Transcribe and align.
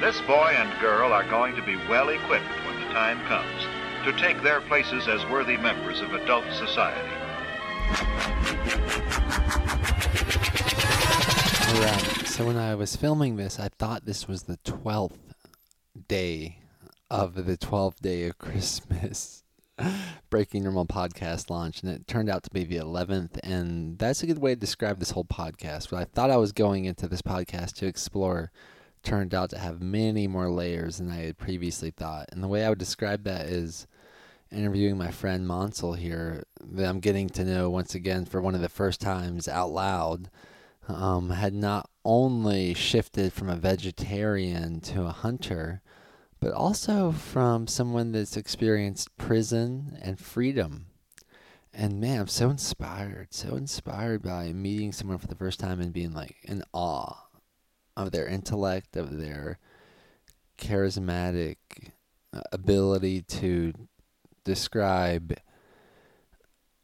This 0.00 0.20
boy 0.20 0.54
and 0.56 0.80
girl 0.80 1.12
are 1.12 1.24
going 1.24 1.56
to 1.56 1.62
be 1.62 1.74
well 1.88 2.10
equipped 2.10 2.46
when 2.64 2.80
the 2.80 2.86
time 2.94 3.18
comes 3.26 3.66
to 4.04 4.12
take 4.12 4.40
their 4.44 4.60
places 4.60 5.08
as 5.08 5.26
worthy 5.26 5.56
members 5.56 6.00
of 6.00 6.14
adult 6.14 6.44
society. 6.52 7.08
Alright, 11.74 12.28
so 12.28 12.46
when 12.46 12.56
I 12.56 12.76
was 12.76 12.94
filming 12.94 13.34
this, 13.34 13.58
I 13.58 13.70
thought 13.76 14.04
this 14.04 14.28
was 14.28 14.44
the 14.44 14.58
12th 14.58 15.18
day 16.06 16.60
of 17.10 17.34
the 17.34 17.58
12th 17.58 17.96
day 18.00 18.28
of 18.28 18.38
Christmas 18.38 19.42
Breaking 20.30 20.62
Normal 20.62 20.86
podcast 20.86 21.50
launch, 21.50 21.82
and 21.82 21.90
it 21.90 22.06
turned 22.06 22.30
out 22.30 22.44
to 22.44 22.50
be 22.50 22.62
the 22.62 22.76
11th. 22.76 23.40
And 23.42 23.98
that's 23.98 24.22
a 24.22 24.26
good 24.28 24.38
way 24.38 24.54
to 24.54 24.60
describe 24.60 25.00
this 25.00 25.10
whole 25.10 25.24
podcast. 25.24 25.90
But 25.90 25.96
I 25.96 26.04
thought 26.04 26.30
I 26.30 26.36
was 26.36 26.52
going 26.52 26.84
into 26.84 27.08
this 27.08 27.20
podcast 27.20 27.72
to 27.78 27.86
explore 27.86 28.52
turned 29.08 29.32
out 29.32 29.48
to 29.48 29.58
have 29.58 29.80
many 29.80 30.26
more 30.26 30.50
layers 30.50 30.98
than 30.98 31.10
I 31.10 31.24
had 31.24 31.38
previously 31.38 31.90
thought. 31.90 32.28
And 32.30 32.42
the 32.42 32.48
way 32.48 32.62
I 32.62 32.68
would 32.68 32.78
describe 32.78 33.24
that 33.24 33.46
is 33.46 33.86
interviewing 34.52 34.98
my 34.98 35.10
friend 35.10 35.48
Mansal 35.48 35.96
here, 35.96 36.44
that 36.72 36.86
I'm 36.86 37.00
getting 37.00 37.30
to 37.30 37.44
know 37.44 37.70
once 37.70 37.94
again 37.94 38.26
for 38.26 38.42
one 38.42 38.54
of 38.54 38.60
the 38.60 38.68
first 38.68 39.00
times 39.00 39.48
out 39.48 39.70
loud, 39.70 40.28
um, 40.88 41.30
had 41.30 41.54
not 41.54 41.88
only 42.04 42.74
shifted 42.74 43.32
from 43.32 43.48
a 43.48 43.56
vegetarian 43.56 44.80
to 44.80 45.04
a 45.04 45.12
hunter, 45.12 45.80
but 46.38 46.52
also 46.52 47.10
from 47.10 47.66
someone 47.66 48.12
that's 48.12 48.36
experienced 48.36 49.16
prison 49.16 49.98
and 50.02 50.18
freedom. 50.18 50.84
And 51.72 51.98
man, 51.98 52.20
I'm 52.20 52.28
so 52.28 52.50
inspired, 52.50 53.28
so 53.30 53.56
inspired 53.56 54.22
by 54.22 54.52
meeting 54.52 54.92
someone 54.92 55.18
for 55.18 55.28
the 55.28 55.34
first 55.34 55.60
time 55.60 55.80
and 55.80 55.94
being 55.94 56.12
like 56.12 56.36
in 56.44 56.62
awe 56.74 57.27
of 57.98 58.12
their 58.12 58.26
intellect, 58.26 58.96
of 58.96 59.18
their 59.18 59.58
charismatic 60.56 61.56
uh, 62.32 62.40
ability 62.52 63.22
to 63.22 63.72
describe 64.44 65.36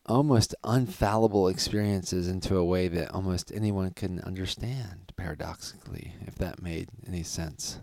almost 0.07 0.55
unfallible 0.65 1.51
experiences 1.51 2.29
into 2.29 2.57
a 2.57 2.65
way 2.65 2.89
that 2.89 3.11
almost 3.13 3.53
anyone 3.55 3.91
can 3.91 4.21
understand, 4.21 5.13
paradoxically, 5.17 6.15
if 6.27 6.35
that 6.35 6.61
made 6.61 6.89
any 7.07 7.23
sense. 7.23 7.79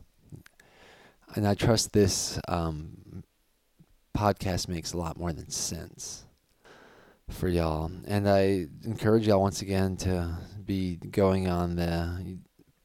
And 1.35 1.47
I 1.47 1.55
trust 1.55 1.93
this 1.93 2.39
um, 2.47 3.23
podcast 4.15 4.67
makes 4.67 4.93
a 4.93 4.97
lot 4.97 5.17
more 5.17 5.33
than 5.33 5.49
sense 5.49 6.25
for 7.29 7.47
y'all. 7.47 7.89
And 8.05 8.29
I 8.29 8.67
encourage 8.83 9.27
y'all 9.27 9.41
once 9.41 9.61
again 9.61 9.95
to 9.97 10.37
be 10.63 10.97
going 10.97 11.47
on 11.47 11.75
the 11.75 12.37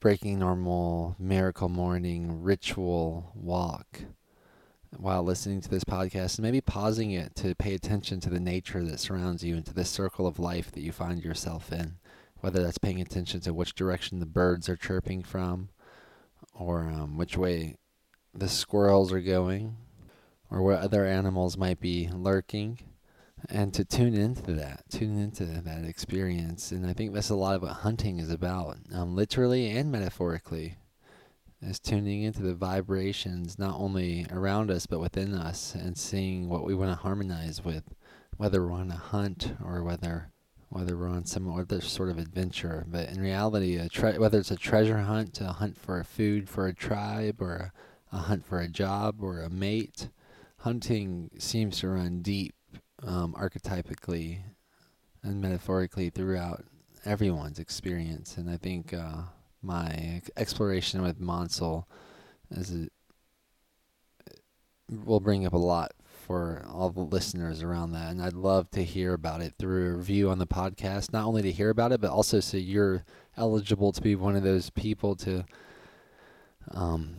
breaking 0.07 0.39
normal 0.39 1.17
miracle 1.19 1.69
morning 1.69 2.41
ritual 2.41 3.33
walk 3.35 4.03
while 4.97 5.25
listening 5.25 5.61
to 5.61 5.69
this 5.69 5.83
podcast 5.83 6.39
and 6.39 6.45
maybe 6.45 6.61
pausing 6.61 7.11
it 7.11 7.35
to 7.35 7.57
pay 7.57 7.75
attention 7.75 8.21
to 8.21 8.31
the 8.31 8.39
nature 8.39 8.85
that 8.85 9.01
surrounds 9.01 9.43
you 9.43 9.57
and 9.57 9.67
to 9.67 9.75
the 9.75 9.85
circle 9.85 10.25
of 10.25 10.39
life 10.39 10.71
that 10.71 10.83
you 10.83 10.93
find 10.93 11.25
yourself 11.25 11.73
in 11.73 11.97
whether 12.39 12.63
that's 12.63 12.79
paying 12.79 13.01
attention 13.01 13.41
to 13.41 13.53
which 13.53 13.75
direction 13.75 14.21
the 14.21 14.27
birds 14.27 14.69
are 14.69 14.77
chirping 14.77 15.25
from 15.25 15.71
or 16.55 16.83
um, 16.83 17.17
which 17.17 17.37
way 17.37 17.75
the 18.33 18.49
squirrels 18.49 19.13
are 19.13 19.21
going 19.21 19.77
or 20.53 20.63
what 20.63 20.79
other 20.79 21.05
animals 21.05 21.59
might 21.59 21.81
be 21.81 22.09
lurking 22.13 22.79
and 23.49 23.73
to 23.75 23.85
tune 23.85 24.15
into 24.15 24.53
that, 24.55 24.85
tune 24.91 25.19
into 25.19 25.45
that 25.45 25.85
experience. 25.85 26.73
And 26.73 26.87
I 26.87 26.93
think 26.93 27.13
that's 27.13 27.31
a 27.31 27.35
lot 27.37 27.57
of 27.57 27.63
what 27.63 27.73
hunting 27.73 28.19
is 28.19 28.31
about, 28.31 28.77
um, 28.95 29.15
literally 29.15 29.71
and 29.71 29.93
metaphorically, 29.93 30.77
is 31.63 31.79
tuning 31.79 32.23
into 32.23 32.43
the 32.43 32.55
vibrations 32.55 33.59
not 33.59 33.79
only 33.79 34.27
around 34.31 34.71
us 34.71 34.87
but 34.87 35.01
within 35.01 35.35
us 35.35 35.75
and 35.75 35.97
seeing 35.97 36.49
what 36.49 36.65
we 36.65 36.75
want 36.75 36.91
to 36.91 37.03
harmonize 37.03 37.65
with, 37.65 37.95
whether 38.37 38.63
we're 38.63 38.73
on 38.73 38.91
a 38.91 38.97
hunt 38.97 39.55
or 39.65 39.83
whether 39.83 40.31
whether 40.69 40.97
we're 40.97 41.09
on 41.09 41.25
some 41.25 41.49
other 41.49 41.81
sort 41.81 42.11
of 42.11 42.19
adventure. 42.19 42.85
But 42.89 43.09
in 43.09 43.21
reality, 43.21 43.81
tre- 43.89 44.19
whether 44.19 44.39
it's 44.41 44.51
a 44.51 44.57
treasure 44.57 44.99
hunt, 44.99 45.41
a 45.41 45.53
hunt 45.53 45.79
for 45.79 46.03
food 46.03 46.49
for 46.49 46.67
a 46.67 46.75
tribe, 46.75 47.41
or 47.41 47.73
a, 48.13 48.17
a 48.17 48.19
hunt 48.19 48.45
for 48.45 48.59
a 48.59 48.69
job 48.69 49.23
or 49.23 49.41
a 49.41 49.49
mate, 49.49 50.09
hunting 50.59 51.31
seems 51.39 51.81
to 51.81 51.89
run 51.89 52.21
deep 52.21 52.55
um, 53.03 53.35
archetypically 53.39 54.39
and 55.23 55.41
metaphorically 55.41 56.11
throughout 56.11 56.65
everyone's 57.05 57.59
experience. 57.59 58.37
And 58.37 58.51
I 58.51 58.57
think 58.57 58.93
uh, 58.93 59.23
my 59.63 60.23
exploration 60.37 61.03
with 61.03 61.21
Mansal 61.21 61.85
is 62.51 62.73
a, 62.73 62.89
will 64.89 65.21
bring 65.21 65.47
up 65.47 65.53
a 65.53 65.59
lot 65.59 65.93
for 66.27 66.65
all 66.69 66.91
the 66.91 67.01
listeners 67.01 67.63
around 67.63 67.93
that. 67.93 68.11
And 68.11 68.21
I'd 68.23 68.33
love 68.33 68.71
to 68.73 68.83
hear 68.83 69.15
about 69.15 69.41
it 69.41 69.55
through 69.59 69.89
a 69.89 69.97
review 69.97 70.31
on 70.31 70.39
the 70.39 70.47
podcast, 70.47 71.13
not 71.13 71.25
only 71.25 71.43
to 71.43 71.53
hear 71.53 71.71
about 71.71 71.93
it, 71.93 72.01
but 72.01 72.11
also 72.11 72.41
so 72.41 72.57
you're 72.57 73.05
eligible 73.37 73.93
to 73.93 74.01
be 74.01 74.17
one 74.17 74.35
of 74.35 74.43
those 74.43 74.71
people 74.71 75.15
to 75.17 75.45
um, 76.73 77.15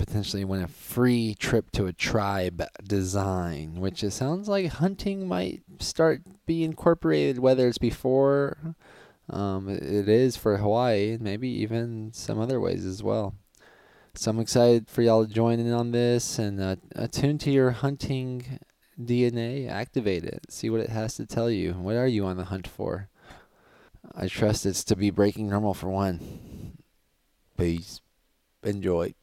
potentially 0.00 0.46
win 0.46 0.62
a 0.62 0.68
free 0.68 1.36
trip 1.38 1.70
to 1.72 1.84
a 1.84 1.92
tribe 1.92 2.62
design, 2.82 3.74
which 3.74 4.02
it 4.02 4.12
sounds 4.12 4.48
like 4.48 4.66
hunting 4.66 5.28
might 5.28 5.62
start 5.78 6.22
be 6.46 6.64
incorporated, 6.64 7.38
whether 7.38 7.68
it's 7.68 7.76
before 7.76 8.74
um, 9.28 9.68
it 9.68 10.08
is 10.08 10.38
for 10.38 10.56
Hawaii, 10.56 11.18
maybe 11.20 11.48
even 11.48 12.12
some 12.14 12.40
other 12.40 12.58
ways 12.58 12.86
as 12.86 13.02
well. 13.02 13.34
So 14.14 14.30
I'm 14.30 14.40
excited 14.40 14.88
for 14.88 15.02
y'all 15.02 15.26
to 15.26 15.32
join 15.32 15.60
in 15.60 15.70
on 15.70 15.92
this 15.92 16.38
and 16.38 16.58
uh, 16.60 16.76
attune 16.96 17.36
to 17.38 17.50
your 17.50 17.72
hunting 17.72 18.58
DNA, 18.98 19.68
activate 19.68 20.24
it, 20.24 20.46
see 20.48 20.70
what 20.70 20.80
it 20.80 20.88
has 20.88 21.14
to 21.16 21.26
tell 21.26 21.50
you. 21.50 21.74
What 21.74 21.96
are 21.96 22.08
you 22.08 22.24
on 22.24 22.38
the 22.38 22.44
hunt 22.44 22.66
for? 22.66 23.10
I 24.14 24.28
trust 24.28 24.64
it's 24.64 24.82
to 24.84 24.96
be 24.96 25.10
breaking 25.10 25.50
normal 25.50 25.74
for 25.74 25.90
one. 25.90 26.78
Peace. 27.58 28.00
Enjoy. 28.62 29.14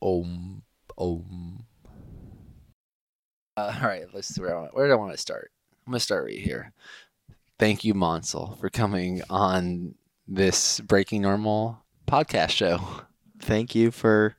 Om, 0.00 0.62
om. 0.96 1.64
Uh, 3.56 3.78
all 3.82 3.88
right, 3.88 4.06
let's 4.12 4.28
see 4.28 4.40
where 4.40 4.56
I 4.56 4.60
want. 4.60 4.74
Where 4.74 4.86
do 4.86 4.92
I 4.92 4.96
want 4.96 5.12
to 5.12 5.18
start? 5.18 5.50
I'm 5.86 5.92
gonna 5.92 6.00
start 6.00 6.24
right 6.24 6.38
here. 6.38 6.72
Thank 7.58 7.84
you, 7.84 7.94
Mansal, 7.94 8.58
for 8.58 8.70
coming 8.70 9.22
on 9.28 9.94
this 10.26 10.80
Breaking 10.80 11.22
Normal 11.22 11.84
podcast 12.06 12.50
show. 12.50 12.80
Thank 13.38 13.74
you 13.74 13.90
for 13.90 14.36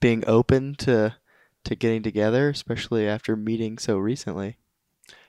being 0.00 0.24
open 0.26 0.74
to 0.76 1.16
to 1.64 1.74
getting 1.74 2.02
together, 2.02 2.48
especially 2.48 3.08
after 3.08 3.36
meeting 3.36 3.78
so 3.78 3.98
recently. 3.98 4.56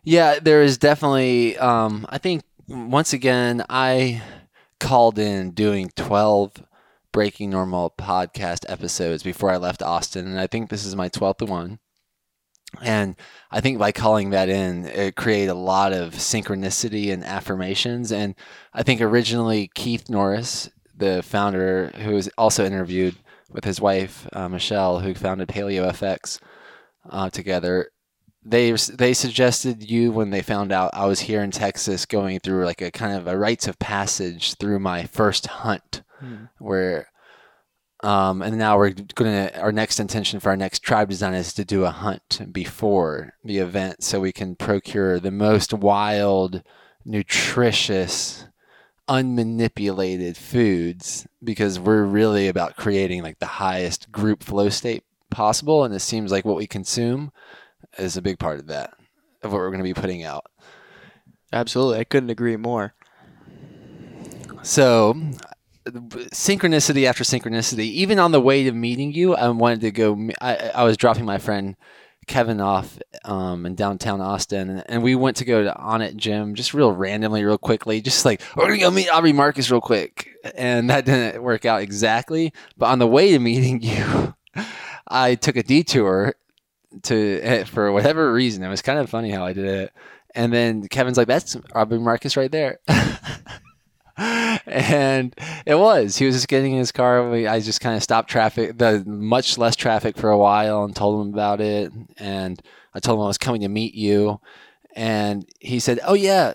Yeah, 0.04 0.40
there 0.40 0.62
is 0.62 0.78
definitely. 0.78 1.58
Um, 1.58 2.06
I 2.10 2.18
think 2.18 2.44
once 2.68 3.14
again, 3.14 3.64
I 3.70 4.22
called 4.80 5.20
in 5.20 5.52
doing 5.52 5.92
12 5.96 6.64
Breaking 7.12 7.50
Normal 7.50 7.94
podcast 7.98 8.66
episodes 8.68 9.24
before 9.24 9.52
I 9.52 9.58
left 9.58 9.82
Austin, 9.82 10.28
and 10.28 10.40
I 10.40 10.48
think 10.48 10.70
this 10.70 10.86
is 10.86 10.96
my 10.96 11.10
12th 11.10 11.48
one. 11.48 11.80
And 12.82 13.16
I 13.50 13.62
think 13.62 13.80
by 13.80 13.92
calling 13.92 14.32
that 14.32 14.50
in, 14.50 14.86
it 14.86 15.16
created 15.16 15.50
a 15.50 15.56
lot 15.56 15.94
of 15.94 16.14
synchronicity 16.14 17.12
and 17.12 17.24
affirmations. 17.24 18.12
And 18.12 18.36
I 18.74 18.84
think 18.84 19.02
originally 19.02 19.72
Keith 19.74 20.10
Norris, 20.10 20.70
the 20.96 21.24
founder, 21.24 21.92
who 21.96 22.12
was 22.12 22.30
also 22.38 22.66
interviewed 22.66 23.16
with 23.50 23.64
his 23.64 23.80
wife 23.80 24.28
uh, 24.34 24.50
Michelle, 24.50 25.00
who 25.00 25.14
founded 25.14 25.48
Paleo 25.48 25.90
FX 25.90 26.40
uh, 27.10 27.30
together, 27.30 27.90
they 28.44 28.72
they 28.72 29.14
suggested 29.14 29.90
you 29.90 30.12
when 30.12 30.30
they 30.30 30.42
found 30.42 30.72
out 30.72 30.92
I 30.94 31.06
was 31.06 31.22
here 31.22 31.44
in 31.44 31.52
Texas 31.52 32.06
going 32.06 32.40
through 32.40 32.66
like 32.66 32.82
a 32.82 32.92
kind 32.92 33.18
of 33.18 33.28
a 33.28 33.38
rites 33.38 33.68
of 33.68 33.78
passage 33.78 34.56
through 34.56 34.80
my 34.80 35.04
first 35.04 35.48
hunt 35.48 36.02
hmm. 36.20 36.46
where 36.60 37.08
um, 38.04 38.44
and 38.44 38.58
now 38.58 38.78
we're 38.78 38.92
gonna 39.16 39.52
our 39.56 39.72
next 39.72 40.00
intention 40.00 40.40
for 40.40 40.50
our 40.50 40.58
next 40.58 40.80
tribe 40.80 41.10
design 41.10 41.34
is 41.34 41.54
to 41.54 41.66
do 41.66 41.84
a 41.84 41.92
hunt 41.92 42.42
before 42.52 43.34
the 43.44 43.58
event 43.58 44.04
so 44.04 44.20
we 44.20 44.32
can 44.32 44.56
procure 44.56 45.20
the 45.20 45.32
most 45.32 45.74
wild, 45.74 46.62
nutritious, 47.04 48.46
unmanipulated 49.10 50.38
foods 50.38 51.26
because 51.44 51.80
we're 51.80 52.04
really 52.04 52.48
about 52.48 52.76
creating 52.76 53.24
like 53.24 53.40
the 53.40 53.46
highest 53.46 54.12
group 54.12 54.44
flow 54.44 54.70
state 54.70 55.04
possible 55.32 55.84
and 55.84 55.94
it 55.94 56.00
seems 56.00 56.32
like 56.32 56.46
what 56.46 56.56
we 56.56 56.68
consume 56.68 57.32
is 57.98 58.16
a 58.16 58.22
big 58.22 58.38
part 58.38 58.60
of 58.60 58.68
that 58.68 58.94
of 59.42 59.52
what 59.52 59.60
we're 59.60 59.70
going 59.72 59.80
to 59.80 59.84
be 59.84 59.94
putting 59.94 60.24
out. 60.24 60.46
Absolutely. 61.52 62.00
I 62.00 62.04
couldn't 62.04 62.30
agree 62.30 62.58
more. 62.58 62.94
So 64.62 65.16
synchronicity 65.92 67.06
after 67.06 67.24
synchronicity. 67.24 67.86
Even 67.86 68.20
on 68.20 68.32
the 68.32 68.42
way 68.42 68.64
to 68.64 68.72
meeting 68.72 69.14
you, 69.14 69.36
I 69.36 69.50
wanted 69.50 69.82
to 69.82 69.92
go. 69.92 70.30
I, 70.42 70.72
I 70.76 70.84
was 70.84 70.98
dropping 70.98 71.26
my 71.26 71.38
friend 71.38 71.76
Kevin 72.28 72.60
off 72.60 73.00
um, 73.24 73.66
in 73.66 73.76
downtown 73.76 74.20
Austin, 74.20 74.84
and, 74.88 75.02
we 75.02 75.16
went 75.16 75.38
to 75.38 75.46
go 75.46 75.64
to 75.64 75.72
Onnit 75.72 76.18
Gym 76.18 76.56
just 76.56 76.74
real 76.74 76.92
randomly, 76.92 77.44
real 77.44 77.58
quickly, 77.58 78.02
just 78.02 78.26
like 78.26 78.42
we're 78.56 78.68
gonna 78.68 78.80
go 78.80 78.92
meet 78.92 79.10
Aubrey 79.10 79.32
Marcus 79.32 79.72
real 79.72 79.82
quick, 79.82 80.30
and 80.56 80.90
that 80.90 81.06
didn't 81.06 81.42
work 81.42 81.66
out 81.66 81.82
exactly. 81.82 82.54
But 82.78 82.88
on 82.88 83.00
the 83.00 83.08
way 83.08 83.32
to 83.32 83.40
meeting 83.40 83.82
you, 83.84 84.36
I 85.08 85.36
took 85.36 85.56
a 85.56 85.64
detour 85.64 86.36
to 87.04 87.40
eh, 87.42 87.64
for 87.64 87.92
whatever 87.92 88.32
reason. 88.32 88.62
It 88.62 88.70
was 88.70 88.82
kind 88.82 89.00
of 89.00 89.10
funny 89.10 89.32
how 89.32 89.46
I 89.46 89.54
did 89.54 89.66
it, 89.66 89.94
and 90.36 90.52
then 90.52 90.88
Kevin's 90.90 91.18
like, 91.18 91.28
"That's 91.28 91.56
Aubrey 91.74 92.00
Marcus 92.00 92.36
right 92.36 92.52
there." 92.52 92.80
and 94.18 95.36
it 95.66 95.76
was. 95.76 96.18
He 96.18 96.26
was 96.26 96.36
just 96.36 96.48
getting 96.48 96.74
in 96.74 96.80
his 96.80 96.92
car. 96.92 97.30
We, 97.30 97.48
I 97.48 97.60
just 97.60 97.82
kind 97.82 97.96
of 97.96 98.04
stopped 98.04 98.30
traffic, 98.30 98.78
the 98.78 99.04
much 99.06 99.58
less 99.58 99.76
traffic 99.76 100.18
for 100.18 100.30
a 100.30 100.38
while, 100.38 100.84
and 100.84 100.96
told 100.96 101.26
him 101.26 101.34
about 101.34 101.62
it. 101.62 101.92
And 102.18 102.62
I 102.94 103.00
told 103.00 103.20
him 103.20 103.24
I 103.24 103.28
was 103.28 103.38
coming 103.38 103.62
to 103.62 103.68
meet 103.68 103.94
you, 103.94 104.42
and 104.96 105.48
he 105.60 105.80
said, 105.80 106.00
"Oh 106.04 106.16
yeah, 106.16 106.54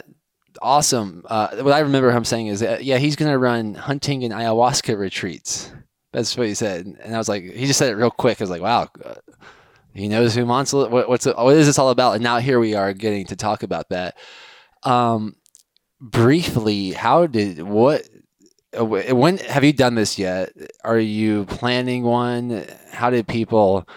awesome." 0.60 1.24
Uh, 1.28 1.56
what 1.58 1.74
I 1.74 1.80
remember 1.80 2.10
him 2.10 2.24
saying 2.24 2.48
is, 2.48 2.62
uh, 2.62 2.78
"Yeah, 2.80 2.98
he's 2.98 3.16
gonna 3.16 3.38
run 3.38 3.74
hunting 3.74 4.24
and 4.24 4.32
ayahuasca 4.32 4.98
retreats." 4.98 5.72
That's 6.12 6.36
what 6.36 6.48
he 6.48 6.54
said, 6.54 6.84
and 6.86 7.14
I 7.14 7.18
was 7.18 7.28
like, 7.28 7.44
he 7.44 7.66
just 7.66 7.78
said 7.78 7.90
it 7.90 7.96
real 7.96 8.10
quick. 8.10 8.40
I 8.40 8.44
was 8.44 8.50
like, 8.50 8.62
"Wow." 8.62 8.88
Uh, 9.04 9.14
he 9.94 10.08
knows 10.08 10.34
who 10.34 10.44
Mansal. 10.44 10.88
What, 10.90 11.08
what's 11.08 11.26
what 11.26 11.54
is 11.54 11.66
this 11.66 11.78
all 11.78 11.90
about? 11.90 12.14
And 12.14 12.24
now 12.24 12.38
here 12.38 12.58
we 12.58 12.74
are 12.74 12.92
getting 12.92 13.26
to 13.26 13.36
talk 13.36 13.62
about 13.62 13.90
that. 13.90 14.16
Um, 14.84 15.36
briefly, 16.02 16.90
how 16.92 17.26
did 17.26 17.62
what 17.62 18.06
uh, 18.78 18.84
when 18.84 19.38
have 19.38 19.64
you 19.64 19.72
done 19.72 19.94
this 19.94 20.18
yet? 20.18 20.52
Are 20.84 20.98
you 20.98 21.46
planning 21.46 22.02
one? 22.02 22.66
How 22.90 23.08
did 23.08 23.28
people 23.28 23.88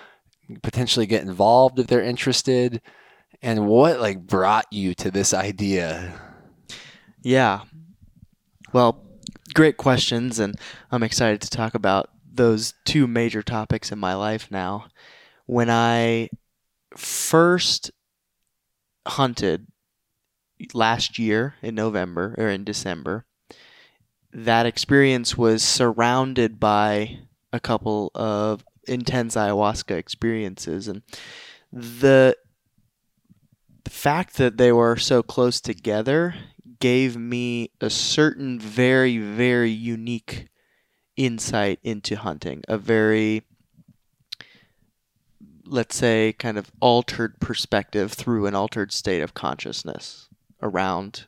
potentially 0.61 1.07
get 1.07 1.23
involved 1.23 1.79
if 1.79 1.87
they're 1.87 2.03
interested? 2.03 2.81
And 3.41 3.67
what 3.67 3.99
like 3.99 4.25
brought 4.25 4.71
you 4.71 4.93
to 4.95 5.11
this 5.11 5.33
idea? 5.33 6.13
Yeah. 7.21 7.61
Well, 8.71 9.03
great 9.53 9.77
questions 9.77 10.39
and 10.39 10.55
I'm 10.91 11.03
excited 11.03 11.41
to 11.41 11.49
talk 11.49 11.73
about 11.73 12.09
those 12.31 12.73
two 12.85 13.07
major 13.07 13.41
topics 13.41 13.91
in 13.91 13.97
my 13.97 14.13
life 14.13 14.51
now. 14.51 14.87
When 15.45 15.69
I 15.69 16.29
first 16.95 17.91
hunted 19.07 19.67
last 20.73 21.19
year 21.19 21.55
in 21.61 21.75
November 21.75 22.35
or 22.37 22.49
in 22.49 22.63
December, 22.63 23.25
that 24.31 24.65
experience 24.65 25.37
was 25.37 25.63
surrounded 25.63 26.59
by 26.59 27.19
a 27.53 27.59
couple 27.59 28.11
of 28.13 28.65
intense 28.87 29.35
ayahuasca 29.35 29.95
experiences. 29.95 30.87
And 30.87 31.01
the 31.71 32.35
fact 33.87 34.37
that 34.37 34.57
they 34.57 34.71
were 34.71 34.97
so 34.97 35.23
close 35.23 35.61
together 35.61 36.35
gave 36.79 37.15
me 37.17 37.71
a 37.79 37.89
certain 37.89 38.59
very 38.59 39.17
very 39.17 39.71
unique 39.71 40.47
insight 41.15 41.79
into 41.83 42.15
hunting 42.15 42.61
a 42.67 42.77
very 42.77 43.43
let's 45.65 45.95
say 45.95 46.33
kind 46.37 46.57
of 46.57 46.71
altered 46.79 47.39
perspective 47.39 48.11
through 48.11 48.45
an 48.45 48.55
altered 48.55 48.91
state 48.91 49.21
of 49.21 49.33
consciousness 49.33 50.27
around 50.65 51.27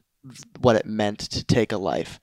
what 0.60 0.76
it 0.76 0.86
meant 0.86 1.20
to 1.20 1.44
take 1.44 1.72
a 1.72 1.78
life. 1.78 2.20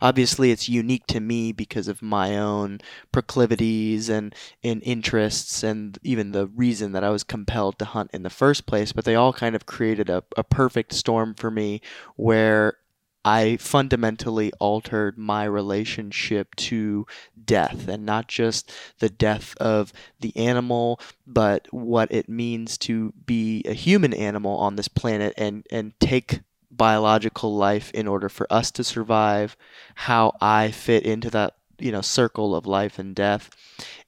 Obviously, 0.00 0.50
it's 0.50 0.68
unique 0.68 1.06
to 1.08 1.20
me 1.20 1.52
because 1.52 1.88
of 1.88 2.02
my 2.02 2.36
own 2.36 2.78
proclivities 3.10 4.08
and, 4.08 4.34
and 4.62 4.82
interests, 4.84 5.62
and 5.62 5.98
even 6.02 6.32
the 6.32 6.46
reason 6.46 6.92
that 6.92 7.02
I 7.02 7.10
was 7.10 7.24
compelled 7.24 7.78
to 7.78 7.84
hunt 7.84 8.10
in 8.12 8.22
the 8.22 8.30
first 8.30 8.66
place. 8.66 8.92
But 8.92 9.04
they 9.04 9.14
all 9.14 9.32
kind 9.32 9.56
of 9.56 9.66
created 9.66 10.08
a, 10.08 10.22
a 10.36 10.44
perfect 10.44 10.92
storm 10.92 11.34
for 11.34 11.50
me 11.50 11.80
where 12.16 12.76
I 13.24 13.56
fundamentally 13.56 14.52
altered 14.60 15.18
my 15.18 15.44
relationship 15.44 16.54
to 16.56 17.06
death 17.44 17.88
and 17.88 18.06
not 18.06 18.28
just 18.28 18.72
the 19.00 19.10
death 19.10 19.56
of 19.58 19.92
the 20.20 20.34
animal, 20.36 21.00
but 21.26 21.66
what 21.70 22.10
it 22.12 22.28
means 22.28 22.78
to 22.78 23.12
be 23.26 23.64
a 23.66 23.74
human 23.74 24.14
animal 24.14 24.56
on 24.56 24.76
this 24.76 24.88
planet 24.88 25.34
and, 25.36 25.66
and 25.70 25.92
take 26.00 26.40
biological 26.70 27.56
life 27.56 27.90
in 27.92 28.06
order 28.06 28.28
for 28.28 28.46
us 28.50 28.70
to 28.72 28.84
survive, 28.84 29.56
how 29.94 30.32
I 30.40 30.70
fit 30.70 31.04
into 31.04 31.30
that 31.30 31.54
you 31.78 31.92
know 31.92 32.00
circle 32.00 32.54
of 32.54 32.66
life 32.66 32.98
and 32.98 33.14
death. 33.14 33.50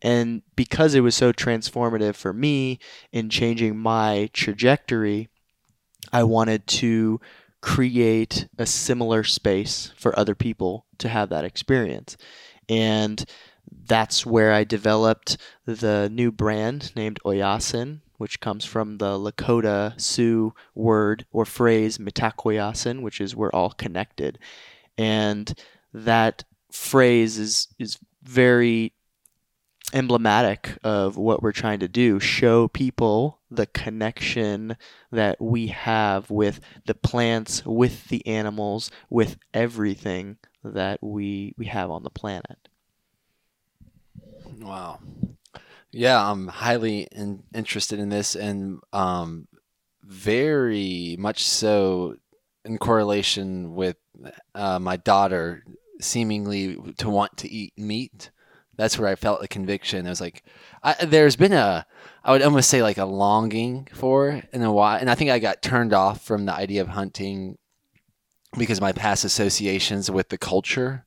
And 0.02 0.42
because 0.56 0.94
it 0.94 1.00
was 1.00 1.14
so 1.14 1.32
transformative 1.32 2.16
for 2.16 2.32
me 2.32 2.78
in 3.12 3.28
changing 3.28 3.76
my 3.76 4.30
trajectory 4.32 5.28
i 6.12 6.22
wanted 6.22 6.66
to 6.66 7.20
create 7.60 8.48
a 8.58 8.66
similar 8.66 9.22
space 9.22 9.92
for 9.96 10.18
other 10.18 10.34
people 10.34 10.86
to 10.98 11.08
have 11.08 11.28
that 11.28 11.44
experience. 11.44 12.16
And 12.68 13.24
that's 13.86 14.26
where 14.26 14.52
i 14.52 14.64
developed 14.64 15.36
the 15.64 16.08
new 16.10 16.32
brand 16.32 16.94
named 16.96 17.20
oyasin 17.24 18.02
which 18.20 18.38
comes 18.38 18.66
from 18.66 18.98
the 18.98 19.18
Lakota 19.18 19.98
Sioux 19.98 20.52
word 20.74 21.24
or 21.32 21.46
phrase 21.46 21.96
Mitakuye 21.96 22.60
Oyasin, 22.60 23.00
which 23.00 23.18
is 23.18 23.34
we're 23.34 23.48
all 23.48 23.70
connected. 23.70 24.38
And 24.98 25.50
that 25.94 26.44
phrase 26.70 27.38
is 27.38 27.68
is 27.78 27.98
very 28.22 28.92
emblematic 29.94 30.76
of 30.84 31.16
what 31.16 31.42
we're 31.42 31.50
trying 31.50 31.80
to 31.80 31.88
do 31.88 32.20
show 32.20 32.68
people 32.68 33.40
the 33.50 33.66
connection 33.66 34.76
that 35.10 35.40
we 35.40 35.68
have 35.68 36.30
with 36.30 36.60
the 36.84 36.94
plants 36.94 37.64
with 37.64 38.08
the 38.08 38.24
animals 38.26 38.90
with 39.08 39.38
everything 39.54 40.36
that 40.62 41.02
we 41.02 41.54
we 41.56 41.64
have 41.64 41.90
on 41.90 42.04
the 42.04 42.10
planet 42.10 42.68
wow 44.60 45.00
yeah, 45.92 46.30
I'm 46.30 46.48
highly 46.48 47.08
in, 47.12 47.42
interested 47.54 47.98
in 47.98 48.08
this 48.08 48.36
and 48.36 48.80
um, 48.92 49.48
very 50.02 51.16
much 51.18 51.44
so 51.44 52.16
in 52.64 52.78
correlation 52.78 53.74
with 53.74 53.96
uh, 54.54 54.78
my 54.78 54.96
daughter 54.96 55.64
seemingly 56.00 56.76
to 56.98 57.10
want 57.10 57.36
to 57.38 57.50
eat 57.50 57.72
meat. 57.76 58.30
That's 58.76 58.98
where 58.98 59.08
I 59.08 59.14
felt 59.14 59.40
the 59.40 59.48
conviction. 59.48 60.06
I 60.06 60.10
was 60.10 60.20
like, 60.20 60.42
I, 60.82 61.04
there's 61.04 61.36
been 61.36 61.52
a, 61.52 61.86
I 62.24 62.32
would 62.32 62.42
almost 62.42 62.70
say 62.70 62.82
like 62.82 62.98
a 62.98 63.04
longing 63.04 63.88
for 63.92 64.42
in 64.52 64.62
a 64.62 64.72
while, 64.72 64.98
and 64.98 65.10
I 65.10 65.14
think 65.14 65.30
I 65.30 65.38
got 65.38 65.60
turned 65.60 65.92
off 65.92 66.22
from 66.22 66.46
the 66.46 66.54
idea 66.54 66.80
of 66.80 66.88
hunting 66.88 67.58
because 68.56 68.78
of 68.78 68.82
my 68.82 68.92
past 68.92 69.24
associations 69.24 70.10
with 70.10 70.28
the 70.28 70.38
culture 70.38 71.04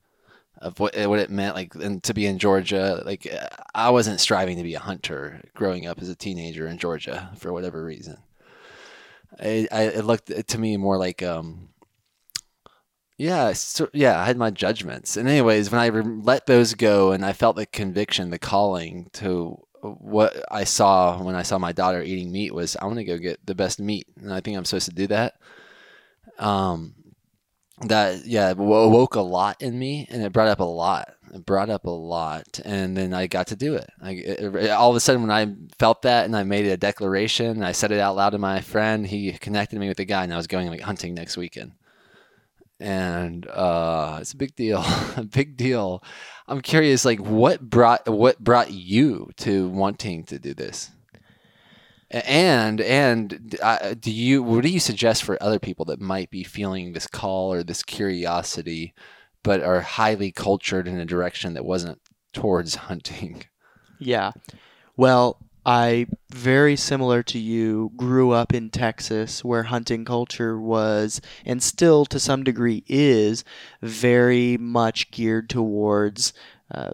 of 0.63 0.79
what 0.79 0.95
what 0.95 1.19
it 1.19 1.29
meant 1.29 1.55
like 1.55 1.75
and 1.75 2.01
to 2.03 2.13
be 2.13 2.25
in 2.25 2.39
Georgia 2.39 3.03
like 3.05 3.27
I 3.75 3.89
wasn't 3.89 4.21
striving 4.21 4.57
to 4.57 4.63
be 4.63 4.75
a 4.75 4.79
hunter 4.79 5.41
growing 5.53 5.85
up 5.85 6.01
as 6.01 6.09
a 6.09 6.15
teenager 6.15 6.67
in 6.67 6.77
Georgia 6.77 7.31
for 7.37 7.51
whatever 7.51 7.83
reason. 7.83 8.17
I, 9.39 9.67
I 9.71 9.81
it 9.83 10.05
looked 10.05 10.47
to 10.47 10.57
me 10.57 10.77
more 10.77 10.97
like 10.97 11.21
um 11.21 11.69
yeah 13.17 13.51
so, 13.53 13.89
yeah 13.93 14.19
I 14.19 14.25
had 14.25 14.37
my 14.37 14.51
judgments. 14.51 15.17
And 15.17 15.27
anyways 15.27 15.69
when 15.69 15.81
I 15.81 15.89
let 15.89 16.45
those 16.45 16.75
go 16.75 17.11
and 17.11 17.25
I 17.25 17.33
felt 17.33 17.57
the 17.57 17.65
conviction 17.65 18.29
the 18.29 18.39
calling 18.39 19.09
to 19.13 19.57
what 19.81 20.45
I 20.49 20.63
saw 20.63 21.21
when 21.21 21.35
I 21.35 21.43
saw 21.43 21.57
my 21.57 21.73
daughter 21.73 22.01
eating 22.01 22.31
meat 22.31 22.53
was 22.53 22.77
I 22.77 22.85
want 22.85 22.99
to 22.99 23.03
go 23.03 23.17
get 23.17 23.45
the 23.45 23.53
best 23.53 23.81
meat. 23.81 24.07
And 24.15 24.33
I 24.33 24.39
think 24.39 24.55
I'm 24.55 24.63
supposed 24.63 24.87
to 24.89 24.95
do 24.95 25.07
that. 25.07 25.35
Um 26.39 27.02
that 27.81 28.25
yeah 28.25 28.51
woke 28.53 29.15
a 29.15 29.21
lot 29.21 29.61
in 29.61 29.77
me 29.77 30.07
and 30.09 30.21
it 30.21 30.31
brought 30.31 30.47
up 30.47 30.59
a 30.59 30.63
lot. 30.63 31.15
It 31.33 31.45
brought 31.45 31.69
up 31.69 31.85
a 31.85 31.89
lot 31.89 32.59
and 32.63 32.95
then 32.95 33.13
i 33.13 33.25
got 33.25 33.47
to 33.47 33.55
do 33.55 33.75
it. 33.75 33.89
I, 34.01 34.11
it, 34.11 34.69
all 34.69 34.91
of 34.91 34.95
a 34.95 34.99
sudden 34.99 35.21
when 35.21 35.31
i 35.31 35.53
felt 35.79 36.03
that 36.03 36.25
and 36.25 36.35
i 36.35 36.43
made 36.43 36.67
a 36.67 36.77
declaration 36.77 37.63
i 37.63 37.71
said 37.71 37.91
it 37.91 37.99
out 37.99 38.15
loud 38.15 38.31
to 38.31 38.37
my 38.37 38.61
friend 38.61 39.07
he 39.07 39.31
connected 39.33 39.79
me 39.79 39.87
with 39.87 39.97
the 39.97 40.05
guy 40.05 40.23
and 40.23 40.33
i 40.33 40.37
was 40.37 40.47
going 40.47 40.69
like 40.69 40.81
hunting 40.81 41.13
next 41.13 41.37
weekend. 41.37 41.73
And 42.79 43.47
uh, 43.47 44.17
it's 44.19 44.33
a 44.33 44.37
big 44.37 44.55
deal 44.55 44.83
a 45.17 45.23
big 45.23 45.57
deal. 45.57 46.03
I'm 46.47 46.61
curious 46.61 47.05
like 47.05 47.19
what 47.19 47.61
brought 47.61 48.07
what 48.07 48.39
brought 48.39 48.71
you 48.71 49.31
to 49.37 49.69
wanting 49.69 50.25
to 50.25 50.37
do 50.37 50.53
this 50.53 50.91
and 52.13 52.79
and 52.81 53.55
uh, 53.61 53.95
do 53.99 54.11
you 54.11 54.43
what 54.43 54.63
do 54.63 54.69
you 54.69 54.79
suggest 54.79 55.23
for 55.23 55.41
other 55.41 55.59
people 55.59 55.85
that 55.85 55.99
might 55.99 56.29
be 56.29 56.43
feeling 56.43 56.93
this 56.93 57.07
call 57.07 57.51
or 57.51 57.63
this 57.63 57.83
curiosity, 57.83 58.93
but 59.41 59.61
are 59.61 59.81
highly 59.81 60.31
cultured 60.31 60.87
in 60.87 60.99
a 60.99 61.05
direction 61.05 61.53
that 61.55 61.65
wasn't 61.65 61.99
towards 62.31 62.75
hunting? 62.87 63.45
Yeah, 63.99 64.31
well, 64.95 65.39
I 65.65 66.07
very 66.29 66.75
similar 66.75 67.23
to 67.23 67.39
you 67.39 67.91
grew 67.95 68.31
up 68.31 68.53
in 68.53 68.69
Texas 68.69 69.43
where 69.43 69.63
hunting 69.63 70.05
culture 70.05 70.59
was 70.59 71.21
and 71.45 71.63
still 71.63 72.05
to 72.05 72.19
some 72.19 72.43
degree 72.43 72.83
is 72.87 73.43
very 73.81 74.57
much 74.57 75.09
geared 75.09 75.49
towards 75.49 76.33
uh, 76.69 76.93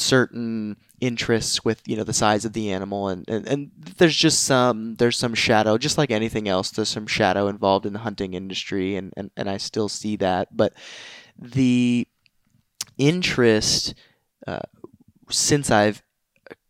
certain 0.00 0.76
interests 1.00 1.64
with 1.64 1.80
you 1.86 1.96
know 1.96 2.04
the 2.04 2.12
size 2.12 2.44
of 2.44 2.52
the 2.52 2.70
animal 2.70 3.08
and, 3.08 3.24
and 3.28 3.48
and 3.48 3.70
there's 3.96 4.16
just 4.16 4.42
some 4.42 4.94
there's 4.96 5.16
some 5.16 5.34
shadow 5.34 5.78
just 5.78 5.96
like 5.96 6.10
anything 6.10 6.46
else 6.46 6.70
there's 6.70 6.88
some 6.88 7.06
shadow 7.06 7.48
involved 7.48 7.86
in 7.86 7.92
the 7.92 8.00
hunting 8.00 8.34
industry 8.34 8.96
and 8.96 9.12
and, 9.16 9.30
and 9.36 9.48
I 9.48 9.56
still 9.56 9.88
see 9.88 10.16
that 10.16 10.54
but 10.54 10.74
the 11.38 12.06
interest 12.98 13.94
uh, 14.46 14.60
since 15.30 15.70
I've 15.70 16.02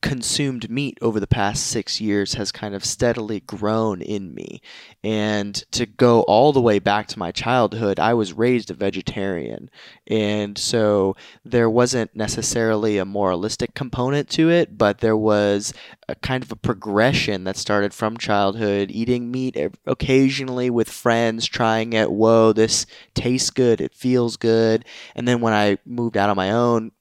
consumed 0.03 0.71
meat 0.71 0.99
over 1.03 1.21
the 1.21 1.27
past 1.27 1.67
six 1.67 2.01
years 2.01 2.35
has 2.35 2.51
kind 2.51 2.75
of 2.75 2.85
steadily 2.85 3.41
grown 3.41 4.01
in 4.01 4.35
me. 4.35 4.63
And 5.05 5.55
to 5.73 5.85
go 5.87 6.23
all 6.23 6.53
the 6.53 6.61
way 6.61 6.79
back 6.79 7.07
to 7.09 7.19
my 7.19 7.33
childhood, 7.33 8.01
I 8.01 8.15
was 8.15 8.33
raised 8.33 8.71
a 8.71 8.75
vegetarian. 8.75 9.71
And 10.07 10.57
so 10.57 11.17
there 11.45 11.69
wasn't 11.69 12.17
necessarily 12.17 12.99
a 12.99 13.05
moralistic 13.05 13.75
component 13.75 14.29
to 14.31 14.51
it, 14.51 14.79
but 14.79 14.99
there 14.99 15.17
was 15.17 15.75
a 16.09 16.15
kind 16.15 16.43
of 16.43 16.51
a 16.51 16.57
progression 16.57 17.45
that 17.45 17.57
started 17.57 17.93
from 17.93 18.17
childhood, 18.17 18.91
eating 18.91 19.31
meat 19.31 19.57
occasionally 19.87 20.71
with 20.71 20.89
friends, 20.89 21.47
trying 21.47 21.93
it. 21.93 22.11
Whoa, 22.11 22.53
this 22.53 22.87
tastes 23.15 23.51
good. 23.51 23.81
It 23.81 23.95
feels 23.95 24.37
good. 24.37 24.85
And 25.15 25.29
then 25.29 25.41
when 25.41 25.53
I 25.53 25.79
moved 25.85 26.17
out 26.17 26.31
on 26.31 26.37
my 26.37 26.51
own, 26.51 26.93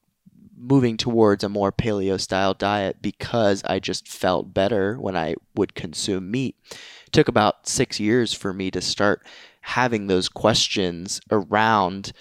moving 0.59 0.97
towards 0.97 1.43
a 1.43 1.49
more 1.49 1.71
paleo 1.71 2.19
style 2.19 2.53
diet 2.53 2.97
because 3.01 3.63
I 3.63 3.79
just 3.79 4.07
felt 4.07 4.53
better 4.53 4.99
when 4.99 5.15
I 5.15 5.35
would 5.55 5.73
consume 5.73 6.29
meat. 6.29 6.55
It 7.07 7.13
took 7.13 7.27
about 7.27 7.67
six 7.67 7.99
years 7.99 8.33
for 8.33 8.53
me 8.53 8.69
to 8.71 8.81
start 8.81 9.25
having 9.61 10.07
those 10.07 10.27
questions 10.29 11.21
around 11.31 12.11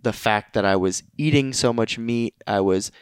the 0.00 0.12
fact 0.12 0.52
that 0.54 0.64
I 0.64 0.76
was 0.76 1.02
eating 1.16 1.52
so 1.52 1.72
much 1.72 1.98
meat. 1.98 2.34
I 2.46 2.60
was 2.60 2.92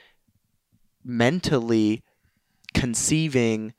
mentally 1.05 2.03
conceiving 2.73 3.75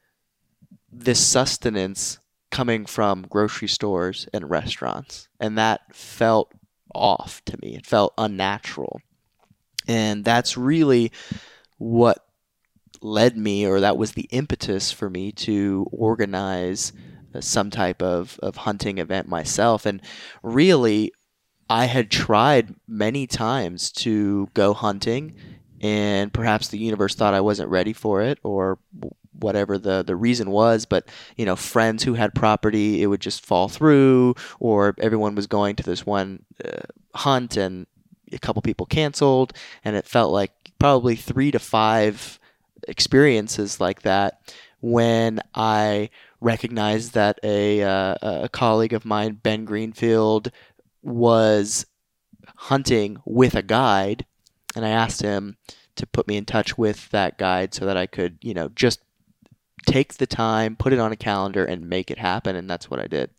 this 0.91 1.25
sustenance 1.25 2.19
coming 2.51 2.85
from 2.85 3.23
grocery 3.29 3.67
stores 3.67 4.27
and 4.33 4.49
restaurants. 4.49 5.27
And 5.39 5.57
that 5.57 5.95
felt 5.95 6.51
off 6.93 7.43
to 7.45 7.57
me. 7.61 7.75
It 7.75 7.85
felt 7.85 8.13
unnatural. 8.17 9.01
And 9.87 10.25
that's 10.25 10.57
really 10.57 11.11
what 11.77 12.25
led 13.01 13.37
me, 13.37 13.65
or 13.65 13.79
that 13.79 13.97
was 13.97 14.13
the 14.13 14.27
impetus 14.31 14.91
for 14.91 15.09
me 15.09 15.31
to 15.31 15.87
organize 15.91 16.93
some 17.39 17.69
type 17.69 18.01
of, 18.01 18.39
of 18.41 18.55
hunting 18.57 18.97
event 18.97 19.27
myself. 19.27 19.85
And 19.85 20.01
really, 20.41 21.11
I 21.69 21.85
had 21.85 22.09
tried 22.09 22.75
many 22.87 23.27
times 23.27 23.91
to 23.91 24.49
go 24.53 24.73
hunting, 24.73 25.35
and 25.81 26.33
perhaps 26.33 26.69
the 26.69 26.79
universe 26.79 27.13
thought 27.13 27.33
I 27.33 27.41
wasn't 27.41 27.69
ready 27.69 27.93
for 27.93 28.21
it, 28.21 28.39
or 28.43 28.79
whatever 29.33 29.77
the, 29.77 30.03
the 30.03 30.15
reason 30.15 30.49
was, 30.49 30.85
but 30.85 31.07
you 31.35 31.45
know, 31.45 31.55
friends 31.55 32.03
who 32.03 32.15
had 32.15 32.33
property, 32.33 33.03
it 33.03 33.07
would 33.07 33.21
just 33.21 33.45
fall 33.45 33.67
through, 33.67 34.33
or 34.59 34.95
everyone 34.97 35.35
was 35.35 35.45
going 35.45 35.75
to 35.75 35.83
this 35.83 36.05
one 36.05 36.43
uh, 36.65 36.87
hunt 37.13 37.57
and 37.57 37.85
a 38.31 38.39
couple 38.39 38.61
people 38.61 38.85
canceled, 38.85 39.53
and 39.83 39.95
it 39.95 40.05
felt 40.05 40.31
like 40.31 40.51
probably 40.79 41.15
three 41.15 41.51
to 41.51 41.59
five 41.59 42.39
experiences 42.87 43.79
like 43.79 44.03
that 44.03 44.53
when 44.79 45.41
I 45.55 46.09
recognized 46.39 47.13
that 47.13 47.39
a, 47.43 47.81
uh, 47.81 48.43
a 48.43 48.49
colleague 48.49 48.93
of 48.93 49.05
mine, 49.05 49.39
Ben 49.41 49.65
Greenfield, 49.65 50.51
was 51.01 51.85
hunting 52.55 53.17
with 53.25 53.55
a 53.55 53.61
guide, 53.61 54.25
and 54.75 54.85
I 54.85 54.89
asked 54.89 55.21
him 55.21 55.57
to 55.95 56.05
put 56.05 56.27
me 56.27 56.37
in 56.37 56.45
touch 56.45 56.77
with 56.77 57.09
that 57.09 57.37
guide 57.37 57.73
so 57.73 57.85
that 57.85 57.97
I 57.97 58.05
could, 58.05 58.37
you 58.41 58.53
know, 58.53 58.69
just 58.69 59.01
take 59.85 60.15
the 60.15 60.27
time, 60.27 60.75
put 60.75 60.93
it 60.93 60.99
on 60.99 61.11
a 61.11 61.17
calendar, 61.17 61.65
and 61.65 61.89
make 61.89 62.11
it 62.11 62.19
happen, 62.19 62.55
and 62.55 62.69
that's 62.69 62.89
what 62.89 62.99
I 62.99 63.07
did. 63.07 63.31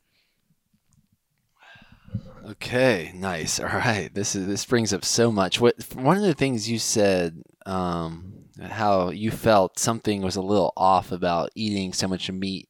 Okay, 2.48 3.12
nice. 3.14 3.60
All 3.60 3.66
right, 3.66 4.12
this 4.12 4.34
is 4.34 4.46
this 4.46 4.64
brings 4.64 4.92
up 4.92 5.04
so 5.04 5.30
much. 5.30 5.60
What 5.60 5.74
one 5.94 6.16
of 6.16 6.22
the 6.22 6.34
things 6.34 6.70
you 6.70 6.78
said, 6.78 7.42
um, 7.66 8.44
how 8.60 9.10
you 9.10 9.30
felt 9.30 9.78
something 9.78 10.22
was 10.22 10.36
a 10.36 10.42
little 10.42 10.72
off 10.76 11.12
about 11.12 11.50
eating 11.54 11.92
so 11.92 12.08
much 12.08 12.30
meat 12.30 12.68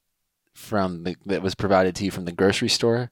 from 0.55 1.05
the, 1.05 1.17
that 1.27 1.43
was 1.43 1.55
provided 1.55 1.95
to 1.97 2.05
you 2.05 2.11
from 2.11 2.25
the 2.25 2.33
grocery 2.33 2.69
store. 2.69 3.11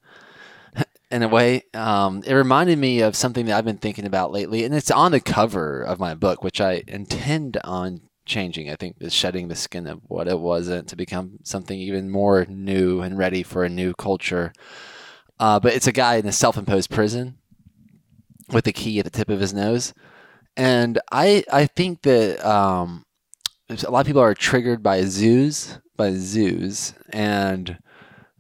In 1.11 1.23
a 1.23 1.29
way, 1.29 1.63
um, 1.73 2.25
it 2.27 2.35
reminded 2.35 2.79
me 2.79 3.01
of 3.01 3.15
something 3.15 3.47
that 3.47 3.57
I've 3.57 3.65
been 3.65 3.79
thinking 3.79 4.05
about 4.05 4.33
lately, 4.33 4.65
and 4.65 4.75
it's 4.75 4.91
on 4.91 5.13
the 5.13 5.21
cover 5.21 5.83
of 5.83 6.01
my 6.01 6.15
book, 6.15 6.43
which 6.43 6.61
I 6.61 6.83
intend 6.89 7.59
on 7.63 8.01
changing. 8.25 8.69
I 8.69 8.75
think 8.75 8.97
is 8.99 9.15
shedding 9.15 9.47
the 9.47 9.55
skin 9.55 9.87
of 9.87 10.01
what 10.09 10.27
it 10.27 10.41
wasn't 10.41 10.89
to 10.89 10.97
become 10.97 11.39
something 11.45 11.79
even 11.79 12.11
more 12.11 12.45
new 12.49 13.03
and 13.03 13.17
ready 13.17 13.45
for 13.45 13.63
a 13.63 13.69
new 13.69 13.95
culture. 13.95 14.53
Uh, 15.39 15.61
but 15.61 15.75
it's 15.75 15.87
a 15.87 15.93
guy 15.93 16.17
in 16.17 16.27
a 16.27 16.33
self-imposed 16.33 16.91
prison 16.91 17.39
with 18.53 18.67
a 18.67 18.73
key 18.73 18.99
at 18.99 19.05
the 19.05 19.11
tip 19.11 19.29
of 19.29 19.41
his 19.41 19.53
nose, 19.53 19.93
and 20.57 20.99
I 21.13 21.45
I 21.53 21.67
think 21.67 22.03
that 22.03 22.45
um, 22.47 23.05
a 23.69 23.91
lot 23.91 24.01
of 24.01 24.07
people 24.07 24.23
are 24.23 24.35
triggered 24.35 24.83
by 24.83 25.03
zoos 25.03 25.79
by 25.97 26.15
zoos. 26.15 26.95
And 27.11 27.79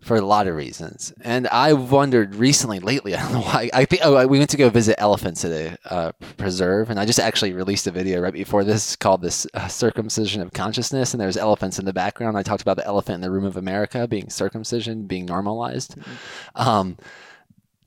for 0.06 0.16
a 0.16 0.20
lot 0.22 0.46
of 0.46 0.54
reasons. 0.54 1.12
And 1.20 1.48
I 1.48 1.72
wondered 1.72 2.36
recently, 2.36 2.78
lately, 2.78 3.14
I 3.16 3.22
don't 3.22 3.32
know 3.32 3.40
why. 3.40 3.68
I 3.74 3.84
think 3.84 4.02
oh, 4.04 4.26
we 4.26 4.38
went 4.38 4.50
to 4.50 4.56
go 4.56 4.70
visit 4.70 5.00
elephants 5.00 5.44
at 5.44 5.50
a 5.50 5.78
uh, 5.92 6.12
preserve, 6.36 6.90
and 6.90 7.00
I 7.00 7.04
just 7.04 7.18
actually 7.18 7.52
released 7.52 7.88
a 7.88 7.90
video 7.90 8.20
right 8.20 8.32
before 8.32 8.62
this 8.62 8.94
called 8.94 9.20
"This 9.20 9.46
uh, 9.52 9.66
Circumcision 9.66 10.40
of 10.40 10.52
Consciousness." 10.52 11.12
And 11.12 11.20
there's 11.20 11.36
elephants 11.36 11.78
in 11.78 11.84
the 11.84 11.92
background. 11.92 12.38
I 12.38 12.44
talked 12.44 12.62
about 12.62 12.76
the 12.76 12.86
elephant 12.86 13.16
in 13.16 13.20
the 13.20 13.30
room 13.30 13.44
of 13.44 13.56
America 13.56 14.06
being 14.06 14.30
circumcision, 14.30 15.06
being 15.06 15.26
normalized. 15.26 15.96
Mm-hmm. 15.96 16.62
Um, 16.62 16.96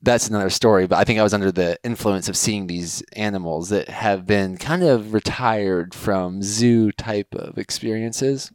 that's 0.02 0.28
another 0.28 0.50
story, 0.50 0.86
but 0.86 0.98
I 0.98 1.04
think 1.04 1.18
I 1.18 1.22
was 1.22 1.34
under 1.34 1.52
the 1.52 1.78
influence 1.84 2.28
of 2.28 2.36
seeing 2.36 2.66
these 2.66 3.02
animals 3.12 3.68
that 3.68 3.88
have 3.90 4.26
been 4.26 4.56
kind 4.56 4.82
of 4.82 5.12
retired 5.12 5.94
from 5.94 6.42
zoo 6.42 6.90
type 6.92 7.34
of 7.34 7.58
experiences 7.58 8.50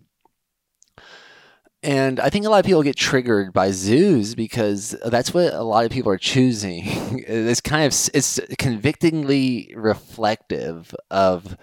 and 1.86 2.20
I 2.20 2.32
think 2.32 2.46
a 2.46 2.50
lot 2.50 2.58
of 2.58 2.66
people 2.66 2.82
get 2.82 2.96
triggered 2.96 3.54
by 3.54 3.70
zoos 3.70 4.34
because 4.34 4.96
that's 5.06 5.36
what 5.36 5.54
a 5.54 5.62
lot 5.62 5.86
of 5.86 5.92
people 5.92 6.12
are 6.12 6.18
choosing. 6.18 6.82
it's 7.28 7.62
kind 7.62 7.86
of 7.86 7.94
it's 8.16 8.40
convictingly 8.58 9.72
reflective 9.76 10.96
of 11.12 11.56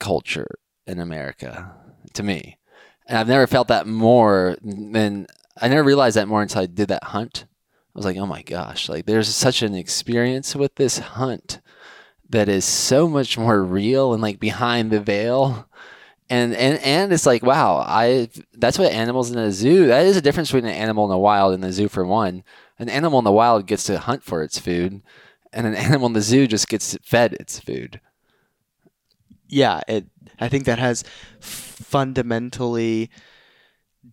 culture 0.00 0.58
in 0.86 1.00
America 1.00 1.70
to 2.14 2.22
me. 2.22 2.56
And 3.06 3.18
I've 3.18 3.28
never 3.28 3.46
felt 3.46 3.68
that 3.68 3.86
more 3.86 4.56
than 4.62 5.26
I 5.60 5.68
never 5.68 5.84
realized 5.84 6.16
that 6.16 6.26
more 6.28 6.40
until 6.40 6.62
I 6.62 6.66
did 6.66 6.88
that 6.88 7.04
hunt. 7.04 7.44
I 7.44 7.98
was 7.98 8.06
like, 8.06 8.16
"Oh 8.16 8.26
my 8.26 8.40
gosh, 8.40 8.88
like 8.88 9.04
there's 9.04 9.28
such 9.28 9.60
an 9.60 9.74
experience 9.74 10.56
with 10.56 10.76
this 10.76 10.98
hunt 10.98 11.60
that 12.30 12.48
is 12.48 12.64
so 12.64 13.06
much 13.06 13.36
more 13.36 13.62
real 13.62 14.14
and 14.14 14.22
like 14.22 14.40
behind 14.40 14.90
the 14.90 15.00
veil." 15.00 15.68
And 16.32 16.54
and 16.54 16.78
and 16.78 17.12
it's 17.12 17.26
like 17.26 17.42
wow 17.42 17.76
i 17.86 18.26
that's 18.54 18.78
what 18.78 18.90
animals 18.90 19.30
in 19.30 19.36
a 19.36 19.52
zoo 19.52 19.86
that 19.86 20.06
is 20.06 20.16
a 20.16 20.22
difference 20.22 20.50
between 20.50 20.64
an 20.64 20.74
animal 20.74 21.04
in 21.04 21.10
the 21.10 21.18
wild 21.18 21.52
and 21.52 21.62
the 21.62 21.72
zoo 21.72 21.88
for 21.88 22.06
one. 22.06 22.42
An 22.78 22.88
animal 22.88 23.18
in 23.18 23.24
the 23.24 23.30
wild 23.30 23.66
gets 23.66 23.84
to 23.84 23.98
hunt 23.98 24.24
for 24.24 24.42
its 24.42 24.58
food 24.58 25.02
and 25.52 25.66
an 25.66 25.74
animal 25.86 26.06
in 26.06 26.14
the 26.14 26.22
zoo 26.22 26.46
just 26.46 26.68
gets 26.68 26.96
fed 27.04 27.34
its 27.34 27.60
food. 27.60 28.00
Yeah 29.46 29.82
it 29.86 30.06
i 30.40 30.48
think 30.48 30.64
that 30.64 30.78
has 30.78 31.04
fundamentally 31.38 33.10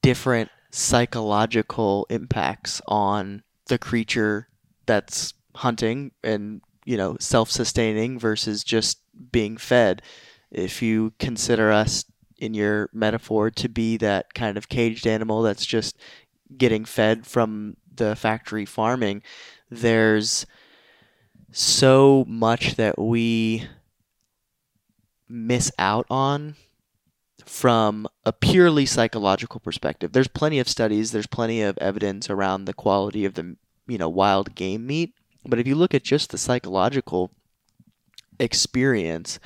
different 0.01 0.49
psychological 0.71 2.05
impacts 2.09 2.81
on 2.85 3.43
the 3.67 3.77
creature 3.77 4.49
that's 4.85 5.33
hunting 5.55 6.11
and 6.21 6.61
you 6.83 6.97
know 6.97 7.15
self-sustaining 7.21 8.19
versus 8.19 8.65
just 8.65 8.99
being 9.31 9.55
fed 9.55 10.01
if 10.51 10.81
you 10.81 11.13
consider 11.19 11.71
us 11.71 12.05
in 12.37 12.53
your 12.53 12.89
metaphor 12.93 13.51
to 13.51 13.69
be 13.69 13.97
that 13.97 14.33
kind 14.33 14.57
of 14.57 14.69
caged 14.69 15.05
animal 15.05 15.41
that's 15.41 15.65
just 15.65 15.97
getting 16.57 16.85
fed 16.85 17.27
from 17.27 17.77
the 17.95 18.15
factory 18.15 18.65
farming, 18.65 19.21
there's 19.69 20.45
so 21.51 22.25
much 22.27 22.75
that 22.75 22.97
we 22.97 23.67
miss 25.27 25.71
out 25.77 26.05
on 26.09 26.55
from 27.45 28.07
a 28.25 28.31
purely 28.31 28.85
psychological 28.85 29.59
perspective. 29.59 30.11
There's 30.11 30.27
plenty 30.27 30.59
of 30.59 30.67
studies, 30.67 31.11
there's 31.11 31.27
plenty 31.27 31.61
of 31.61 31.77
evidence 31.79 32.29
around 32.29 32.65
the 32.65 32.73
quality 32.73 33.25
of 33.25 33.33
the 33.33 33.55
you 33.87 33.97
know 33.97 34.09
wild 34.09 34.55
game 34.55 34.85
meat, 34.85 35.13
but 35.45 35.59
if 35.59 35.67
you 35.67 35.75
look 35.75 35.93
at 35.93 36.03
just 36.03 36.29
the 36.29 36.37
psychological 36.37 37.31
experience 38.39 39.39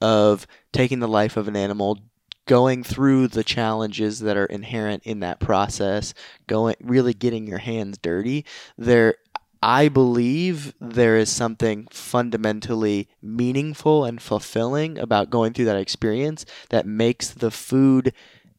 of 0.00 0.46
taking 0.72 1.00
the 1.00 1.08
life 1.08 1.36
of 1.36 1.48
an 1.48 1.56
animal, 1.56 1.98
going 2.46 2.82
through 2.82 3.28
the 3.28 3.44
challenges 3.44 4.20
that 4.20 4.36
are 4.36 4.46
inherent 4.46 5.02
in 5.04 5.20
that 5.20 5.40
process, 5.40 6.14
going 6.46 6.76
really 6.80 7.14
getting 7.14 7.46
your 7.46 7.58
hands 7.58 7.98
dirty. 7.98 8.44
There 8.76 9.16
I 9.62 9.88
believe 9.88 10.74
there 10.80 11.18
is 11.18 11.30
something 11.30 11.86
fundamentally 11.90 13.08
meaningful 13.20 14.06
and 14.06 14.20
fulfilling 14.20 14.98
about 14.98 15.28
going 15.28 15.52
through 15.52 15.66
that 15.66 15.76
experience 15.76 16.46
that 16.70 16.86
makes 16.86 17.30
the 17.30 17.50
food 17.50 18.14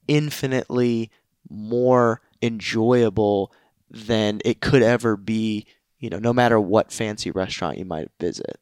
infinitely 0.08 1.10
more 1.50 2.22
enjoyable 2.42 3.52
than 3.90 4.42
it 4.46 4.62
could 4.62 4.84
ever 4.84 5.18
be, 5.18 5.66
you 6.00 6.10
know, 6.10 6.20
no 6.20 6.34
matter 6.34 6.60
what 6.60 6.92
fancy 6.92 7.32
restaurant 7.32 7.80
you 7.80 7.86
might 7.86 8.10
visit. 8.20 8.60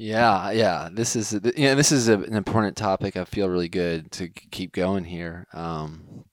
Yeah, 0.00 0.50
yeah. 0.52 0.88
This 0.90 1.14
is 1.14 1.34
know, 1.34 1.74
this 1.74 1.92
is 1.92 2.08
an 2.08 2.34
important 2.34 2.74
topic. 2.74 3.18
I 3.18 3.26
feel 3.26 3.50
really 3.50 3.68
good 3.68 4.10
to 4.12 4.28
keep 4.28 4.72
going 4.72 5.04
here. 5.04 5.46
Um, 5.52 6.24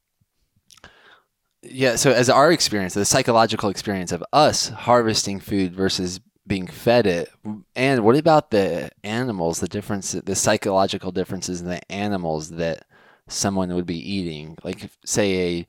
yeah. 1.61 1.97
So, 1.97 2.13
as 2.13 2.29
our 2.29 2.49
experience, 2.49 2.93
the 2.93 3.03
psychological 3.03 3.67
experience 3.69 4.13
of 4.13 4.23
us 4.31 4.69
harvesting 4.69 5.41
food 5.41 5.75
versus 5.75 6.21
being 6.47 6.65
fed 6.65 7.07
it, 7.07 7.29
and 7.75 8.05
what 8.05 8.15
about 8.15 8.51
the 8.51 8.89
animals? 9.03 9.59
The 9.59 9.67
difference, 9.67 10.13
the 10.13 10.35
psychological 10.35 11.11
differences 11.11 11.59
in 11.59 11.67
the 11.67 11.91
animals 11.91 12.51
that 12.51 12.85
someone 13.27 13.75
would 13.75 13.85
be 13.85 13.99
eating, 13.99 14.57
like 14.63 14.89
say 15.03 15.57
a 15.59 15.67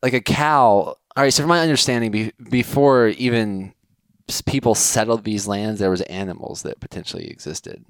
like 0.00 0.12
a 0.12 0.20
cow. 0.20 0.94
All 1.16 1.24
right. 1.24 1.32
So, 1.32 1.42
from 1.42 1.48
my 1.48 1.60
understanding, 1.60 2.12
be, 2.12 2.32
before 2.48 3.08
even 3.08 3.74
people 4.40 4.74
settled 4.74 5.24
these 5.24 5.46
lands, 5.46 5.80
there 5.80 5.90
was 5.90 6.00
animals 6.02 6.62
that 6.62 6.80
potentially 6.80 7.28
existed. 7.28 7.84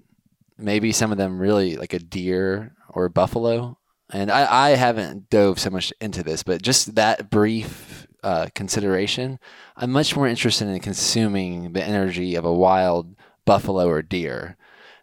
Maybe 0.58 0.92
some 0.92 1.12
of 1.12 1.18
them 1.18 1.38
really 1.38 1.76
like 1.76 1.92
a 1.92 1.98
deer 1.98 2.74
or 2.88 3.04
a 3.04 3.10
buffalo. 3.10 3.78
And 4.10 4.30
I, 4.30 4.68
I 4.68 4.70
haven't 4.70 5.30
dove 5.30 5.58
so 5.58 5.70
much 5.70 5.92
into 6.00 6.22
this, 6.22 6.42
but 6.42 6.62
just 6.62 6.94
that 6.96 7.30
brief 7.30 8.06
uh, 8.22 8.48
consideration, 8.54 9.38
I'm 9.76 9.90
much 9.90 10.14
more 10.14 10.28
interested 10.28 10.68
in 10.68 10.78
consuming 10.80 11.72
the 11.72 11.82
energy 11.82 12.34
of 12.34 12.44
a 12.44 12.52
wild 12.52 13.14
buffalo 13.44 13.88
or 13.88 14.02
deer 14.02 14.56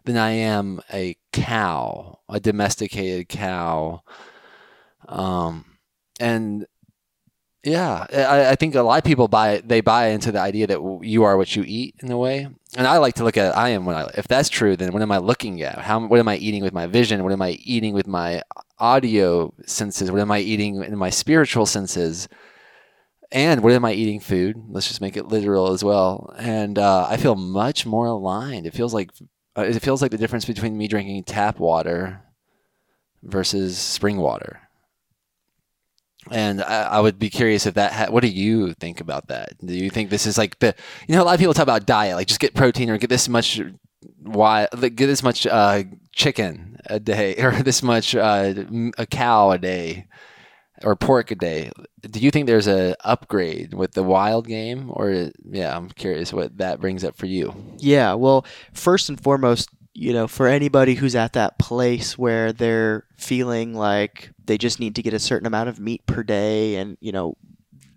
than 0.04 0.16
I 0.16 0.30
am 0.30 0.80
a 0.92 1.16
cow, 1.32 2.20
a 2.28 2.40
domesticated 2.40 3.28
cow. 3.28 4.02
Um, 5.08 5.64
and 6.18 6.66
yeah, 7.62 8.06
I, 8.10 8.50
I, 8.50 8.54
think 8.56 8.74
a 8.74 8.82
lot 8.82 8.98
of 8.98 9.04
people 9.04 9.28
buy 9.28 9.60
they 9.62 9.82
buy 9.82 10.08
into 10.08 10.32
the 10.32 10.40
idea 10.40 10.66
that 10.68 11.00
you 11.02 11.24
are 11.24 11.36
what 11.36 11.54
you 11.54 11.62
eat 11.66 11.94
in 12.00 12.10
a 12.10 12.16
way, 12.16 12.48
and 12.74 12.86
I 12.86 12.96
like 12.96 13.16
to 13.16 13.24
look 13.24 13.36
at 13.36 13.56
I 13.56 13.70
am 13.70 13.84
what 13.84 13.96
I. 13.96 14.10
If 14.16 14.26
that's 14.26 14.48
true, 14.48 14.76
then 14.76 14.92
what 14.94 15.02
am 15.02 15.12
I 15.12 15.18
looking 15.18 15.60
at? 15.60 15.78
How 15.78 16.06
what 16.06 16.18
am 16.18 16.28
I 16.28 16.36
eating 16.36 16.62
with 16.62 16.72
my 16.72 16.86
vision? 16.86 17.22
What 17.22 17.32
am 17.32 17.42
I 17.42 17.50
eating 17.62 17.92
with 17.92 18.06
my 18.06 18.42
audio 18.78 19.52
senses? 19.66 20.10
What 20.10 20.22
am 20.22 20.30
I 20.30 20.38
eating 20.38 20.82
in 20.82 20.96
my 20.96 21.10
spiritual 21.10 21.66
senses? 21.66 22.28
And 23.30 23.62
what 23.62 23.74
am 23.74 23.84
I 23.84 23.92
eating? 23.92 24.20
Food. 24.20 24.56
Let's 24.70 24.88
just 24.88 25.02
make 25.02 25.18
it 25.18 25.26
literal 25.26 25.72
as 25.72 25.84
well. 25.84 26.34
And 26.38 26.78
uh, 26.78 27.06
I 27.10 27.18
feel 27.18 27.36
much 27.36 27.84
more 27.84 28.06
aligned. 28.06 28.66
It 28.66 28.74
feels 28.74 28.94
like 28.94 29.10
uh, 29.56 29.62
it 29.62 29.78
feels 29.80 30.00
like 30.00 30.12
the 30.12 30.18
difference 30.18 30.46
between 30.46 30.78
me 30.78 30.88
drinking 30.88 31.24
tap 31.24 31.58
water 31.58 32.22
versus 33.22 33.76
spring 33.76 34.16
water 34.16 34.69
and 36.30 36.62
I, 36.62 36.82
I, 36.82 37.00
would 37.00 37.18
be 37.18 37.30
curious 37.30 37.66
if 37.66 37.74
that. 37.74 37.92
Ha- 37.92 38.10
what 38.10 38.22
do 38.22 38.28
you 38.28 38.74
think 38.74 39.00
about 39.00 39.28
that? 39.28 39.54
Do 39.64 39.74
you 39.74 39.90
think 39.90 40.10
this 40.10 40.26
is 40.26 40.36
like 40.36 40.58
the? 40.58 40.74
You 41.08 41.16
know, 41.16 41.22
a 41.22 41.24
lot 41.24 41.34
of 41.34 41.40
people 41.40 41.54
talk 41.54 41.62
about 41.62 41.86
diet, 41.86 42.16
like 42.16 42.26
just 42.26 42.40
get 42.40 42.54
protein 42.54 42.90
or 42.90 42.98
get 42.98 43.10
this 43.10 43.28
much. 43.28 43.60
Why 44.22 44.68
get 44.72 44.96
this 44.96 45.22
much 45.22 45.46
uh, 45.46 45.84
chicken 46.12 46.78
a 46.86 47.00
day 47.00 47.36
or 47.42 47.52
this 47.62 47.82
much 47.82 48.14
uh, 48.14 48.54
a 48.98 49.06
cow 49.06 49.50
a 49.50 49.58
day 49.58 50.06
or 50.82 50.94
pork 50.96 51.30
a 51.30 51.34
day? 51.34 51.70
Do 52.02 52.20
you 52.20 52.30
think 52.30 52.46
there's 52.46 52.68
a 52.68 52.96
upgrade 53.04 53.74
with 53.74 53.92
the 53.92 54.02
wild 54.02 54.46
game, 54.46 54.90
or 54.92 55.30
yeah, 55.50 55.76
I'm 55.76 55.88
curious 55.88 56.32
what 56.32 56.58
that 56.58 56.80
brings 56.80 57.02
up 57.04 57.16
for 57.16 57.26
you. 57.26 57.54
Yeah, 57.78 58.14
well, 58.14 58.44
first 58.72 59.08
and 59.08 59.20
foremost, 59.20 59.70
you 59.92 60.12
know, 60.12 60.28
for 60.28 60.46
anybody 60.46 60.94
who's 60.94 61.14
at 61.14 61.32
that 61.34 61.58
place 61.58 62.16
where 62.16 62.52
they're 62.52 63.04
feeling 63.16 63.74
like 63.74 64.30
they 64.44 64.56
just 64.56 64.80
need 64.80 64.94
to 64.94 65.02
get 65.02 65.14
a 65.14 65.18
certain 65.18 65.46
amount 65.46 65.68
of 65.68 65.80
meat 65.80 66.06
per 66.06 66.22
day 66.22 66.76
and, 66.76 66.96
you 67.00 67.12
know, 67.12 67.36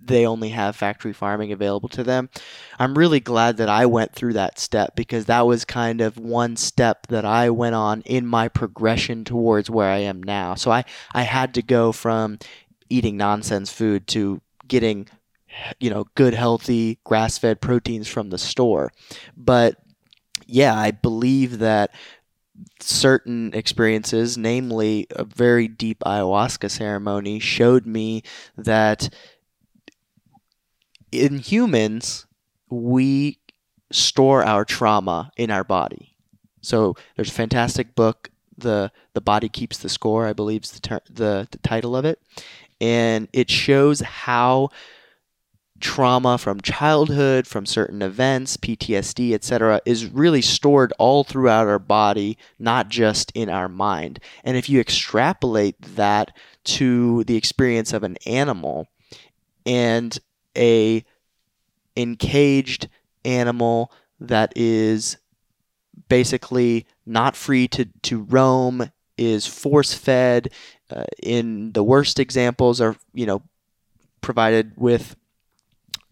they 0.06 0.26
only 0.26 0.50
have 0.50 0.76
factory 0.76 1.14
farming 1.14 1.52
available 1.52 1.88
to 1.90 2.04
them. 2.04 2.30
I'm 2.78 2.98
really 2.98 3.22
glad 3.22 3.58
that 3.58 3.70
I 3.70 3.86
went 3.86 4.14
through 4.14 4.34
that 4.34 4.60
step 4.60 4.96
because 4.96 5.26
that 5.26 5.46
was 5.48 5.64
kind 5.64 6.02
of 6.02 6.18
one 6.18 6.58
step 6.58 7.08
that 7.08 7.24
I 7.24 7.50
went 7.52 7.76
on 7.76 8.02
in 8.02 8.26
my 8.26 8.50
progression 8.50 9.24
towards 9.24 9.70
where 9.70 9.90
I 9.90 10.00
am 10.00 10.22
now. 10.22 10.56
So 10.56 10.72
I, 10.72 10.84
I 11.14 11.22
had 11.22 11.54
to 11.54 11.62
go 11.62 11.94
from 11.94 12.38
eating 12.90 13.16
nonsense 13.16 13.72
food 13.72 14.08
to 14.08 14.42
getting 14.68 15.08
you 15.80 15.90
know 15.90 16.06
good 16.16 16.34
healthy 16.34 17.00
grass-fed 17.04 17.62
proteins 17.62 18.08
from 18.08 18.30
the 18.30 18.38
store. 18.38 18.92
But 19.38 19.78
yeah, 20.54 20.76
I 20.78 20.92
believe 20.92 21.58
that 21.60 21.90
certain 22.80 23.52
experiences, 23.56 24.38
namely 24.38 25.08
a 25.10 25.24
very 25.24 25.68
deep 25.68 26.00
ayahuasca 26.06 26.70
ceremony, 26.70 27.40
showed 27.40 27.88
me 27.88 28.22
that 28.56 29.12
in 31.12 31.40
humans, 31.40 32.28
we 32.70 33.40
store 33.92 34.44
our 34.44 34.64
trauma 34.64 35.32
in 35.38 35.50
our 35.50 35.64
body. 35.64 36.16
So 36.62 36.96
there's 37.16 37.30
a 37.30 37.34
fantastic 37.34 37.96
book, 37.96 38.30
the 38.56 38.92
the 39.16 39.22
body 39.22 39.50
keeps 39.50 39.80
the 39.80 39.90
score, 39.90 40.28
I 40.28 40.34
believe 40.34 40.66
is 40.66 40.72
the 40.72 40.82
ter- 40.82 41.02
the, 41.10 41.48
the 41.50 41.58
title 41.60 41.96
of 41.96 42.06
it, 42.06 42.20
and 42.80 43.28
it 43.34 43.50
shows 43.50 44.02
how 44.02 44.70
trauma 45.84 46.38
from 46.38 46.62
childhood, 46.62 47.46
from 47.46 47.66
certain 47.66 48.02
events, 48.02 48.56
PTSD, 48.56 49.34
etc., 49.34 49.82
is 49.86 50.06
really 50.06 50.42
stored 50.42 50.94
all 50.98 51.26
throughout 51.26 51.68
our 51.68 51.78
body, 51.78 52.38
not 52.58 52.88
just 52.88 53.32
in 53.36 53.50
our 53.50 53.68
mind. 53.68 54.20
And 54.46 54.56
if 54.56 54.70
you 54.70 54.80
extrapolate 54.80 55.80
that 55.82 56.36
to 56.64 57.26
the 57.26 57.36
experience 57.36 57.92
of 57.92 58.04
an 58.04 58.18
animal 58.26 58.88
and 59.66 60.18
a 60.58 61.04
encaged 61.98 62.88
animal 63.26 63.92
that 64.22 64.54
is 64.56 65.18
basically 66.08 66.88
not 67.06 67.36
free 67.36 67.68
to, 67.68 67.86
to 68.04 68.22
roam, 68.24 68.90
is 69.18 69.46
force 69.46 69.94
fed, 69.94 70.50
uh, 70.90 71.04
in 71.22 71.74
the 71.74 71.84
worst 71.84 72.20
examples 72.20 72.80
are, 72.80 72.96
you 73.14 73.26
know, 73.26 73.42
provided 74.22 74.72
with 74.78 75.18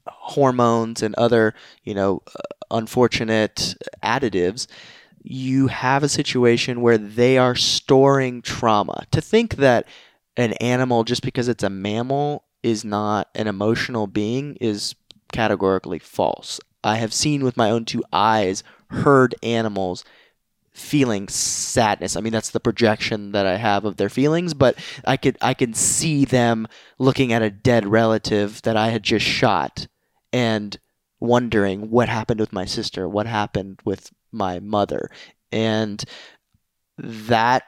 hormones 0.07 1.01
and 1.01 1.15
other, 1.15 1.53
you 1.83 1.93
know, 1.93 2.21
uh, 2.27 2.39
unfortunate 2.71 3.75
additives, 4.03 4.67
you 5.23 5.67
have 5.67 6.03
a 6.03 6.09
situation 6.09 6.81
where 6.81 6.97
they 6.97 7.37
are 7.37 7.55
storing 7.55 8.41
trauma. 8.41 9.05
To 9.11 9.21
think 9.21 9.57
that 9.57 9.87
an 10.37 10.53
animal, 10.53 11.03
just 11.03 11.21
because 11.21 11.47
it's 11.47 11.63
a 11.63 11.69
mammal, 11.69 12.43
is 12.63 12.85
not 12.85 13.27
an 13.35 13.47
emotional 13.47 14.07
being 14.07 14.55
is 14.61 14.95
categorically 15.31 15.99
false. 15.99 16.59
I 16.83 16.95
have 16.95 17.13
seen 17.13 17.43
with 17.43 17.57
my 17.57 17.69
own 17.69 17.85
two 17.85 18.03
eyes 18.11 18.63
herd 18.89 19.35
animals 19.41 20.03
feeling 20.73 21.27
sadness. 21.27 22.15
I 22.15 22.21
mean 22.21 22.33
that's 22.33 22.51
the 22.51 22.59
projection 22.59 23.31
that 23.33 23.45
I 23.45 23.57
have 23.57 23.85
of 23.85 23.97
their 23.97 24.09
feelings, 24.09 24.53
but 24.53 24.77
I 25.05 25.17
could 25.17 25.37
I 25.41 25.53
could 25.53 25.75
see 25.75 26.25
them 26.25 26.67
looking 26.97 27.33
at 27.33 27.41
a 27.41 27.49
dead 27.49 27.85
relative 27.85 28.61
that 28.63 28.77
I 28.77 28.89
had 28.89 29.03
just 29.03 29.25
shot 29.25 29.87
and 30.31 30.77
wondering 31.19 31.89
what 31.89 32.09
happened 32.09 32.39
with 32.39 32.53
my 32.53 32.65
sister, 32.65 33.07
what 33.07 33.27
happened 33.27 33.79
with 33.85 34.11
my 34.31 34.59
mother. 34.59 35.09
And 35.51 36.03
that 36.97 37.63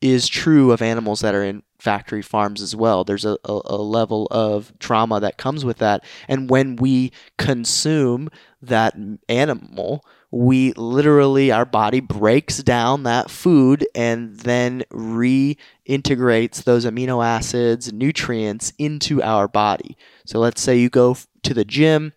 is 0.00 0.28
true 0.28 0.70
of 0.70 0.82
animals 0.82 1.20
that 1.20 1.34
are 1.34 1.42
in 1.42 1.62
factory 1.78 2.22
farms 2.22 2.60
as 2.60 2.76
well. 2.76 3.04
There's 3.04 3.24
a, 3.24 3.38
a, 3.44 3.60
a, 3.64 3.76
level 3.76 4.28
of 4.30 4.72
trauma 4.78 5.18
that 5.20 5.38
comes 5.38 5.64
with 5.64 5.78
that. 5.78 6.04
And 6.28 6.50
when 6.50 6.76
we 6.76 7.10
consume 7.38 8.28
that 8.60 8.94
animal, 9.28 10.04
we 10.34 10.72
literally, 10.72 11.52
our 11.52 11.64
body 11.64 12.00
breaks 12.00 12.58
down 12.58 13.04
that 13.04 13.30
food 13.30 13.86
and 13.94 14.36
then 14.38 14.82
reintegrates 14.90 16.64
those 16.64 16.84
amino 16.84 17.24
acids, 17.24 17.92
nutrients 17.92 18.72
into 18.76 19.22
our 19.22 19.46
body. 19.46 19.96
So 20.26 20.40
let's 20.40 20.60
say 20.60 20.76
you 20.76 20.90
go 20.90 21.16
to 21.44 21.54
the 21.54 21.64
gym, 21.64 22.14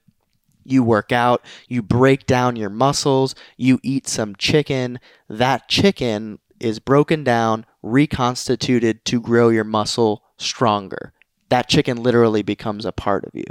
you 0.64 0.82
work 0.82 1.12
out, 1.12 1.46
you 1.68 1.84
break 1.84 2.26
down 2.26 2.56
your 2.56 2.72
muscles, 2.72 3.36
you 3.56 3.80
eat 3.84 4.08
some 4.08 4.36
chicken. 4.36 5.00
That 5.30 5.70
chicken 5.70 6.40
is 6.60 6.80
broken 6.80 7.24
down, 7.24 7.68
reconstituted 7.84 9.06
to 9.06 9.22
grow 9.22 9.50
your 9.50 9.64
muscle 9.64 10.24
stronger. 10.38 11.14
That 11.50 11.70
chicken 11.70 12.02
literally 12.02 12.42
becomes 12.42 12.84
a 12.84 12.92
part 12.92 13.26
of 13.26 13.36
you. 13.36 13.46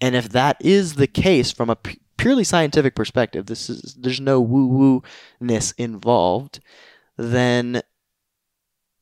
And 0.00 0.16
if 0.16 0.30
that 0.30 0.56
is 0.60 0.94
the 0.94 1.06
case 1.06 1.52
from 1.52 1.68
a 1.68 1.76
purely 2.16 2.44
scientific 2.44 2.94
perspective, 2.94 3.46
this 3.46 3.68
is 3.70 3.96
there's 3.98 4.20
no 4.20 4.40
woo 4.40 4.66
woo 4.66 5.02
ness 5.40 5.72
involved, 5.72 6.60
then 7.16 7.82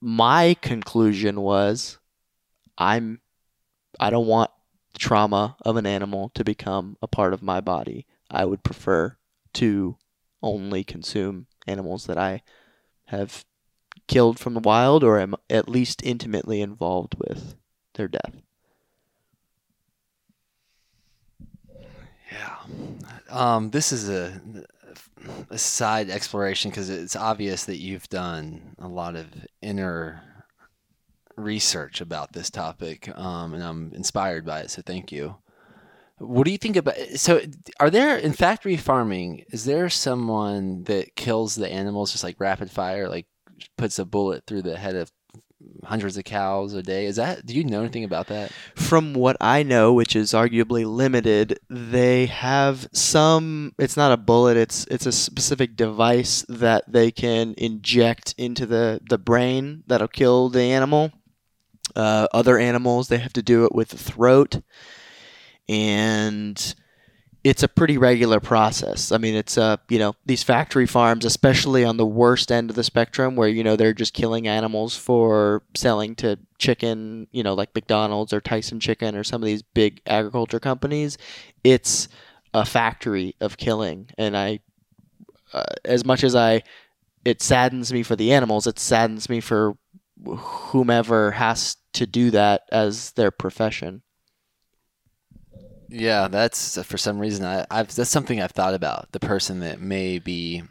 my 0.00 0.54
conclusion 0.60 1.40
was 1.40 1.98
I'm 2.76 3.20
I 4.00 4.10
don't 4.10 4.26
want 4.26 4.50
trauma 4.98 5.56
of 5.62 5.76
an 5.76 5.86
animal 5.86 6.30
to 6.34 6.44
become 6.44 6.96
a 7.02 7.06
part 7.06 7.32
of 7.32 7.42
my 7.42 7.60
body. 7.60 8.06
I 8.30 8.44
would 8.44 8.62
prefer 8.62 9.16
to 9.54 9.96
only 10.42 10.84
consume 10.84 11.46
animals 11.66 12.06
that 12.06 12.18
I 12.18 12.42
have 13.06 13.44
killed 14.08 14.38
from 14.38 14.54
the 14.54 14.60
wild 14.60 15.04
or 15.04 15.20
am 15.20 15.34
at 15.48 15.68
least 15.68 16.02
intimately 16.04 16.60
involved 16.60 17.14
with 17.18 17.56
their 17.94 18.08
death. 18.08 18.42
Yeah. 22.32 22.56
Um, 23.32 23.70
this 23.70 23.92
is 23.92 24.10
a, 24.10 24.40
a 25.48 25.56
side 25.56 26.10
exploration 26.10 26.70
because 26.70 26.90
it's 26.90 27.16
obvious 27.16 27.64
that 27.64 27.78
you've 27.78 28.08
done 28.10 28.74
a 28.78 28.86
lot 28.86 29.16
of 29.16 29.26
inner 29.62 30.22
research 31.36 32.02
about 32.02 32.32
this 32.32 32.50
topic, 32.50 33.08
um, 33.16 33.54
and 33.54 33.62
I'm 33.62 33.92
inspired 33.94 34.44
by 34.44 34.60
it. 34.60 34.70
So 34.70 34.82
thank 34.82 35.10
you. 35.10 35.36
What 36.18 36.44
do 36.44 36.52
you 36.52 36.58
think 36.58 36.76
about? 36.76 36.96
So, 37.16 37.40
are 37.80 37.90
there 37.90 38.16
in 38.16 38.32
factory 38.32 38.76
farming? 38.76 39.44
Is 39.50 39.64
there 39.64 39.88
someone 39.88 40.84
that 40.84 41.16
kills 41.16 41.54
the 41.56 41.68
animals 41.68 42.12
just 42.12 42.22
like 42.22 42.38
rapid 42.38 42.70
fire, 42.70 43.08
like 43.08 43.26
puts 43.76 43.98
a 43.98 44.04
bullet 44.04 44.44
through 44.46 44.62
the 44.62 44.76
head 44.76 44.94
of 44.94 45.10
hundreds 45.84 46.16
of 46.16 46.24
cows 46.24 46.74
a 46.74 46.82
day? 46.82 47.06
Is 47.06 47.16
that? 47.16 47.44
Do 47.46 47.54
you 47.54 47.64
know 47.64 47.80
anything 47.80 48.04
about 48.04 48.28
that? 48.28 48.52
From 48.74 49.14
what 49.14 49.36
I 49.40 49.62
know, 49.62 49.92
which 49.92 50.14
is 50.16 50.32
arguably 50.32 50.84
limited, 50.84 51.58
they 51.68 52.26
have 52.26 52.88
some. 52.92 53.74
It's 53.78 53.96
not 53.96 54.12
a 54.12 54.16
bullet. 54.16 54.56
It's 54.56 54.86
it's 54.86 55.06
a 55.06 55.12
specific 55.12 55.76
device 55.76 56.44
that 56.48 56.90
they 56.90 57.10
can 57.10 57.54
inject 57.58 58.34
into 58.38 58.66
the 58.66 59.00
the 59.08 59.18
brain 59.18 59.84
that'll 59.86 60.08
kill 60.08 60.48
the 60.48 60.62
animal. 60.62 61.12
Uh, 61.94 62.26
other 62.32 62.58
animals, 62.58 63.08
they 63.08 63.18
have 63.18 63.32
to 63.34 63.42
do 63.42 63.64
it 63.64 63.74
with 63.74 63.88
the 63.88 63.98
throat 63.98 64.62
and 65.68 66.74
it's 67.44 67.62
a 67.62 67.68
pretty 67.68 67.98
regular 67.98 68.38
process. 68.38 69.10
I 69.10 69.18
mean, 69.18 69.34
it's 69.34 69.58
uh, 69.58 69.78
you 69.88 69.98
know, 69.98 70.14
these 70.24 70.42
factory 70.42 70.86
farms, 70.86 71.24
especially 71.24 71.84
on 71.84 71.96
the 71.96 72.06
worst 72.06 72.52
end 72.52 72.70
of 72.70 72.76
the 72.76 72.84
spectrum, 72.84 73.34
where 73.34 73.48
you 73.48 73.64
know 73.64 73.74
they're 73.74 73.92
just 73.92 74.14
killing 74.14 74.46
animals 74.46 74.96
for 74.96 75.62
selling 75.74 76.14
to 76.16 76.38
chicken, 76.58 77.26
you 77.32 77.42
know, 77.42 77.54
like 77.54 77.74
McDonald's 77.74 78.32
or 78.32 78.40
Tyson 78.40 78.78
Chicken 78.78 79.16
or 79.16 79.24
some 79.24 79.42
of 79.42 79.46
these 79.46 79.62
big 79.62 80.00
agriculture 80.06 80.60
companies. 80.60 81.18
It's 81.64 82.08
a 82.54 82.64
factory 82.64 83.34
of 83.40 83.56
killing, 83.56 84.10
and 84.16 84.36
I, 84.36 84.60
uh, 85.52 85.64
as 85.84 86.04
much 86.04 86.22
as 86.22 86.36
I, 86.36 86.62
it 87.24 87.42
saddens 87.42 87.92
me 87.92 88.04
for 88.04 88.14
the 88.14 88.32
animals. 88.32 88.68
It 88.68 88.78
saddens 88.78 89.28
me 89.28 89.40
for 89.40 89.76
whomever 90.24 91.32
has 91.32 91.76
to 91.94 92.06
do 92.06 92.30
that 92.30 92.62
as 92.70 93.12
their 93.12 93.32
profession. 93.32 94.02
Yeah, 95.94 96.28
that's 96.28 96.82
for 96.84 96.96
some 96.96 97.18
reason 97.18 97.44
I, 97.44 97.66
I've 97.70 97.94
that's 97.94 98.08
something 98.08 98.40
I've 98.40 98.52
thought 98.52 98.72
about. 98.72 99.12
The 99.12 99.20
person 99.20 99.60
that 99.60 99.78
may 99.78 100.18
be. 100.18 100.62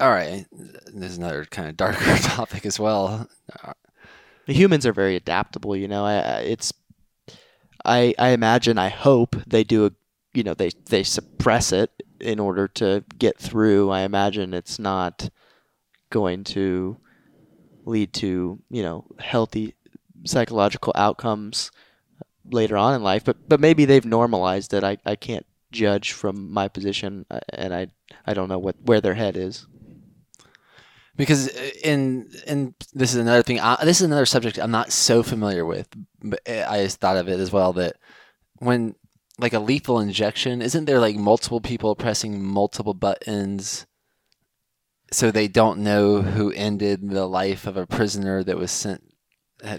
All 0.00 0.10
right, 0.10 0.46
there's 0.92 1.16
another 1.18 1.44
kind 1.44 1.68
of 1.68 1.76
darker 1.76 2.16
topic 2.22 2.66
as 2.66 2.80
well. 2.80 3.28
The 4.46 4.52
humans 4.54 4.86
are 4.86 4.92
very 4.92 5.16
adaptable. 5.16 5.76
You 5.76 5.88
know, 5.88 6.04
I, 6.04 6.40
it's. 6.40 6.72
I 7.84 8.14
I 8.18 8.28
imagine 8.30 8.78
I 8.78 8.88
hope 8.88 9.36
they 9.46 9.64
do 9.64 9.86
a 9.86 9.92
you 10.34 10.42
know 10.42 10.54
they 10.54 10.70
they 10.86 11.02
suppress 11.02 11.72
it 11.72 11.90
in 12.20 12.38
order 12.38 12.68
to 12.68 13.04
get 13.18 13.38
through. 13.38 13.90
I 13.90 14.00
imagine 14.02 14.54
it's 14.54 14.78
not 14.78 15.28
going 16.10 16.44
to 16.44 16.98
lead 17.84 18.12
to 18.14 18.60
you 18.70 18.82
know 18.82 19.06
healthy 19.18 19.74
psychological 20.24 20.92
outcomes 20.96 21.70
later 22.50 22.76
on 22.76 22.94
in 22.94 23.02
life, 23.02 23.24
but 23.24 23.48
but 23.48 23.60
maybe 23.60 23.84
they've 23.84 24.04
normalized 24.04 24.72
it. 24.74 24.84
I, 24.84 24.98
I 25.04 25.16
can't 25.16 25.46
judge 25.70 26.12
from 26.12 26.52
my 26.52 26.68
position, 26.68 27.26
uh, 27.30 27.40
and 27.52 27.74
I 27.74 27.88
I 28.26 28.34
don't 28.34 28.48
know 28.48 28.58
what 28.58 28.76
where 28.82 29.00
their 29.00 29.14
head 29.14 29.36
is. 29.36 29.66
Because 31.16 31.48
uh, 31.48 31.70
in 31.84 32.30
and 32.46 32.74
this 32.92 33.14
is 33.14 33.20
another 33.20 33.42
thing. 33.42 33.60
I, 33.60 33.84
this 33.84 34.00
is 34.00 34.06
another 34.06 34.26
subject 34.26 34.58
I'm 34.58 34.70
not 34.70 34.92
so 34.92 35.22
familiar 35.22 35.64
with, 35.64 35.88
but 36.22 36.40
I 36.48 36.82
just 36.84 37.00
thought 37.00 37.16
of 37.16 37.28
it 37.28 37.40
as 37.40 37.52
well 37.52 37.72
that 37.74 37.96
when 38.58 38.94
like 39.38 39.52
a 39.52 39.58
lethal 39.58 40.00
injection, 40.00 40.62
isn't 40.62 40.84
there 40.84 41.00
like 41.00 41.16
multiple 41.16 41.60
people 41.60 41.94
pressing 41.96 42.42
multiple 42.42 42.94
buttons? 42.94 43.86
So 45.10 45.30
they 45.30 45.48
don't 45.48 45.80
know 45.80 46.22
who 46.22 46.52
ended 46.52 47.10
the 47.10 47.26
life 47.26 47.66
of 47.66 47.76
a 47.76 47.86
prisoner 47.86 48.42
that 48.44 48.56
was 48.56 48.70
sent 48.70 49.11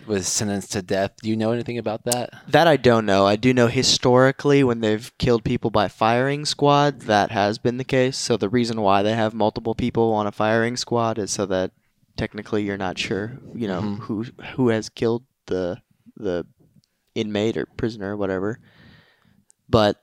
was 0.08 0.28
sentenced 0.28 0.72
to 0.74 0.82
death. 0.82 1.12
Do 1.22 1.30
you 1.30 1.36
know 1.36 1.52
anything 1.52 1.78
about 1.78 2.06
that? 2.06 2.30
That 2.48 2.68
I 2.68 2.78
don't 2.78 3.06
know. 3.06 3.26
I 3.26 3.36
do 3.36 3.54
know 3.54 3.68
historically 3.68 4.64
when 4.64 4.80
they've 4.80 5.12
killed 5.18 5.44
people 5.44 5.72
by 5.72 5.88
firing 5.88 6.46
squad, 6.46 7.02
that 7.02 7.32
has 7.32 7.58
been 7.58 7.78
the 7.78 7.84
case. 7.84 8.18
So 8.18 8.38
the 8.38 8.50
reason 8.50 8.82
why 8.82 9.04
they 9.04 9.14
have 9.14 9.34
multiple 9.34 9.76
people 9.76 10.14
on 10.14 10.28
a 10.28 10.32
firing 10.32 10.78
squad 10.78 11.18
is 11.18 11.32
so 11.32 11.46
that 11.48 11.72
technically 12.18 12.64
you're 12.64 12.78
not 12.78 12.98
sure, 12.98 13.40
you 13.54 13.68
know, 13.68 13.82
mm-hmm. 13.82 14.02
who 14.04 14.26
who 14.56 14.70
has 14.70 14.90
killed 14.90 15.26
the 15.48 15.82
the 16.16 16.46
inmate 17.16 17.58
or 17.58 17.66
prisoner 17.66 18.14
or 18.14 18.18
whatever. 18.18 18.60
But 19.70 20.03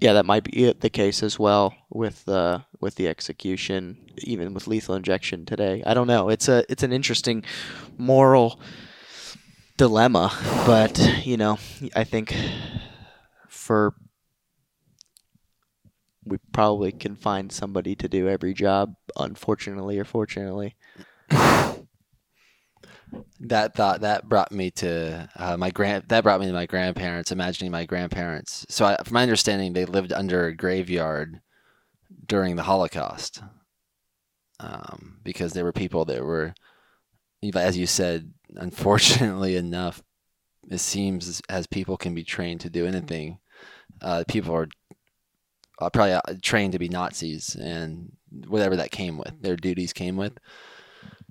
yeah, 0.00 0.14
that 0.14 0.24
might 0.24 0.44
be 0.44 0.72
the 0.72 0.90
case 0.90 1.22
as 1.22 1.38
well 1.38 1.74
with 1.90 2.26
uh, 2.28 2.60
with 2.80 2.94
the 2.94 3.06
execution, 3.06 3.98
even 4.18 4.54
with 4.54 4.66
lethal 4.66 4.94
injection 4.94 5.44
today. 5.44 5.82
I 5.84 5.92
don't 5.92 6.06
know. 6.06 6.30
It's 6.30 6.48
a 6.48 6.64
it's 6.70 6.82
an 6.82 6.92
interesting 6.92 7.44
moral 7.98 8.58
dilemma, 9.76 10.32
but 10.66 10.98
you 11.26 11.36
know, 11.36 11.58
I 11.94 12.04
think 12.04 12.34
for 13.48 13.94
we 16.24 16.38
probably 16.52 16.92
can 16.92 17.14
find 17.14 17.52
somebody 17.52 17.94
to 17.96 18.08
do 18.08 18.26
every 18.26 18.54
job, 18.54 18.94
unfortunately 19.18 19.98
or 19.98 20.04
fortunately 20.04 20.76
that 23.40 23.74
thought 23.74 24.02
that 24.02 24.28
brought 24.28 24.52
me 24.52 24.70
to 24.70 25.28
uh, 25.36 25.56
my 25.56 25.70
grand 25.70 26.04
that 26.08 26.22
brought 26.22 26.40
me 26.40 26.46
to 26.46 26.52
my 26.52 26.66
grandparents 26.66 27.32
imagining 27.32 27.70
my 27.70 27.84
grandparents. 27.84 28.66
So 28.68 28.84
I, 28.84 28.96
from 29.02 29.14
my 29.14 29.22
understanding 29.22 29.72
they 29.72 29.84
lived 29.84 30.12
under 30.12 30.46
a 30.46 30.54
graveyard 30.54 31.40
during 32.26 32.56
the 32.56 32.62
holocaust 32.62 33.42
um, 34.58 35.18
because 35.22 35.52
there 35.52 35.64
were 35.64 35.72
people 35.72 36.04
that 36.06 36.22
were 36.22 36.54
as 37.54 37.76
you 37.76 37.86
said 37.86 38.32
unfortunately 38.56 39.56
enough 39.64 40.02
it 40.70 40.78
seems 40.78 41.40
as 41.48 41.66
people 41.66 41.96
can 41.96 42.14
be 42.14 42.24
trained 42.24 42.60
to 42.60 42.70
do 42.70 42.86
anything. 42.86 43.38
Uh, 44.00 44.24
people 44.28 44.54
are 44.54 44.68
probably 45.90 46.12
uh, 46.12 46.20
trained 46.42 46.72
to 46.72 46.78
be 46.78 46.88
nazis 46.88 47.54
and 47.56 48.12
whatever 48.46 48.76
that 48.76 48.90
came 48.90 49.18
with 49.18 49.40
their 49.40 49.56
duties 49.56 49.92
came 49.92 50.16
with 50.16 50.38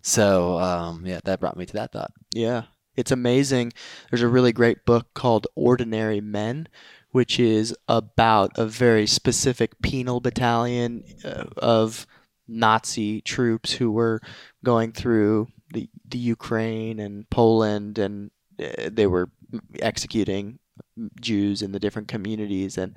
so 0.01 0.59
um, 0.59 1.05
yeah, 1.05 1.19
that 1.23 1.39
brought 1.39 1.57
me 1.57 1.65
to 1.65 1.73
that 1.73 1.91
thought. 1.91 2.11
Yeah, 2.33 2.63
it's 2.95 3.11
amazing. 3.11 3.73
There's 4.09 4.21
a 4.21 4.27
really 4.27 4.51
great 4.51 4.85
book 4.85 5.13
called 5.13 5.47
Ordinary 5.55 6.21
Men, 6.21 6.67
which 7.11 7.39
is 7.39 7.75
about 7.87 8.51
a 8.57 8.65
very 8.65 9.07
specific 9.07 9.81
penal 9.81 10.19
battalion 10.19 11.03
uh, 11.23 11.45
of 11.57 12.05
Nazi 12.47 13.21
troops 13.21 13.73
who 13.73 13.91
were 13.91 14.21
going 14.63 14.91
through 14.91 15.47
the 15.73 15.89
the 16.07 16.17
Ukraine 16.17 16.99
and 16.99 17.29
Poland, 17.29 17.99
and 17.99 18.31
uh, 18.59 18.89
they 18.91 19.07
were 19.07 19.29
executing 19.79 20.59
Jews 21.21 21.61
in 21.61 21.71
the 21.71 21.79
different 21.79 22.07
communities, 22.07 22.77
and 22.77 22.95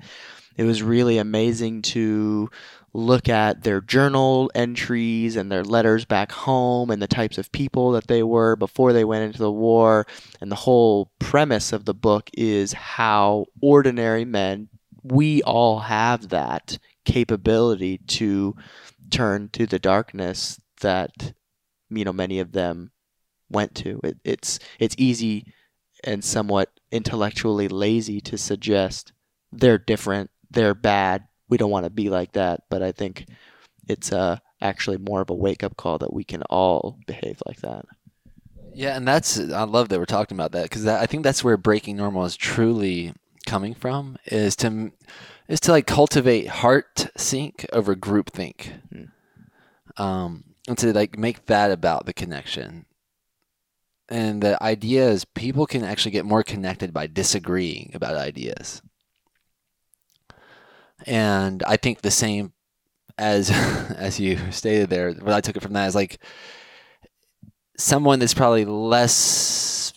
it 0.57 0.63
was 0.63 0.83
really 0.83 1.17
amazing 1.17 1.81
to 1.81 2.49
look 2.93 3.27
at 3.27 3.63
their 3.63 3.81
journal 3.81 4.51
entries 4.53 5.35
and 5.35 5.51
their 5.51 5.63
letters 5.63 6.05
back 6.05 6.31
home 6.31 6.91
and 6.91 7.01
the 7.01 7.07
types 7.07 7.39
of 7.39 7.51
people 7.51 7.91
that 7.91 8.07
they 8.07 8.21
were 8.21 8.55
before 8.55 8.93
they 8.93 9.03
went 9.03 9.25
into 9.25 9.39
the 9.39 9.51
war. 9.51 10.05
And 10.39 10.51
the 10.51 10.55
whole 10.55 11.11
premise 11.19 11.73
of 11.73 11.85
the 11.85 11.95
book 11.95 12.29
is 12.33 12.73
how 12.73 13.47
ordinary 13.61 14.25
men, 14.25 14.69
we 15.01 15.41
all 15.41 15.79
have 15.79 16.29
that 16.29 16.77
capability 17.03 17.97
to 17.97 18.55
turn 19.09 19.49
to 19.49 19.65
the 19.65 19.79
darkness 19.79 20.59
that 20.81 21.33
you 21.89 22.05
know 22.05 22.13
many 22.13 22.39
of 22.39 22.51
them 22.51 22.91
went 23.49 23.75
to. 23.75 23.99
It, 24.03 24.17
it's 24.23 24.59
it's 24.79 24.95
easy 24.97 25.53
and 26.03 26.23
somewhat 26.23 26.69
intellectually 26.91 27.67
lazy 27.67 28.19
to 28.21 28.37
suggest 28.37 29.13
they're 29.51 29.77
different, 29.77 30.31
they're 30.53 30.75
bad, 30.75 31.25
we 31.49 31.57
don't 31.57 31.71
want 31.71 31.85
to 31.85 31.89
be 31.89 32.09
like 32.09 32.33
that. 32.33 32.61
But 32.69 32.81
I 32.81 32.91
think 32.91 33.25
it's 33.87 34.13
uh, 34.13 34.37
actually 34.61 34.97
more 34.97 35.21
of 35.21 35.29
a 35.29 35.35
wake 35.35 35.63
up 35.63 35.75
call 35.77 35.97
that 35.99 36.13
we 36.13 36.23
can 36.23 36.43
all 36.43 36.97
behave 37.05 37.41
like 37.45 37.61
that. 37.61 37.85
Yeah, 38.73 38.95
and 38.95 39.07
that's 39.07 39.37
I 39.37 39.63
love 39.63 39.89
that 39.89 39.99
we're 39.99 40.05
talking 40.05 40.35
about 40.35 40.51
that 40.53 40.63
because 40.63 40.87
I 40.87 41.05
think 41.05 41.23
that's 41.23 41.43
where 41.43 41.57
breaking 41.57 41.97
normal 41.97 42.25
is 42.25 42.35
truly 42.35 43.13
coming 43.45 43.73
from 43.73 44.17
is 44.25 44.55
to 44.57 44.91
is 45.47 45.59
to 45.59 45.71
like 45.71 45.85
cultivate 45.85 46.47
heart 46.47 47.07
sync 47.15 47.65
over 47.71 47.93
group 47.93 48.31
think, 48.31 48.73
mm. 48.91 49.09
um, 49.97 50.43
and 50.67 50.77
to 50.79 50.93
like 50.93 51.17
make 51.17 51.45
that 51.45 51.69
about 51.69 52.05
the 52.05 52.13
connection. 52.13 52.85
and 54.09 54.41
the 54.41 54.61
idea 54.61 55.07
is 55.09 55.25
people 55.25 55.65
can 55.65 55.83
actually 55.83 56.11
get 56.11 56.25
more 56.25 56.43
connected 56.43 56.93
by 56.93 57.07
disagreeing 57.07 57.91
about 57.93 58.15
ideas. 58.15 58.81
And 61.05 61.63
I 61.63 61.77
think 61.77 62.01
the 62.01 62.11
same 62.11 62.53
as 63.17 63.49
as 63.97 64.19
you 64.19 64.39
stated 64.51 64.89
there, 64.89 65.11
what 65.13 65.33
I 65.33 65.41
took 65.41 65.57
it 65.57 65.63
from 65.63 65.73
that 65.73 65.87
is 65.87 65.95
like 65.95 66.19
someone 67.77 68.19
that's 68.19 68.33
probably 68.33 68.65
less 68.65 69.93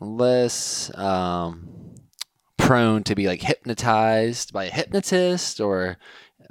less 0.00 0.90
um, 0.96 1.94
prone 2.56 3.02
to 3.04 3.14
be 3.14 3.26
like 3.26 3.42
hypnotized 3.42 4.52
by 4.52 4.64
a 4.64 4.70
hypnotist 4.70 5.60
or 5.60 5.98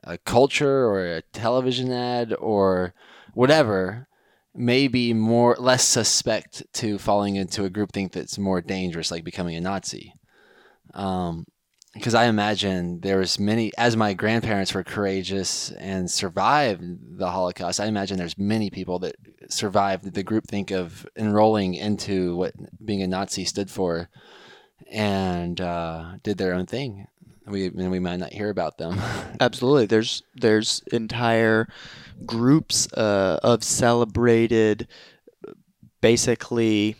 a 0.03 0.17
culture 0.17 0.85
or 0.85 1.05
a 1.05 1.21
television 1.33 1.91
ad 1.91 2.33
or 2.39 2.93
whatever 3.33 4.07
may 4.55 4.87
be 4.87 5.13
more 5.13 5.55
less 5.59 5.83
suspect 5.83 6.63
to 6.73 6.97
falling 6.97 7.35
into 7.35 7.63
a 7.63 7.69
groupthink 7.69 8.11
that's 8.11 8.37
more 8.39 8.61
dangerous, 8.61 9.11
like 9.11 9.23
becoming 9.23 9.55
a 9.55 9.61
Nazi. 9.61 10.13
Um, 10.93 11.45
because 11.97 12.13
I 12.13 12.25
imagine 12.25 12.99
there 13.01 13.17
was 13.17 13.39
many 13.39 13.71
as 13.77 13.97
my 13.97 14.13
grandparents 14.13 14.73
were 14.73 14.83
courageous 14.83 15.71
and 15.71 16.09
survived 16.09 16.83
the 17.17 17.31
Holocaust. 17.31 17.79
I 17.79 17.87
imagine 17.87 18.17
there's 18.17 18.37
many 18.37 18.69
people 18.69 18.99
that 18.99 19.15
survived 19.49 20.13
the 20.13 20.23
groupthink 20.23 20.71
of 20.71 21.07
enrolling 21.15 21.73
into 21.73 22.35
what 22.35 22.53
being 22.85 23.01
a 23.01 23.07
Nazi 23.07 23.45
stood 23.45 23.71
for, 23.71 24.09
and 24.91 25.59
uh, 25.59 26.13
did 26.21 26.37
their 26.37 26.53
own 26.53 26.67
thing. 26.67 27.07
We 27.47 27.65
and 27.65 27.89
we 27.89 27.99
might 27.99 28.19
not 28.19 28.33
hear 28.33 28.49
about 28.49 28.77
them. 28.77 28.99
Absolutely, 29.39 29.87
there's 29.87 30.21
there's 30.35 30.83
entire 30.91 31.67
groups 32.25 32.91
uh, 32.93 33.39
of 33.41 33.63
celebrated, 33.63 34.87
basically, 36.01 36.95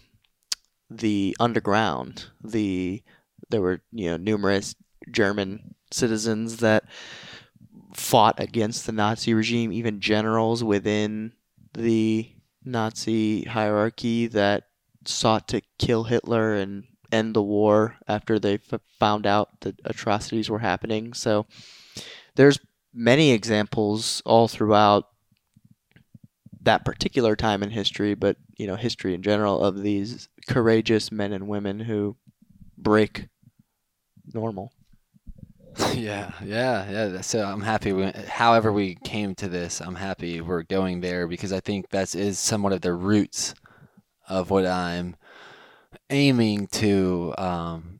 the 0.89 1.37
underground. 1.39 2.25
The 2.43 3.03
there 3.49 3.61
were 3.61 3.81
you 3.91 4.09
know 4.09 4.17
numerous 4.17 4.75
German 5.11 5.75
citizens 5.91 6.57
that 6.57 6.85
fought 7.93 8.39
against 8.39 8.85
the 8.85 8.91
Nazi 8.91 9.33
regime, 9.33 9.71
even 9.71 9.99
generals 9.99 10.63
within 10.63 11.33
the 11.73 12.31
Nazi 12.63 13.43
hierarchy 13.43 14.27
that 14.27 14.63
sought 15.05 15.47
to 15.49 15.61
kill 15.79 16.03
Hitler 16.05 16.53
and 16.55 16.83
end 17.11 17.33
the 17.33 17.41
war 17.41 17.95
after 18.07 18.37
they 18.37 18.55
f- 18.55 18.81
found 18.99 19.25
out 19.25 19.61
that 19.61 19.79
atrocities 19.85 20.49
were 20.49 20.59
happening. 20.59 21.13
So 21.13 21.45
there's 22.35 22.59
many 22.93 23.31
examples 23.31 24.21
all 24.25 24.47
throughout 24.47 25.05
that 26.63 26.83
particular 26.83 27.35
time 27.35 27.63
in 27.63 27.69
history, 27.69 28.13
but 28.13 28.37
you 28.57 28.67
know, 28.67 28.75
history 28.75 29.13
in 29.13 29.21
general 29.21 29.63
of 29.63 29.81
these 29.81 30.27
courageous 30.47 31.11
men 31.11 31.31
and 31.31 31.47
women 31.47 31.79
who 31.79 32.17
break 32.77 33.29
normal. 34.33 34.73
Yeah, 35.93 36.31
yeah, 36.43 36.89
yeah. 36.89 37.21
So 37.21 37.43
I'm 37.43 37.61
happy. 37.61 37.93
We, 37.93 38.11
however, 38.27 38.71
we 38.71 38.95
came 38.95 39.35
to 39.35 39.47
this, 39.47 39.81
I'm 39.81 39.95
happy 39.95 40.41
we're 40.41 40.63
going 40.63 41.01
there 41.01 41.27
because 41.27 41.53
I 41.53 41.59
think 41.59 41.89
that 41.89 42.15
is 42.15 42.39
somewhat 42.39 42.73
of 42.73 42.81
the 42.81 42.93
roots 42.93 43.53
of 44.27 44.49
what 44.49 44.65
I'm 44.65 45.15
aiming 46.09 46.67
to 46.67 47.33
um, 47.37 47.99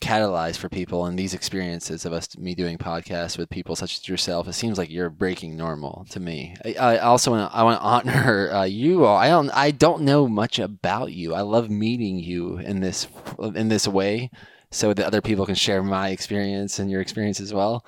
catalyze 0.00 0.56
for 0.56 0.68
people 0.68 1.06
and 1.06 1.18
these 1.18 1.34
experiences 1.34 2.04
of 2.04 2.12
us, 2.12 2.36
me 2.36 2.54
doing 2.54 2.78
podcasts 2.78 3.38
with 3.38 3.48
people 3.48 3.76
such 3.76 3.98
as 3.98 4.08
yourself. 4.08 4.48
It 4.48 4.54
seems 4.54 4.76
like 4.76 4.90
you're 4.90 5.10
breaking 5.10 5.56
normal 5.56 6.06
to 6.10 6.20
me. 6.20 6.56
I, 6.64 6.74
I 6.74 6.98
also 6.98 7.30
want 7.30 7.50
to, 7.50 7.56
I 7.56 7.62
want 7.62 7.80
to 7.80 7.84
honor 8.12 8.50
uh, 8.52 8.64
you 8.64 9.04
all. 9.04 9.16
I 9.16 9.28
don't 9.28 9.50
I 9.50 9.70
don't 9.70 10.02
know 10.02 10.26
much 10.26 10.58
about 10.58 11.12
you. 11.12 11.34
I 11.34 11.42
love 11.42 11.70
meeting 11.70 12.18
you 12.18 12.58
in 12.58 12.80
this 12.80 13.06
in 13.54 13.68
this 13.68 13.86
way 13.86 14.30
so 14.72 14.92
that 14.92 15.06
other 15.06 15.20
people 15.20 15.46
can 15.46 15.54
share 15.54 15.82
my 15.82 16.08
experience 16.08 16.78
and 16.78 16.90
your 16.90 17.00
experience 17.00 17.38
as 17.40 17.54
well. 17.54 17.84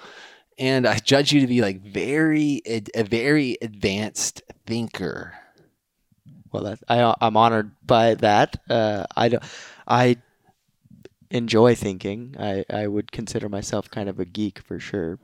And 0.59 0.87
I 0.87 0.99
judge 0.99 1.33
you 1.33 1.41
to 1.41 1.47
be 1.49 1.61
like 1.61 1.81
very 1.81 2.63
a 2.95 3.03
very 3.03 3.59
advanced 3.61 4.43
thinker. 4.67 5.35
Well, 6.53 6.63
that 6.65 6.79
I 6.89 7.15
I'm 7.21 7.37
honored 7.37 7.73
by 7.85 8.15
that. 8.15 8.61
Uh, 8.71 9.07
I 9.17 9.29
don't 9.31 9.43
I 9.89 10.19
enjoy 11.31 11.75
thinking. 11.75 12.37
I 12.39 12.65
I 12.71 12.87
would 12.87 13.11
consider 13.11 13.49
myself 13.49 13.91
kind 13.91 14.09
of 14.09 14.21
a 14.21 14.25
geek 14.25 14.61
for 14.61 14.79
sure, 14.79 15.19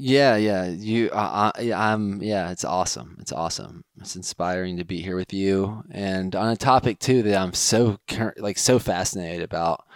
yeah, 0.00 0.36
yeah, 0.36 0.66
you, 0.66 1.10
uh, 1.10 1.52
I, 1.54 1.72
I'm, 1.72 2.22
yeah, 2.22 2.50
it's 2.50 2.64
awesome. 2.64 3.18
It's 3.20 3.32
awesome. 3.32 3.84
It's 4.00 4.16
inspiring 4.16 4.78
to 4.78 4.84
be 4.84 5.02
here 5.02 5.14
with 5.14 5.34
you, 5.34 5.84
and 5.90 6.34
on 6.34 6.48
a 6.48 6.56
topic 6.56 6.98
too 6.98 7.22
that 7.24 7.36
I'm 7.36 7.52
so 7.52 7.98
like 8.38 8.56
so 8.56 8.78
fascinated 8.78 9.42
about, 9.42 9.86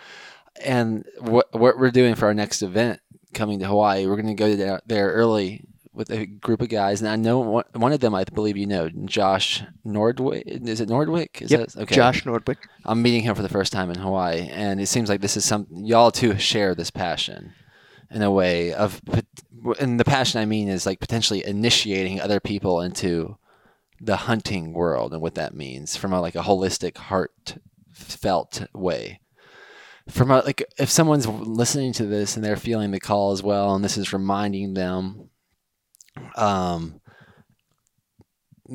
and 0.62 1.06
what 1.20 1.48
what 1.54 1.78
we're 1.78 1.90
doing 1.90 2.16
for 2.16 2.26
our 2.26 2.34
next 2.34 2.60
event 2.60 3.00
coming 3.32 3.60
to 3.60 3.66
Hawaii. 3.66 4.06
We're 4.06 4.20
going 4.20 4.26
to 4.26 4.34
go 4.34 4.54
there, 4.54 4.80
there 4.86 5.10
early 5.10 5.64
with 5.94 6.10
a 6.10 6.26
group 6.26 6.60
of 6.60 6.68
guys, 6.68 7.00
and 7.00 7.08
I 7.08 7.16
know 7.16 7.38
one, 7.38 7.64
one 7.72 7.92
of 7.92 8.00
them. 8.00 8.14
I 8.14 8.24
believe 8.24 8.58
you 8.58 8.66
know 8.66 8.90
Josh 9.06 9.62
Nordwick. 9.86 10.68
Is 10.68 10.82
it 10.82 10.90
Nordwick? 10.90 11.40
Is 11.40 11.50
yep, 11.50 11.68
that, 11.68 11.82
okay. 11.84 11.94
Josh 11.94 12.24
Nordwick. 12.24 12.58
I'm 12.84 13.00
meeting 13.00 13.22
him 13.22 13.34
for 13.34 13.42
the 13.42 13.48
first 13.48 13.72
time 13.72 13.88
in 13.88 13.98
Hawaii, 13.98 14.48
and 14.50 14.82
it 14.82 14.86
seems 14.86 15.08
like 15.08 15.22
this 15.22 15.38
is 15.38 15.46
some 15.46 15.66
y'all 15.70 16.10
too 16.10 16.36
share 16.36 16.74
this 16.74 16.90
passion 16.90 17.54
in 18.10 18.22
a 18.22 18.30
way 18.30 18.72
of 18.72 19.00
and 19.80 19.98
the 19.98 20.04
passion 20.04 20.40
I 20.40 20.44
mean 20.44 20.68
is 20.68 20.86
like 20.86 21.00
potentially 21.00 21.44
initiating 21.44 22.20
other 22.20 22.40
people 22.40 22.80
into 22.80 23.36
the 24.00 24.16
hunting 24.16 24.72
world 24.72 25.12
and 25.12 25.22
what 25.22 25.36
that 25.36 25.54
means 25.54 25.96
from 25.96 26.12
a 26.12 26.20
like 26.20 26.34
a 26.34 26.42
holistic 26.42 26.96
heartfelt 26.96 28.66
way. 28.74 29.20
From 30.08 30.30
a, 30.30 30.40
like 30.40 30.62
if 30.78 30.90
someone's 30.90 31.26
listening 31.26 31.94
to 31.94 32.04
this 32.04 32.36
and 32.36 32.44
they're 32.44 32.56
feeling 32.56 32.90
the 32.90 33.00
call 33.00 33.32
as 33.32 33.42
well 33.42 33.74
and 33.74 33.82
this 33.82 33.96
is 33.96 34.12
reminding 34.12 34.74
them 34.74 35.30
um 36.36 37.00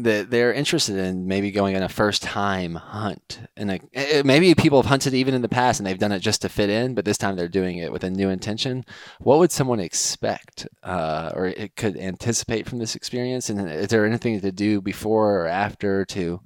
that 0.03 0.29
they're 0.29 0.53
interested 0.53 0.97
in 0.97 1.27
maybe 1.27 1.51
going 1.51 1.75
on 1.75 1.83
a 1.83 1.89
first 1.89 2.21
time 2.23 2.75
hunt. 2.75 3.39
And 3.55 3.81
maybe 4.23 4.55
people 4.55 4.81
have 4.81 4.89
hunted 4.89 5.13
even 5.13 5.33
in 5.33 5.41
the 5.41 5.49
past 5.49 5.79
and 5.79 5.87
they've 5.87 5.97
done 5.97 6.11
it 6.11 6.19
just 6.19 6.41
to 6.41 6.49
fit 6.49 6.69
in 6.69 6.93
but 6.95 7.05
this 7.05 7.17
time 7.17 7.35
they're 7.35 7.47
doing 7.47 7.77
it 7.77 7.91
with 7.91 8.03
a 8.03 8.09
new 8.09 8.29
intention. 8.29 8.85
What 9.19 9.39
would 9.39 9.51
someone 9.51 9.79
expect 9.79 10.67
uh, 10.83 11.31
or 11.35 11.47
it 11.47 11.75
could 11.75 11.97
anticipate 11.97 12.67
from 12.67 12.79
this 12.79 12.95
experience? 12.95 13.49
And 13.49 13.69
is 13.69 13.87
there 13.87 14.05
anything 14.05 14.39
to 14.41 14.51
do 14.51 14.81
before 14.81 15.41
or 15.41 15.47
after 15.47 16.05
to 16.05 16.41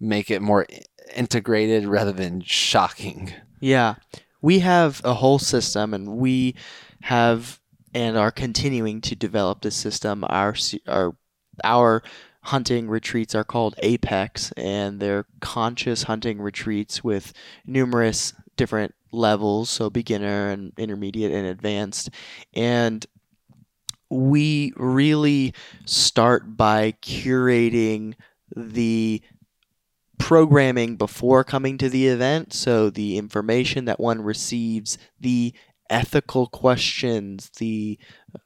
make 0.00 0.30
it 0.30 0.42
more 0.42 0.66
integrated 1.14 1.86
rather 1.86 2.12
than 2.12 2.40
shocking? 2.40 3.32
Yeah. 3.60 3.96
We 4.42 4.58
have 4.60 5.00
a 5.04 5.14
whole 5.14 5.38
system 5.38 5.94
and 5.94 6.16
we 6.16 6.54
have 7.02 7.60
and 7.94 8.18
are 8.18 8.32
continuing 8.32 9.00
to 9.02 9.14
develop 9.14 9.62
this 9.62 9.76
system. 9.76 10.24
Our 10.28 10.54
our 10.88 11.14
our 11.62 12.02
hunting 12.44 12.88
retreats 12.88 13.34
are 13.34 13.44
called 13.44 13.74
Apex, 13.78 14.52
and 14.52 15.00
they're 15.00 15.26
conscious 15.40 16.04
hunting 16.04 16.40
retreats 16.40 17.02
with 17.02 17.32
numerous 17.66 18.34
different 18.56 18.94
levels, 19.12 19.70
so 19.70 19.90
beginner 19.90 20.50
and 20.50 20.72
intermediate 20.76 21.32
and 21.32 21.46
advanced. 21.46 22.10
And 22.52 23.04
we 24.10 24.72
really 24.76 25.54
start 25.86 26.56
by 26.56 26.92
curating 27.02 28.14
the 28.54 29.22
programming 30.18 30.96
before 30.96 31.44
coming 31.44 31.78
to 31.78 31.88
the 31.88 32.06
event, 32.08 32.52
so 32.52 32.90
the 32.90 33.18
information 33.18 33.86
that 33.86 33.98
one 33.98 34.20
receives, 34.20 34.98
the 35.18 35.52
ethical 35.90 36.46
questions, 36.46 37.50
the 37.58 37.98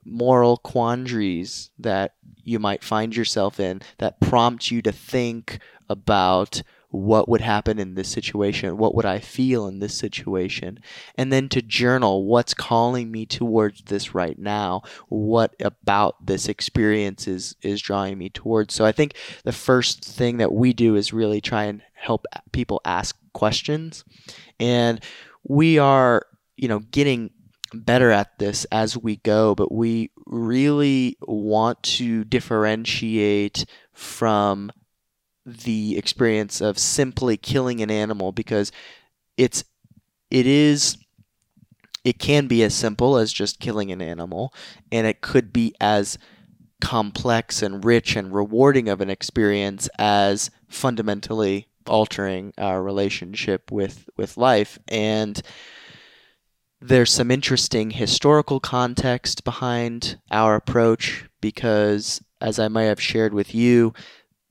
moral 0.04 0.56
quandaries 0.58 1.70
that 1.78 2.14
you 2.44 2.58
might 2.58 2.82
find 2.82 3.14
yourself 3.14 3.60
in 3.60 3.80
that 3.98 4.20
prompt 4.20 4.70
you 4.70 4.82
to 4.82 4.92
think 4.92 5.58
about 5.88 6.62
what 6.90 7.28
would 7.28 7.42
happen 7.42 7.78
in 7.78 7.94
this 7.94 8.08
situation? 8.08 8.78
What 8.78 8.94
would 8.94 9.04
I 9.04 9.18
feel 9.18 9.66
in 9.66 9.78
this 9.78 9.96
situation? 9.96 10.80
And 11.16 11.30
then 11.30 11.48
to 11.50 11.60
journal 11.60 12.24
what's 12.24 12.54
calling 12.54 13.10
me 13.10 13.26
towards 13.26 13.82
this 13.82 14.14
right 14.14 14.38
now? 14.38 14.82
What 15.08 15.54
about 15.60 16.24
this 16.24 16.48
experience 16.48 17.28
is, 17.28 17.56
is 17.60 17.82
drawing 17.82 18.16
me 18.16 18.30
towards? 18.30 18.72
So 18.74 18.86
I 18.86 18.92
think 18.92 19.14
the 19.44 19.52
first 19.52 20.02
thing 20.02 20.38
that 20.38 20.52
we 20.52 20.72
do 20.72 20.96
is 20.96 21.12
really 21.12 21.42
try 21.42 21.64
and 21.64 21.82
help 21.92 22.24
people 22.52 22.80
ask 22.86 23.18
questions. 23.34 24.04
And 24.58 25.00
we 25.46 25.78
are, 25.78 26.26
you 26.58 26.68
know, 26.68 26.80
getting 26.80 27.30
better 27.72 28.10
at 28.10 28.38
this 28.38 28.64
as 28.66 28.96
we 28.96 29.16
go, 29.16 29.54
but 29.54 29.72
we 29.72 30.10
really 30.26 31.16
want 31.22 31.82
to 31.82 32.24
differentiate 32.24 33.64
from 33.92 34.70
the 35.44 35.96
experience 35.96 36.60
of 36.60 36.78
simply 36.78 37.36
killing 37.36 37.80
an 37.80 37.90
animal 37.90 38.32
because 38.32 38.70
it's 39.36 39.64
it 40.30 40.46
is 40.46 40.98
it 42.04 42.18
can 42.18 42.46
be 42.46 42.62
as 42.62 42.74
simple 42.74 43.16
as 43.16 43.32
just 43.32 43.60
killing 43.60 43.90
an 43.90 44.02
animal 44.02 44.52
and 44.92 45.06
it 45.06 45.22
could 45.22 45.52
be 45.52 45.74
as 45.80 46.18
complex 46.80 47.62
and 47.62 47.84
rich 47.84 48.14
and 48.14 48.34
rewarding 48.34 48.88
of 48.88 49.00
an 49.00 49.10
experience 49.10 49.88
as 49.98 50.50
fundamentally 50.68 51.66
altering 51.86 52.52
our 52.58 52.82
relationship 52.82 53.72
with 53.72 54.08
with 54.16 54.36
life. 54.36 54.78
And 54.88 55.40
there's 56.80 57.12
some 57.12 57.30
interesting 57.30 57.90
historical 57.90 58.60
context 58.60 59.44
behind 59.44 60.18
our 60.30 60.54
approach 60.54 61.24
because 61.40 62.22
as 62.40 62.58
I 62.58 62.68
might 62.68 62.84
have 62.84 63.00
shared 63.00 63.34
with 63.34 63.54
you 63.54 63.92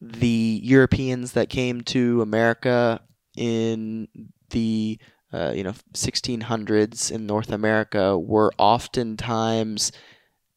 the 0.01 0.59
Europeans 0.63 1.31
that 1.33 1.49
came 1.49 1.81
to 1.81 2.21
America 2.21 3.01
in 3.35 4.07
the 4.49 4.99
uh, 5.33 5.51
you 5.55 5.63
know 5.63 5.73
1600s 5.93 7.11
in 7.11 7.25
North 7.25 7.51
America 7.51 8.17
were 8.17 8.51
oftentimes 8.57 9.91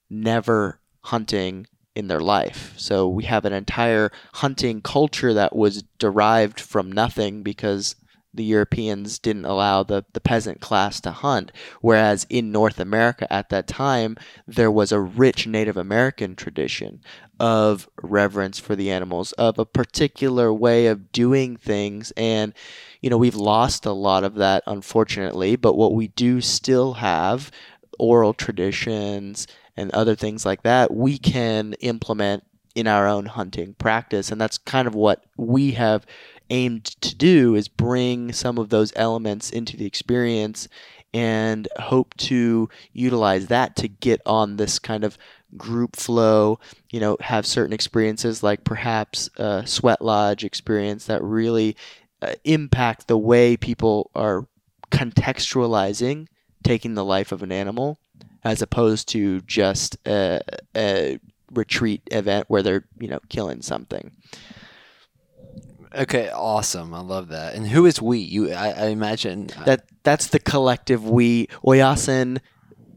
never 0.08 0.80
hunting 1.02 1.66
in 1.96 2.08
their 2.08 2.20
life. 2.20 2.74
So 2.76 3.08
we 3.08 3.24
have 3.24 3.44
an 3.44 3.52
entire 3.52 4.12
hunting 4.34 4.80
culture 4.80 5.34
that 5.34 5.56
was 5.56 5.82
derived 5.98 6.60
from 6.60 6.92
nothing 6.92 7.42
because 7.42 7.96
the 8.32 8.44
Europeans 8.44 9.18
didn't 9.18 9.44
allow 9.44 9.82
the, 9.82 10.04
the 10.12 10.20
peasant 10.20 10.60
class 10.60 11.00
to 11.00 11.10
hunt. 11.10 11.50
Whereas 11.80 12.26
in 12.30 12.52
North 12.52 12.78
America 12.78 13.30
at 13.32 13.48
that 13.50 13.66
time, 13.66 14.16
there 14.46 14.70
was 14.70 14.92
a 14.92 15.00
rich 15.00 15.46
Native 15.46 15.76
American 15.76 16.36
tradition 16.36 17.00
of 17.38 17.88
reverence 18.02 18.58
for 18.58 18.76
the 18.76 18.90
animals, 18.90 19.32
of 19.32 19.58
a 19.58 19.64
particular 19.64 20.52
way 20.52 20.86
of 20.86 21.10
doing 21.10 21.56
things. 21.56 22.12
And, 22.16 22.54
you 23.00 23.10
know, 23.10 23.18
we've 23.18 23.34
lost 23.34 23.86
a 23.86 23.92
lot 23.92 24.24
of 24.24 24.34
that, 24.36 24.62
unfortunately. 24.66 25.56
But 25.56 25.76
what 25.76 25.94
we 25.94 26.08
do 26.08 26.40
still 26.40 26.94
have 26.94 27.50
oral 27.98 28.34
traditions 28.34 29.46
and 29.76 29.90
other 29.90 30.14
things 30.14 30.44
like 30.44 30.62
that, 30.62 30.92
we 30.92 31.18
can 31.18 31.72
implement 31.80 32.44
in 32.74 32.86
our 32.86 33.08
own 33.08 33.26
hunting 33.26 33.74
practice. 33.74 34.30
And 34.30 34.40
that's 34.40 34.58
kind 34.58 34.86
of 34.86 34.94
what 34.94 35.24
we 35.36 35.72
have 35.72 36.06
aimed 36.50 36.84
to 36.84 37.14
do 37.14 37.54
is 37.54 37.68
bring 37.68 38.32
some 38.32 38.58
of 38.58 38.68
those 38.68 38.92
elements 38.96 39.50
into 39.50 39.76
the 39.76 39.86
experience 39.86 40.68
and 41.12 41.66
hope 41.78 42.14
to 42.16 42.68
utilize 42.92 43.48
that 43.48 43.76
to 43.76 43.88
get 43.88 44.20
on 44.26 44.56
this 44.56 44.78
kind 44.78 45.04
of 45.04 45.18
group 45.56 45.96
flow, 45.96 46.60
you 46.90 47.00
know, 47.00 47.16
have 47.20 47.44
certain 47.44 47.72
experiences 47.72 48.42
like 48.42 48.62
perhaps 48.62 49.28
a 49.36 49.66
sweat 49.66 50.00
lodge 50.00 50.44
experience 50.44 51.06
that 51.06 51.22
really 51.22 51.76
uh, 52.22 52.34
impact 52.44 53.08
the 53.08 53.18
way 53.18 53.56
people 53.56 54.10
are 54.14 54.46
contextualizing 54.90 56.26
taking 56.62 56.94
the 56.94 57.04
life 57.04 57.32
of 57.32 57.42
an 57.42 57.52
animal 57.52 57.98
as 58.44 58.62
opposed 58.62 59.08
to 59.08 59.40
just 59.42 59.96
a, 60.06 60.40
a 60.76 61.18
retreat 61.52 62.02
event 62.10 62.46
where 62.48 62.62
they're, 62.62 62.84
you 62.98 63.08
know, 63.08 63.20
killing 63.28 63.62
something. 63.62 64.12
Okay, 65.94 66.30
awesome. 66.30 66.94
I 66.94 67.00
love 67.00 67.28
that. 67.28 67.54
And 67.54 67.66
who 67.66 67.84
is 67.84 68.00
we? 68.00 68.18
You, 68.18 68.52
I, 68.52 68.70
I 68.70 68.86
imagine 68.86 69.50
uh, 69.56 69.64
that 69.64 69.84
that's 70.04 70.28
the 70.28 70.38
collective 70.38 71.04
we. 71.04 71.48
Oyasin, 71.66 72.40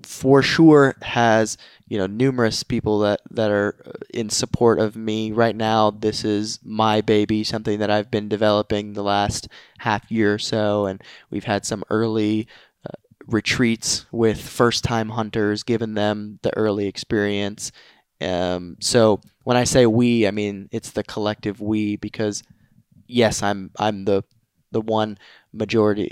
for 0.04 0.44
sure, 0.44 0.96
has 1.02 1.58
you 1.88 1.98
know 1.98 2.06
numerous 2.06 2.62
people 2.62 3.00
that 3.00 3.22
that 3.32 3.50
are 3.50 3.76
in 4.14 4.30
support 4.30 4.80
of 4.80 4.96
me 4.96 5.32
right 5.32 5.56
now. 5.56 5.90
This 5.90 6.24
is 6.24 6.60
my 6.64 7.02
baby, 7.02 7.44
something 7.44 7.80
that 7.80 7.90
I've 7.90 8.12
been 8.12 8.30
developing 8.30 8.94
the 8.94 9.04
last 9.04 9.48
half 9.80 10.12
year 10.12 10.36
or 10.36 10.40
so, 10.40 10.86
and 10.86 11.02
we've 11.32 11.46
had 11.46 11.66
some 11.66 11.84
early 11.90 12.48
uh, 12.86 12.94
retreats 13.26 14.06
with 14.12 14.40
first 14.40 14.84
time 14.84 15.10
hunters, 15.10 15.64
giving 15.64 15.96
them 15.96 16.38
the 16.44 16.56
early 16.56 16.86
experience. 16.86 17.72
Um, 18.22 18.78
so 18.80 19.20
when 19.44 19.58
I 19.58 19.64
say 19.64 19.88
we, 19.88 20.28
I 20.28 20.32
mean 20.32 20.70
it's 20.72 20.92
the 20.92 21.04
collective 21.04 21.60
we 21.60 21.96
because 21.96 22.44
yes, 23.08 23.44
I'm 23.44 23.72
I'm 23.78 24.06
the 24.06 24.24
the 24.72 24.82
one 24.82 25.18
majority 25.52 26.12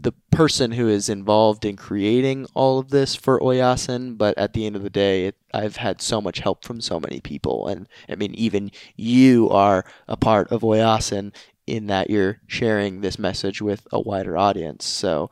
the 0.00 0.12
person 0.30 0.72
who 0.72 0.88
is 0.88 1.08
involved 1.08 1.64
in 1.64 1.76
creating 1.76 2.46
all 2.54 2.78
of 2.78 2.90
this 2.90 3.16
for 3.16 3.42
Oyasin, 3.42 4.14
but 4.16 4.36
at 4.38 4.52
the 4.52 4.64
end 4.64 4.76
of 4.76 4.82
the 4.82 4.90
day, 4.90 5.26
it, 5.26 5.36
I've 5.52 5.76
had 5.76 6.00
so 6.00 6.20
much 6.20 6.38
help 6.38 6.64
from 6.64 6.80
so 6.80 7.00
many 7.00 7.20
people, 7.20 7.66
and 7.66 7.88
I 8.08 8.14
mean, 8.14 8.34
even 8.34 8.70
you 8.96 9.50
are 9.50 9.84
a 10.06 10.16
part 10.16 10.52
of 10.52 10.62
Oyasin 10.62 11.32
in 11.66 11.88
that 11.88 12.10
you're 12.10 12.40
sharing 12.46 13.00
this 13.00 13.18
message 13.18 13.60
with 13.60 13.86
a 13.92 14.00
wider 14.00 14.38
audience. 14.38 14.86
So 14.86 15.30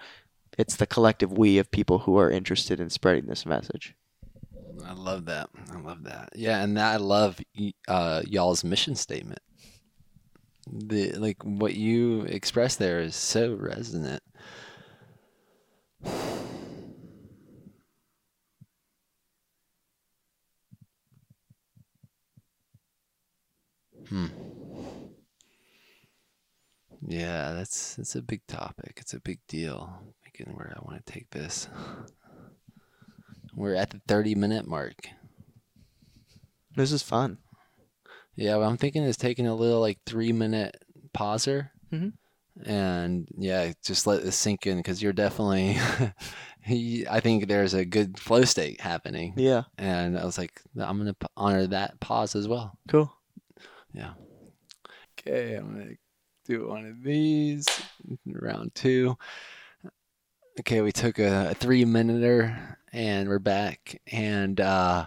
it's 0.58 0.76
the 0.76 0.86
collective 0.86 1.32
we 1.32 1.58
of 1.58 1.70
people 1.70 2.00
who 2.00 2.18
are 2.18 2.30
interested 2.30 2.80
in 2.80 2.90
spreading 2.90 3.26
this 3.26 3.46
message. 3.46 3.94
I 4.84 4.92
love 4.92 5.24
that. 5.26 5.48
I 5.72 5.80
love 5.80 6.04
that. 6.04 6.30
Yeah, 6.34 6.62
and 6.62 6.76
that, 6.76 6.92
I 6.92 6.96
love 6.96 7.40
uh, 7.88 8.22
y'all's 8.26 8.64
mission 8.64 8.94
statement 8.94 9.40
the 10.66 11.12
like 11.12 11.42
what 11.42 11.74
you 11.74 12.22
express 12.22 12.76
there 12.76 13.00
is 13.00 13.16
so 13.16 13.54
resonant. 13.54 14.22
Hmm. 24.08 24.26
Yeah, 27.06 27.52
that's 27.52 27.96
that's 27.96 28.16
a 28.16 28.22
big 28.22 28.46
topic. 28.46 28.98
It's 29.00 29.14
a 29.14 29.20
big 29.20 29.40
deal. 29.48 30.00
Thinking 30.24 30.54
where 30.54 30.76
I 30.76 30.84
want 30.84 31.04
to 31.04 31.12
take 31.12 31.30
this. 31.30 31.68
We're 33.54 33.74
at 33.74 33.90
the 33.90 34.00
30 34.06 34.34
minute 34.34 34.66
mark. 34.66 35.08
This 36.74 36.92
is 36.92 37.02
fun. 37.02 37.38
Yeah, 38.36 38.56
what 38.56 38.66
I'm 38.68 38.76
thinking 38.76 39.02
is 39.02 39.16
taking 39.16 39.46
a 39.46 39.54
little 39.54 39.80
like 39.80 39.98
three 40.06 40.32
minute 40.32 40.76
pauser. 41.14 41.70
Mhm. 41.92 42.12
And 42.64 43.28
yeah, 43.36 43.72
just 43.84 44.06
let 44.06 44.22
this 44.22 44.36
sink 44.36 44.66
in 44.66 44.78
because 44.78 45.02
you're 45.02 45.12
definitely, 45.12 45.76
I 47.10 47.20
think 47.20 47.48
there's 47.48 47.74
a 47.74 47.84
good 47.84 48.18
flow 48.18 48.44
state 48.44 48.80
happening. 48.80 49.34
Yeah. 49.36 49.64
And 49.76 50.18
I 50.18 50.24
was 50.24 50.38
like, 50.38 50.62
I'm 50.78 50.98
going 50.98 51.14
to 51.14 51.28
honor 51.36 51.66
that 51.66 52.00
pause 52.00 52.34
as 52.34 52.48
well. 52.48 52.78
Cool. 52.88 53.12
Yeah. 53.92 54.12
Okay, 55.18 55.54
I'm 55.54 55.74
going 55.74 55.88
to 55.88 55.96
do 56.46 56.68
one 56.68 56.86
of 56.86 57.02
these. 57.02 57.66
Round 58.26 58.74
two. 58.74 59.16
Okay, 60.60 60.80
we 60.80 60.92
took 60.92 61.18
a, 61.18 61.50
a 61.50 61.54
three 61.54 61.84
minuter 61.84 62.78
and 62.92 63.28
we're 63.28 63.38
back. 63.38 64.00
And 64.10 64.58
uh, 64.60 65.06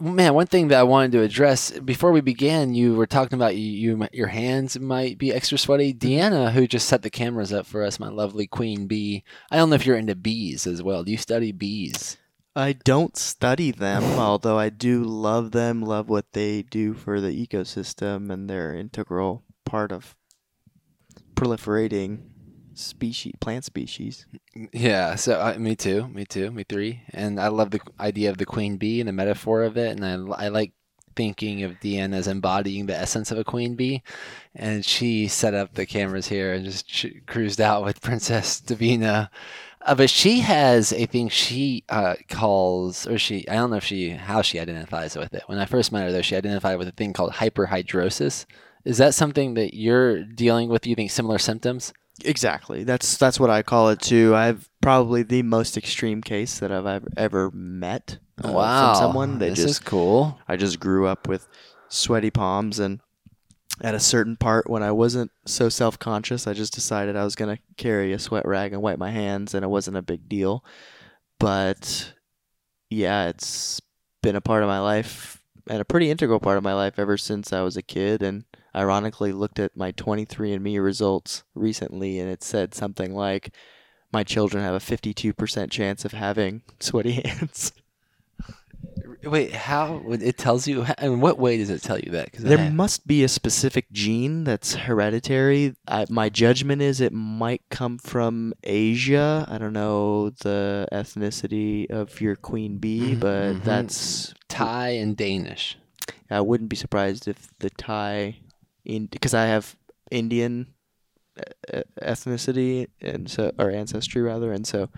man, 0.00 0.34
one 0.34 0.46
thing 0.46 0.68
that 0.68 0.80
I 0.80 0.84
wanted 0.84 1.12
to 1.12 1.22
address 1.22 1.70
before 1.70 2.12
we 2.12 2.20
began, 2.20 2.74
you 2.74 2.94
were 2.94 3.06
talking 3.06 3.36
about 3.36 3.56
you, 3.56 3.62
you 3.96 4.08
your 4.12 4.28
hands 4.28 4.78
might 4.78 5.18
be 5.18 5.32
extra 5.32 5.58
sweaty. 5.58 5.92
Mm-hmm. 5.92 6.08
Deanna, 6.08 6.52
who 6.52 6.66
just 6.66 6.88
set 6.88 7.02
the 7.02 7.10
cameras 7.10 7.52
up 7.52 7.66
for 7.66 7.82
us, 7.82 7.98
my 7.98 8.08
lovely 8.08 8.46
queen 8.46 8.86
bee. 8.86 9.24
I 9.50 9.56
don't 9.56 9.70
know 9.70 9.76
if 9.76 9.86
you're 9.86 9.96
into 9.96 10.14
bees 10.14 10.66
as 10.66 10.82
well. 10.82 11.04
Do 11.04 11.12
you 11.12 11.18
study 11.18 11.52
bees? 11.52 12.16
I 12.54 12.72
don't 12.72 13.16
study 13.16 13.70
them, 13.70 14.02
although 14.18 14.58
I 14.58 14.70
do 14.70 15.04
love 15.04 15.52
them, 15.52 15.82
love 15.82 16.08
what 16.08 16.32
they 16.32 16.62
do 16.62 16.94
for 16.94 17.20
the 17.20 17.46
ecosystem, 17.46 18.30
and 18.30 18.48
they're 18.48 18.74
integral 18.74 19.44
part 19.64 19.92
of 19.92 20.16
proliferating 21.34 22.20
species, 22.78 23.34
plant 23.40 23.64
species. 23.64 24.26
Yeah, 24.72 25.14
so 25.16 25.40
uh, 25.40 25.58
me 25.58 25.76
too, 25.76 26.08
me 26.08 26.24
too, 26.24 26.50
me 26.50 26.64
three. 26.64 27.02
And 27.12 27.40
I 27.40 27.48
love 27.48 27.70
the 27.70 27.80
idea 27.98 28.30
of 28.30 28.38
the 28.38 28.46
queen 28.46 28.76
bee 28.76 29.00
and 29.00 29.08
the 29.08 29.12
metaphor 29.12 29.62
of 29.62 29.76
it, 29.76 29.98
and 29.98 30.04
I, 30.04 30.44
I 30.44 30.48
like 30.48 30.72
thinking 31.16 31.62
of 31.62 31.80
Deanna 31.80 32.14
as 32.14 32.28
embodying 32.28 32.86
the 32.86 32.96
essence 32.96 33.30
of 33.30 33.38
a 33.38 33.44
queen 33.44 33.74
bee. 33.74 34.02
And 34.54 34.84
she 34.84 35.26
set 35.26 35.54
up 35.54 35.74
the 35.74 35.86
cameras 35.86 36.28
here 36.28 36.52
and 36.52 36.64
just 36.64 37.06
cruised 37.26 37.60
out 37.60 37.84
with 37.84 38.02
Princess 38.02 38.60
Davina. 38.60 39.30
Uh, 39.82 39.94
but 39.94 40.10
she 40.10 40.40
has 40.40 40.92
a 40.92 41.06
thing 41.06 41.28
she 41.28 41.84
uh, 41.88 42.16
calls, 42.28 43.06
or 43.06 43.18
she, 43.18 43.48
I 43.48 43.54
don't 43.54 43.70
know 43.70 43.76
if 43.76 43.84
she, 43.84 44.10
how 44.10 44.42
she 44.42 44.60
identifies 44.60 45.16
with 45.16 45.32
it. 45.32 45.44
When 45.46 45.58
I 45.58 45.64
first 45.64 45.92
met 45.92 46.02
her, 46.02 46.12
though, 46.12 46.22
she 46.22 46.36
identified 46.36 46.78
with 46.78 46.88
a 46.88 46.92
thing 46.92 47.12
called 47.12 47.32
hyperhidrosis. 47.34 48.46
Is 48.84 48.98
that 48.98 49.14
something 49.14 49.54
that 49.54 49.74
you're 49.74 50.24
dealing 50.24 50.68
with? 50.68 50.86
You 50.86 50.94
think 50.94 51.10
similar 51.10 51.38
symptoms? 51.38 51.92
Exactly. 52.24 52.84
That's 52.84 53.16
that's 53.16 53.38
what 53.38 53.50
I 53.50 53.62
call 53.62 53.90
it 53.90 54.00
too. 54.00 54.34
I've 54.34 54.68
probably 54.80 55.22
the 55.22 55.42
most 55.42 55.76
extreme 55.76 56.22
case 56.22 56.58
that 56.58 56.72
I've 56.72 56.86
ever, 56.86 57.08
ever 57.16 57.50
met 57.50 58.18
uh, 58.44 58.52
wow, 58.52 58.94
from 58.94 59.02
someone. 59.02 59.38
They 59.38 59.50
this 59.50 59.58
just 59.58 59.68
is 59.68 59.78
cool. 59.80 60.38
I 60.48 60.56
just 60.56 60.80
grew 60.80 61.06
up 61.06 61.28
with 61.28 61.46
sweaty 61.88 62.30
palms 62.30 62.78
and 62.78 63.00
at 63.82 63.94
a 63.94 64.00
certain 64.00 64.36
part 64.36 64.70
when 64.70 64.82
I 64.82 64.90
wasn't 64.92 65.30
so 65.44 65.68
self-conscious, 65.68 66.46
I 66.46 66.54
just 66.54 66.72
decided 66.72 67.14
I 67.14 67.24
was 67.24 67.34
going 67.34 67.54
to 67.54 67.62
carry 67.76 68.12
a 68.12 68.18
sweat 68.18 68.46
rag 68.46 68.72
and 68.72 68.80
wipe 68.80 68.98
my 68.98 69.10
hands 69.10 69.54
and 69.54 69.64
it 69.64 69.68
wasn't 69.68 69.98
a 69.98 70.02
big 70.02 70.28
deal. 70.28 70.64
But 71.38 72.14
yeah, 72.88 73.28
it's 73.28 73.80
been 74.22 74.36
a 74.36 74.40
part 74.40 74.62
of 74.62 74.68
my 74.68 74.80
life 74.80 75.42
and 75.68 75.80
a 75.80 75.84
pretty 75.84 76.10
integral 76.10 76.40
part 76.40 76.56
of 76.56 76.64
my 76.64 76.72
life 76.72 76.98
ever 76.98 77.18
since 77.18 77.52
I 77.52 77.60
was 77.60 77.76
a 77.76 77.82
kid 77.82 78.22
and 78.22 78.44
ironically 78.76 79.32
looked 79.32 79.58
at 79.58 79.76
my 79.76 79.92
23andme 79.92 80.82
results 80.82 81.44
recently 81.54 82.18
and 82.18 82.28
it 82.30 82.42
said 82.42 82.74
something 82.74 83.14
like 83.14 83.54
my 84.12 84.22
children 84.22 84.62
have 84.62 84.74
a 84.74 84.78
52% 84.78 85.70
chance 85.70 86.04
of 86.04 86.12
having 86.12 86.62
sweaty 86.80 87.12
hands. 87.24 87.72
Wait, 89.24 89.52
how? 89.52 90.02
It 90.08 90.38
tells 90.38 90.68
you. 90.68 90.86
In 91.00 91.20
what 91.20 91.38
way 91.38 91.56
does 91.56 91.70
it 91.70 91.82
tell 91.82 91.98
you 91.98 92.10
that? 92.12 92.32
There 92.34 92.70
must 92.70 93.06
be 93.06 93.24
a 93.24 93.28
specific 93.28 93.90
gene 93.90 94.44
that's 94.44 94.74
hereditary. 94.74 95.74
I, 95.88 96.06
my 96.08 96.28
judgment 96.28 96.82
is 96.82 97.00
it 97.00 97.12
might 97.12 97.62
come 97.70 97.98
from 97.98 98.52
Asia. 98.62 99.44
I 99.50 99.58
don't 99.58 99.72
know 99.72 100.30
the 100.30 100.86
ethnicity 100.92 101.90
of 101.90 102.20
your 102.20 102.36
queen 102.36 102.78
bee, 102.78 103.14
Mhm, 103.16 103.20
but 103.20 103.54
mhm. 103.56 103.64
that's 103.64 104.32
Thai 104.48 104.90
and 104.90 105.16
Danish. 105.16 105.76
I 106.30 106.40
wouldn't 106.40 106.70
be 106.70 106.76
surprised 106.76 107.26
if 107.26 107.48
the 107.58 107.70
Thai, 107.70 108.38
because 108.86 109.34
I 109.34 109.46
have 109.46 109.76
Indian 110.10 110.74
ethnicity 112.00 112.88
and 113.00 113.30
so 113.30 113.52
or 113.58 113.70
ancestry 113.70 114.22
rather, 114.22 114.52
and 114.52 114.66
so 114.66 114.88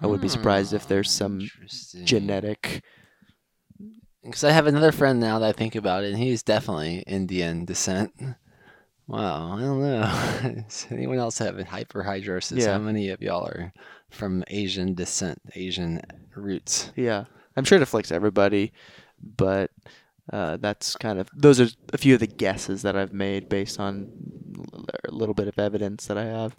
I 0.00 0.06
would 0.06 0.20
be 0.20 0.28
surprised 0.28 0.72
if 0.72 0.88
there's 0.88 1.10
some 1.10 1.48
genetic. 2.04 2.82
Because 4.22 4.42
I 4.42 4.50
have 4.50 4.66
another 4.66 4.90
friend 4.90 5.20
now 5.20 5.38
that 5.38 5.48
I 5.48 5.52
think 5.52 5.76
about 5.76 6.02
it, 6.04 6.10
and 6.12 6.18
he's 6.18 6.42
definitely 6.42 7.04
Indian 7.06 7.64
descent. 7.64 8.12
Wow, 9.06 9.52
I 9.56 9.60
don't 9.60 9.80
know. 9.80 10.62
Does 10.68 10.86
anyone 10.90 11.18
else 11.18 11.38
have 11.38 11.54
hyperhidrosis? 11.54 12.60
Yeah. 12.60 12.72
How 12.72 12.78
many 12.78 13.10
of 13.10 13.22
y'all 13.22 13.46
are 13.46 13.72
from 14.10 14.42
Asian 14.48 14.94
descent, 14.94 15.40
Asian 15.54 16.00
roots? 16.34 16.90
Yeah, 16.96 17.26
I'm 17.56 17.64
sure 17.64 17.76
it 17.76 17.82
afflicts 17.82 18.10
everybody, 18.10 18.72
but 19.22 19.70
uh, 20.32 20.56
that's 20.56 20.96
kind 20.96 21.18
of 21.18 21.28
those 21.34 21.60
are 21.60 21.68
a 21.92 21.98
few 21.98 22.14
of 22.14 22.20
the 22.20 22.26
guesses 22.26 22.82
that 22.82 22.96
I've 22.96 23.12
made 23.12 23.48
based 23.48 23.78
on 23.78 24.10
a 25.08 25.12
little 25.12 25.34
bit 25.34 25.48
of 25.48 25.58
evidence 25.58 26.06
that 26.06 26.18
I 26.18 26.24
have. 26.24 26.56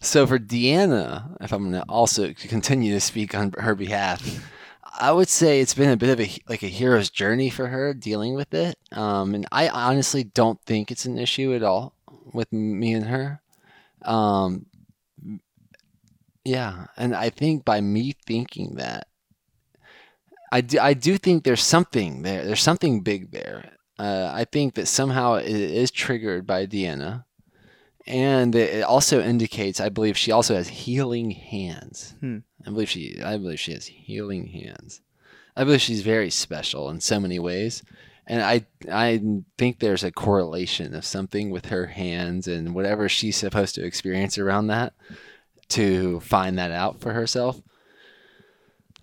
So 0.00 0.26
for 0.26 0.38
Deanna, 0.38 1.36
if 1.40 1.52
I'm 1.52 1.70
going 1.70 1.82
to 1.82 1.88
also 1.88 2.32
continue 2.34 2.92
to 2.92 3.00
speak 3.00 3.34
on 3.34 3.54
her 3.58 3.74
behalf, 3.74 4.44
I 4.98 5.12
would 5.12 5.28
say 5.28 5.60
it's 5.60 5.74
been 5.74 5.90
a 5.90 5.96
bit 5.96 6.10
of 6.10 6.20
a 6.20 6.30
like 6.48 6.62
a 6.62 6.68
hero's 6.68 7.10
journey 7.10 7.50
for 7.50 7.68
her 7.68 7.94
dealing 7.94 8.34
with 8.34 8.52
it. 8.54 8.78
Um, 8.92 9.34
and 9.34 9.46
I 9.52 9.68
honestly 9.68 10.24
don't 10.24 10.60
think 10.62 10.90
it's 10.90 11.06
an 11.06 11.18
issue 11.18 11.54
at 11.54 11.62
all 11.62 11.94
with 12.32 12.52
me 12.52 12.92
and 12.92 13.06
her. 13.06 13.40
Um, 14.02 14.66
yeah, 16.44 16.86
and 16.96 17.14
I 17.14 17.30
think 17.30 17.64
by 17.64 17.80
me 17.80 18.14
thinking 18.26 18.76
that, 18.76 19.08
I 20.52 20.60
do, 20.60 20.78
I 20.78 20.94
do 20.94 21.18
think 21.18 21.44
there's 21.44 21.62
something 21.62 22.22
there. 22.22 22.44
There's 22.44 22.62
something 22.62 23.00
big 23.00 23.30
there. 23.32 23.72
Uh, 23.98 24.30
I 24.32 24.44
think 24.44 24.74
that 24.74 24.86
somehow 24.86 25.34
it 25.34 25.46
is 25.48 25.90
triggered 25.90 26.46
by 26.46 26.66
Deanna 26.66 27.24
and 28.06 28.54
it 28.54 28.84
also 28.84 29.20
indicates 29.20 29.80
i 29.80 29.88
believe 29.88 30.16
she 30.16 30.30
also 30.30 30.54
has 30.54 30.68
healing 30.68 31.32
hands 31.32 32.14
Hmm. 32.20 32.38
i 32.64 32.70
believe 32.70 32.88
she 32.88 33.20
i 33.20 33.36
believe 33.36 33.58
she 33.58 33.72
has 33.72 33.86
healing 33.86 34.46
hands 34.46 35.00
i 35.56 35.64
believe 35.64 35.80
she's 35.80 36.02
very 36.02 36.30
special 36.30 36.88
in 36.88 37.00
so 37.00 37.18
many 37.18 37.40
ways 37.40 37.82
and 38.28 38.42
i 38.42 38.64
i 38.92 39.20
think 39.58 39.80
there's 39.80 40.04
a 40.04 40.12
correlation 40.12 40.94
of 40.94 41.04
something 41.04 41.50
with 41.50 41.66
her 41.66 41.86
hands 41.86 42.46
and 42.46 42.76
whatever 42.76 43.08
she's 43.08 43.36
supposed 43.36 43.74
to 43.74 43.84
experience 43.84 44.38
around 44.38 44.68
that 44.68 44.92
to 45.70 46.20
find 46.20 46.56
that 46.58 46.70
out 46.70 47.00
for 47.00 47.12
herself 47.12 47.60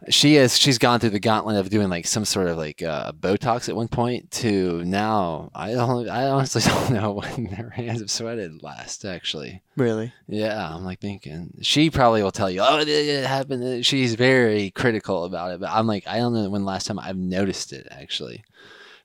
she 0.09 0.35
has 0.35 0.57
she's 0.57 0.77
gone 0.77 0.99
through 0.99 1.11
the 1.11 1.19
gauntlet 1.19 1.57
of 1.57 1.69
doing 1.69 1.89
like 1.89 2.05
some 2.05 2.25
sort 2.25 2.47
of 2.47 2.57
like 2.57 2.81
uh, 2.81 3.11
Botox 3.13 3.69
at 3.69 3.75
one 3.75 3.87
point 3.87 4.31
to 4.31 4.83
now 4.83 5.49
I 5.55 5.73
don't 5.73 6.09
I 6.09 6.25
honestly 6.27 6.61
don't 6.65 6.91
know 6.91 7.13
when 7.13 7.45
her 7.47 7.69
hands 7.69 8.01
have 8.01 8.11
sweated 8.11 8.63
last 8.63 9.05
actually. 9.05 9.61
Really? 9.75 10.13
Yeah, 10.27 10.73
I'm 10.73 10.83
like 10.83 10.99
thinking 10.99 11.57
she 11.61 11.89
probably 11.89 12.21
will 12.21 12.31
tell 12.31 12.49
you, 12.49 12.61
oh, 12.61 12.79
it, 12.79 12.87
it 12.87 13.25
happened. 13.25 13.85
She's 13.85 14.15
very 14.15 14.71
critical 14.71 15.25
about 15.25 15.51
it, 15.51 15.59
but 15.59 15.69
I'm 15.69 15.87
like, 15.87 16.07
I 16.07 16.17
don't 16.17 16.33
know 16.33 16.49
when 16.49 16.65
last 16.65 16.87
time 16.87 16.99
I've 16.99 17.17
noticed 17.17 17.71
it 17.73 17.87
actually. 17.89 18.43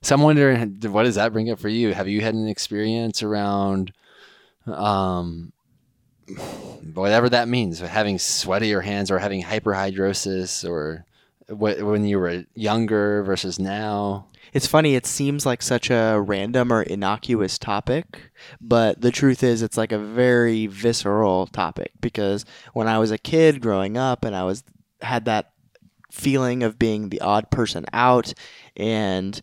So 0.01 0.15
I'm 0.15 0.21
wondering, 0.21 0.79
what 0.91 1.03
does 1.03 1.15
that 1.15 1.33
bring 1.33 1.49
up 1.49 1.59
for 1.59 1.69
you? 1.69 1.93
Have 1.93 2.07
you 2.07 2.21
had 2.21 2.33
an 2.33 2.47
experience 2.47 3.21
around, 3.21 3.91
um, 4.65 5.51
whatever 6.93 7.29
that 7.29 7.47
means, 7.47 7.79
having 7.79 8.17
sweatier 8.17 8.83
hands 8.83 9.11
or 9.11 9.19
having 9.19 9.43
hyperhidrosis 9.43 10.67
or 10.67 11.05
wh- 11.47 11.85
when 11.85 12.05
you 12.05 12.19
were 12.19 12.45
younger 12.55 13.23
versus 13.23 13.59
now? 13.59 14.27
It's 14.51 14.67
funny, 14.67 14.95
it 14.95 15.05
seems 15.05 15.45
like 15.45 15.61
such 15.61 15.91
a 15.91 16.19
random 16.19 16.73
or 16.73 16.81
innocuous 16.81 17.59
topic, 17.59 18.31
but 18.59 18.99
the 18.99 19.11
truth 19.11 19.43
is 19.43 19.61
it's 19.61 19.77
like 19.77 19.91
a 19.91 19.99
very 19.99 20.65
visceral 20.65 21.45
topic 21.47 21.91
because 22.01 22.45
when 22.73 22.87
I 22.87 22.97
was 22.97 23.11
a 23.11 23.17
kid 23.19 23.61
growing 23.61 23.95
up 23.95 24.25
and 24.25 24.35
I 24.35 24.43
was 24.43 24.63
had 25.01 25.25
that 25.25 25.51
feeling 26.11 26.63
of 26.63 26.79
being 26.79 27.09
the 27.09 27.21
odd 27.21 27.51
person 27.51 27.85
out 27.93 28.33
and 28.75 29.39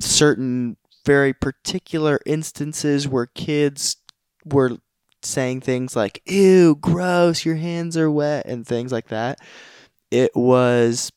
certain 0.00 0.76
very 1.06 1.32
particular 1.32 2.20
instances 2.26 3.06
where 3.06 3.26
kids 3.26 3.96
were 4.44 4.78
saying 5.24 5.60
things 5.60 5.94
like 5.96 6.22
ew 6.26 6.74
gross 6.76 7.44
your 7.44 7.56
hands 7.56 7.96
are 7.96 8.10
wet 8.10 8.46
and 8.46 8.66
things 8.66 8.92
like 8.92 9.08
that 9.08 9.38
it 10.10 10.34
was 10.34 11.10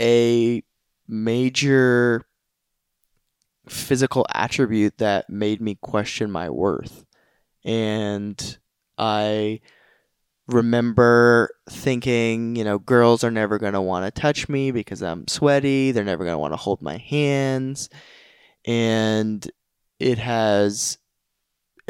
a 0.00 0.62
major 1.08 2.26
physical 3.68 4.26
attribute 4.34 4.98
that 4.98 5.30
made 5.30 5.60
me 5.60 5.76
question 5.80 6.30
my 6.30 6.50
worth. 6.50 7.04
And 7.64 8.58
I 8.98 9.60
remember 10.48 11.50
thinking, 11.70 12.56
you 12.56 12.64
know, 12.64 12.78
girls 12.78 13.22
are 13.22 13.30
never 13.30 13.58
going 13.58 13.74
to 13.74 13.80
want 13.80 14.04
to 14.12 14.20
touch 14.20 14.48
me 14.48 14.72
because 14.72 15.02
I'm 15.02 15.28
sweaty. 15.28 15.92
They're 15.92 16.04
never 16.04 16.24
going 16.24 16.34
to 16.34 16.38
want 16.38 16.52
to 16.52 16.58
hold 16.58 16.82
my 16.82 16.96
hands. 16.96 17.88
And 18.64 19.48
it 19.98 20.18
has, 20.18 20.98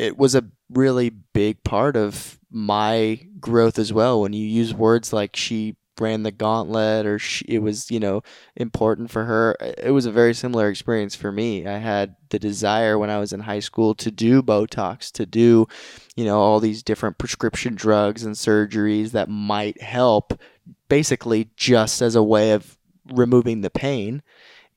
it 0.02 0.18
was 0.18 0.34
a 0.34 0.44
really 0.68 1.10
big 1.10 1.62
part 1.62 1.96
of 1.96 2.40
my 2.50 3.20
growth 3.38 3.78
as 3.78 3.92
well. 3.92 4.20
When 4.20 4.32
you 4.32 4.44
use 4.46 4.74
words 4.74 5.12
like 5.12 5.36
she 5.36 5.76
ran 6.00 6.24
the 6.24 6.32
gauntlet 6.32 7.06
or 7.06 7.18
she, 7.18 7.44
it 7.46 7.58
was 7.60 7.90
you 7.90 8.00
know 8.00 8.22
important 8.56 9.10
for 9.10 9.24
her 9.24 9.54
it 9.60 9.90
was 9.92 10.06
a 10.06 10.10
very 10.10 10.32
similar 10.32 10.70
experience 10.70 11.14
for 11.14 11.30
me 11.30 11.66
i 11.66 11.76
had 11.76 12.16
the 12.30 12.38
desire 12.38 12.98
when 12.98 13.10
i 13.10 13.18
was 13.18 13.32
in 13.32 13.40
high 13.40 13.60
school 13.60 13.94
to 13.94 14.10
do 14.10 14.42
botox 14.42 15.12
to 15.12 15.26
do 15.26 15.68
you 16.16 16.24
know 16.24 16.40
all 16.40 16.60
these 16.60 16.82
different 16.82 17.18
prescription 17.18 17.74
drugs 17.74 18.24
and 18.24 18.34
surgeries 18.34 19.10
that 19.10 19.28
might 19.28 19.80
help 19.82 20.40
basically 20.88 21.50
just 21.56 22.00
as 22.00 22.16
a 22.16 22.22
way 22.22 22.52
of 22.52 22.78
removing 23.12 23.60
the 23.60 23.70
pain 23.70 24.22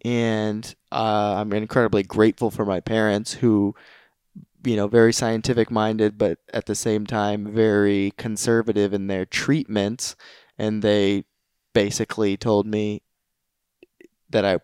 and 0.03 0.75
uh, 0.91 1.35
i'm 1.37 1.53
incredibly 1.53 2.03
grateful 2.03 2.51
for 2.51 2.65
my 2.65 2.81
parents 2.81 3.33
who 3.33 3.73
you 4.65 4.75
know 4.75 4.87
very 4.87 5.13
scientific 5.13 5.69
minded 5.69 6.17
but 6.17 6.39
at 6.53 6.65
the 6.65 6.75
same 6.75 7.05
time 7.05 7.53
very 7.53 8.11
conservative 8.17 8.93
in 8.93 9.07
their 9.07 9.25
treatments 9.25 10.15
and 10.57 10.81
they 10.81 11.23
basically 11.73 12.37
told 12.37 12.65
me 12.65 13.01
that 14.29 14.45
I'm 14.45 14.59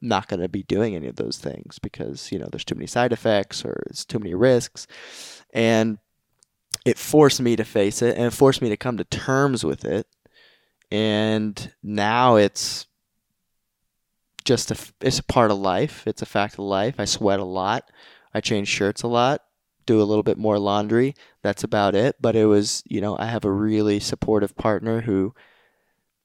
not 0.00 0.28
going 0.28 0.40
to 0.40 0.48
be 0.48 0.62
doing 0.62 0.94
any 0.94 1.08
of 1.08 1.16
those 1.16 1.38
things 1.38 1.78
because 1.78 2.30
you 2.30 2.38
know 2.38 2.46
there's 2.50 2.64
too 2.64 2.74
many 2.74 2.86
side 2.86 3.12
effects 3.12 3.64
or 3.64 3.82
it's 3.86 4.04
too 4.04 4.18
many 4.18 4.34
risks, 4.34 4.86
and 5.52 5.98
it 6.84 6.98
forced 6.98 7.40
me 7.40 7.56
to 7.56 7.64
face 7.64 8.02
it 8.02 8.16
and 8.16 8.26
it 8.26 8.32
forced 8.32 8.60
me 8.62 8.68
to 8.68 8.76
come 8.76 8.96
to 8.98 9.04
terms 9.04 9.64
with 9.64 9.84
it, 9.84 10.06
and 10.90 11.72
now 11.82 12.36
it's 12.36 12.86
just 14.44 14.70
a 14.70 14.76
it's 15.00 15.18
a 15.18 15.24
part 15.24 15.50
of 15.50 15.58
life. 15.58 16.06
It's 16.06 16.22
a 16.22 16.26
fact 16.26 16.54
of 16.54 16.60
life. 16.60 16.96
I 16.98 17.06
sweat 17.06 17.40
a 17.40 17.44
lot. 17.44 17.90
I 18.34 18.40
change 18.40 18.68
shirts 18.68 19.02
a 19.02 19.08
lot 19.08 19.42
do 19.86 20.00
a 20.00 20.04
little 20.04 20.22
bit 20.22 20.38
more 20.38 20.58
laundry. 20.58 21.14
That's 21.42 21.64
about 21.64 21.94
it. 21.94 22.16
But 22.20 22.36
it 22.36 22.46
was, 22.46 22.82
you 22.86 23.00
know, 23.00 23.16
I 23.18 23.26
have 23.26 23.44
a 23.44 23.52
really 23.52 24.00
supportive 24.00 24.56
partner 24.56 25.02
who 25.02 25.34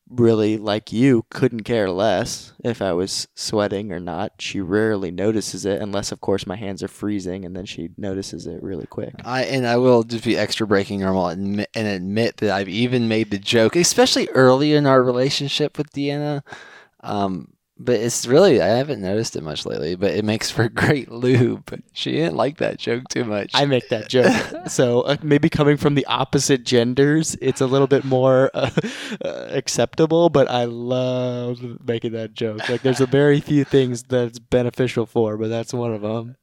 really, 0.10 0.58
like 0.58 0.92
you, 0.92 1.26
couldn't 1.30 1.64
care 1.64 1.90
less 1.90 2.54
if 2.64 2.82
I 2.82 2.94
was 2.94 3.28
sweating 3.36 3.92
or 3.92 4.00
not. 4.00 4.34
She 4.40 4.60
rarely 4.60 5.12
notices 5.12 5.66
it, 5.66 5.82
unless, 5.82 6.12
of 6.12 6.20
course, 6.20 6.48
my 6.48 6.56
hands 6.56 6.82
are 6.82 6.88
freezing, 6.88 7.46
and 7.46 7.56
then 7.56 7.66
she 7.66 7.90
notices 7.96 8.48
it 8.48 8.64
really 8.64 8.88
quick. 8.88 9.14
I 9.24 9.44
and 9.44 9.68
I 9.68 9.78
will 9.78 10.04
just 10.04 10.24
be 10.24 10.36
extra 10.36 10.66
breaking 10.66 11.02
normal 11.02 11.28
and 11.28 11.68
admit, 11.76 12.38
that 12.38 12.50
I've 12.50 12.70
even 12.70 13.08
made 13.08 13.30
the 13.30 13.38
joke, 13.38 13.76
especially 13.76 14.28
early 14.30 14.74
in 14.74 14.88
our 14.88 15.04
relationship 15.04 15.78
with 15.78 15.94
Deanna. 15.94 16.42
Um, 17.02 17.54
but 17.80 17.96
it's 17.96 18.28
really 18.28 18.62
I 18.62 18.68
haven't 18.68 19.02
noticed 19.02 19.38
it 19.38 19.44
much 19.44 19.66
lately. 19.66 19.96
But 19.96 20.12
it 20.12 20.26
makes 20.26 20.52
for 20.52 20.68
great 20.68 21.10
lube. 21.12 21.82
She 21.94 22.12
didn't 22.12 22.36
like 22.36 22.58
that 22.58 22.78
joke 22.78 23.04
too 23.10 23.24
much. 23.24 23.52
I 23.54 23.66
make 23.66 23.88
that 23.90 24.10
joke. 24.10 24.34
so 24.68 25.02
uh, 25.02 25.18
maybe 25.24 25.50
coming 25.50 25.78
from 25.78 25.96
the 25.96 26.06
opposite 26.06 26.66
genders, 26.66 27.38
it's 27.42 27.62
a 27.62 27.68
little 27.68 27.88
bit 27.88 28.04
more 28.04 28.52
uh, 28.54 28.70
uh, 29.24 29.48
acceptable. 29.50 30.30
But 30.30 30.50
I 30.50 30.66
love 30.66 31.62
making 31.86 32.12
that 32.12 32.34
joke. 32.34 32.68
Like 32.68 32.82
there's 32.82 33.02
a 33.02 33.06
very 33.06 33.40
few 33.40 33.64
things 33.64 34.04
that's 34.04 34.40
beneficial 34.40 35.06
for, 35.06 35.38
but 35.38 35.48
that's 35.48 35.74
one 35.74 35.94
of 35.94 36.02
them. 36.02 36.36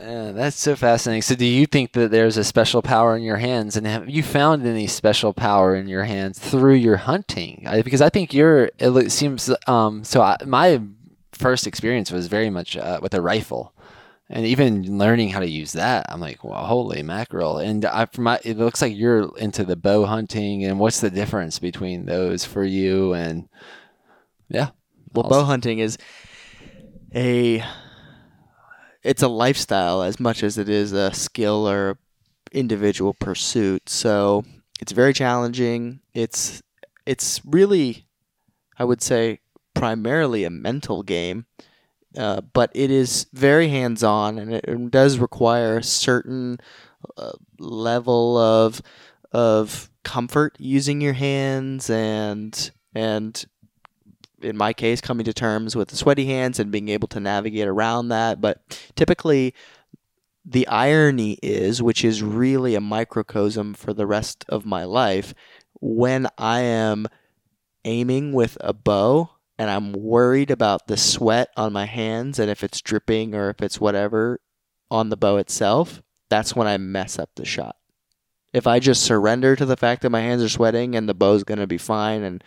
Yeah, 0.00 0.32
that's 0.32 0.58
so 0.58 0.76
fascinating. 0.76 1.22
So, 1.22 1.34
do 1.34 1.44
you 1.44 1.66
think 1.66 1.92
that 1.92 2.10
there's 2.10 2.36
a 2.36 2.44
special 2.44 2.82
power 2.82 3.16
in 3.16 3.22
your 3.22 3.36
hands, 3.36 3.76
and 3.76 3.86
have 3.86 4.08
you 4.08 4.22
found 4.22 4.64
any 4.66 4.86
special 4.86 5.32
power 5.32 5.74
in 5.74 5.88
your 5.88 6.04
hands 6.04 6.38
through 6.38 6.74
your 6.74 6.96
hunting? 6.96 7.64
I, 7.66 7.82
because 7.82 8.00
I 8.00 8.08
think 8.08 8.32
you're. 8.32 8.70
It 8.78 9.10
seems 9.12 9.50
um. 9.66 10.04
So, 10.04 10.22
I, 10.22 10.36
my 10.46 10.80
first 11.32 11.66
experience 11.66 12.10
was 12.10 12.28
very 12.28 12.48
much 12.50 12.76
uh, 12.76 13.00
with 13.02 13.12
a 13.14 13.20
rifle, 13.20 13.74
and 14.30 14.46
even 14.46 14.98
learning 14.98 15.30
how 15.30 15.40
to 15.40 15.48
use 15.48 15.72
that, 15.72 16.06
I'm 16.08 16.20
like, 16.20 16.42
well, 16.44 16.64
holy 16.64 17.02
mackerel! 17.02 17.58
And 17.58 17.84
I, 17.84 18.06
from 18.06 18.24
my, 18.24 18.40
it 18.44 18.56
looks 18.56 18.80
like 18.80 18.96
you're 18.96 19.36
into 19.38 19.64
the 19.64 19.76
bow 19.76 20.06
hunting, 20.06 20.64
and 20.64 20.78
what's 20.78 21.00
the 21.00 21.10
difference 21.10 21.58
between 21.58 22.06
those 22.06 22.44
for 22.44 22.64
you? 22.64 23.12
And 23.14 23.48
yeah, 24.48 24.70
Well, 25.12 25.24
Also- 25.24 25.40
bow 25.40 25.44
hunting 25.44 25.80
is 25.80 25.98
a 27.14 27.62
it's 29.02 29.22
a 29.22 29.28
lifestyle 29.28 30.02
as 30.02 30.20
much 30.20 30.42
as 30.42 30.58
it 30.58 30.68
is 30.68 30.92
a 30.92 31.12
skill 31.12 31.68
or 31.68 31.98
individual 32.52 33.14
pursuit. 33.14 33.88
So 33.88 34.44
it's 34.80 34.92
very 34.92 35.12
challenging. 35.12 36.00
It's 36.14 36.62
it's 37.06 37.40
really, 37.44 38.06
I 38.78 38.84
would 38.84 39.02
say, 39.02 39.40
primarily 39.74 40.44
a 40.44 40.50
mental 40.50 41.02
game, 41.02 41.46
uh, 42.16 42.42
but 42.52 42.70
it 42.74 42.90
is 42.90 43.26
very 43.32 43.68
hands 43.68 44.04
on, 44.04 44.38
and 44.38 44.52
it, 44.52 44.90
does 44.90 45.18
require 45.18 45.78
a 45.78 45.82
certain 45.82 46.58
uh, 47.16 47.32
level 47.58 48.36
of 48.36 48.82
of 49.32 49.90
comfort 50.04 50.56
using 50.58 51.00
your 51.00 51.14
hands 51.14 51.88
and 51.88 52.70
and 52.94 53.46
in 54.42 54.56
my 54.56 54.72
case, 54.72 55.00
coming 55.00 55.24
to 55.24 55.32
terms 55.32 55.76
with 55.76 55.88
the 55.88 55.96
sweaty 55.96 56.26
hands 56.26 56.58
and 56.58 56.70
being 56.70 56.88
able 56.88 57.08
to 57.08 57.20
navigate 57.20 57.68
around 57.68 58.08
that. 58.08 58.40
But 58.40 58.60
typically, 58.96 59.54
the 60.44 60.66
irony 60.68 61.38
is, 61.42 61.82
which 61.82 62.04
is 62.04 62.22
really 62.22 62.74
a 62.74 62.80
microcosm 62.80 63.74
for 63.74 63.92
the 63.92 64.06
rest 64.06 64.44
of 64.48 64.66
my 64.66 64.84
life, 64.84 65.34
when 65.80 66.26
I 66.38 66.60
am 66.60 67.06
aiming 67.84 68.32
with 68.32 68.56
a 68.60 68.72
bow 68.72 69.30
and 69.58 69.70
I'm 69.70 69.92
worried 69.92 70.50
about 70.50 70.86
the 70.86 70.96
sweat 70.96 71.48
on 71.56 71.72
my 71.72 71.86
hands 71.86 72.38
and 72.38 72.50
if 72.50 72.64
it's 72.64 72.80
dripping 72.80 73.34
or 73.34 73.50
if 73.50 73.60
it's 73.60 73.80
whatever 73.80 74.40
on 74.90 75.08
the 75.08 75.16
bow 75.16 75.36
itself, 75.36 76.02
that's 76.28 76.56
when 76.56 76.66
I 76.66 76.78
mess 76.78 77.18
up 77.18 77.30
the 77.36 77.44
shot. 77.44 77.76
If 78.52 78.66
I 78.66 78.80
just 78.80 79.02
surrender 79.02 79.56
to 79.56 79.64
the 79.64 79.76
fact 79.76 80.02
that 80.02 80.10
my 80.10 80.20
hands 80.20 80.42
are 80.42 80.48
sweating 80.48 80.94
and 80.94 81.08
the 81.08 81.14
bow's 81.14 81.44
going 81.44 81.58
to 81.58 81.66
be 81.66 81.78
fine 81.78 82.22
and 82.22 82.44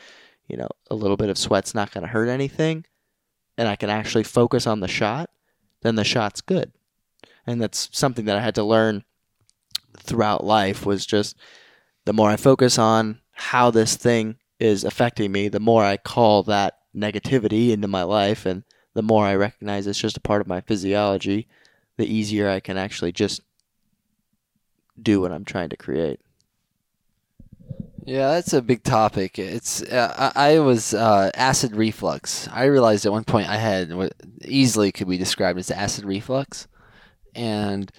you 0.48 0.58
know, 0.58 0.70
a 0.90 0.96
little 0.96 1.18
bit 1.18 1.30
of 1.30 1.38
sweat's 1.38 1.76
not 1.76 1.92
going 1.92 2.04
to 2.04 2.12
hurt 2.12 2.30
anything, 2.30 2.86
and 3.58 3.68
I 3.68 3.76
can 3.76 3.90
actually 3.90 4.24
focus 4.24 4.68
on 4.68 4.80
the 4.80 4.88
shot, 4.88 5.30
then 5.82 5.96
the 5.96 6.04
shot's 6.04 6.42
good. 6.42 6.72
And 7.48 7.62
that's 7.62 7.90
something 7.92 8.26
that 8.26 8.38
I 8.38 8.42
had 8.42 8.56
to 8.56 8.64
learn 8.64 9.04
throughout 9.98 10.44
life 10.44 10.86
was 10.86 11.06
just 11.06 11.38
the 12.06 12.14
more 12.14 12.30
I 12.30 12.38
focus 12.38 12.78
on 12.78 13.20
how 13.32 13.72
this 13.72 13.96
thing 13.96 14.38
is 14.60 14.84
affecting 14.84 15.32
me, 15.32 15.48
the 15.48 15.60
more 15.60 15.84
I 15.84 15.98
call 15.98 16.44
that 16.44 16.76
negativity 16.96 17.72
into 17.72 17.88
my 17.88 18.04
life 18.04 18.46
and 18.46 18.64
the 18.94 19.02
more 19.02 19.26
I 19.26 19.36
recognize 19.36 19.86
it's 19.88 20.00
just 20.00 20.18
a 20.18 20.22
part 20.22 20.42
of 20.42 20.48
my 20.48 20.62
physiology, 20.62 21.48
the 21.98 22.12
easier 22.12 22.50
I 22.50 22.60
can 22.60 22.78
actually 22.78 23.12
just 23.12 23.42
do 25.02 25.22
what 25.22 25.32
I'm 25.32 25.46
trying 25.46 25.70
to 25.70 25.78
create. 25.78 26.22
Yeah, 28.06 28.34
that's 28.34 28.54
a 28.54 28.62
big 28.62 28.84
topic. 28.84 29.40
It's 29.40 29.82
uh, 29.82 30.32
I, 30.36 30.52
I 30.54 30.60
was 30.60 30.94
uh, 30.94 31.32
acid 31.34 31.76
reflux. 31.76 32.48
I 32.50 32.66
realized 32.66 33.06
at 33.06 33.12
one 33.12 33.24
point 33.24 33.50
I 33.50 33.58
had 33.58 33.94
what 33.94 34.14
easily 34.44 34.92
could 34.92 35.08
be 35.10 35.18
described 35.18 35.58
as 35.58 35.72
acid 35.72 36.06
reflux, 36.06 36.68
and 37.34 37.92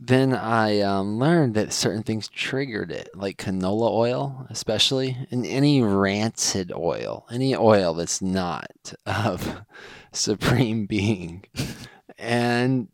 then 0.00 0.34
I 0.34 0.80
um, 0.80 1.18
learned 1.18 1.54
that 1.54 1.72
certain 1.72 2.02
things 2.02 2.28
triggered 2.28 2.90
it, 2.90 3.10
like 3.14 3.38
canola 3.38 3.90
oil, 3.90 4.46
especially, 4.50 5.16
and 5.30 5.46
any 5.46 5.80
rancid 5.80 6.72
oil, 6.72 7.24
any 7.30 7.54
oil 7.54 7.94
that's 7.94 8.20
not 8.20 8.94
of 9.06 9.62
supreme 10.12 10.86
being, 10.86 11.44
and 12.18 12.88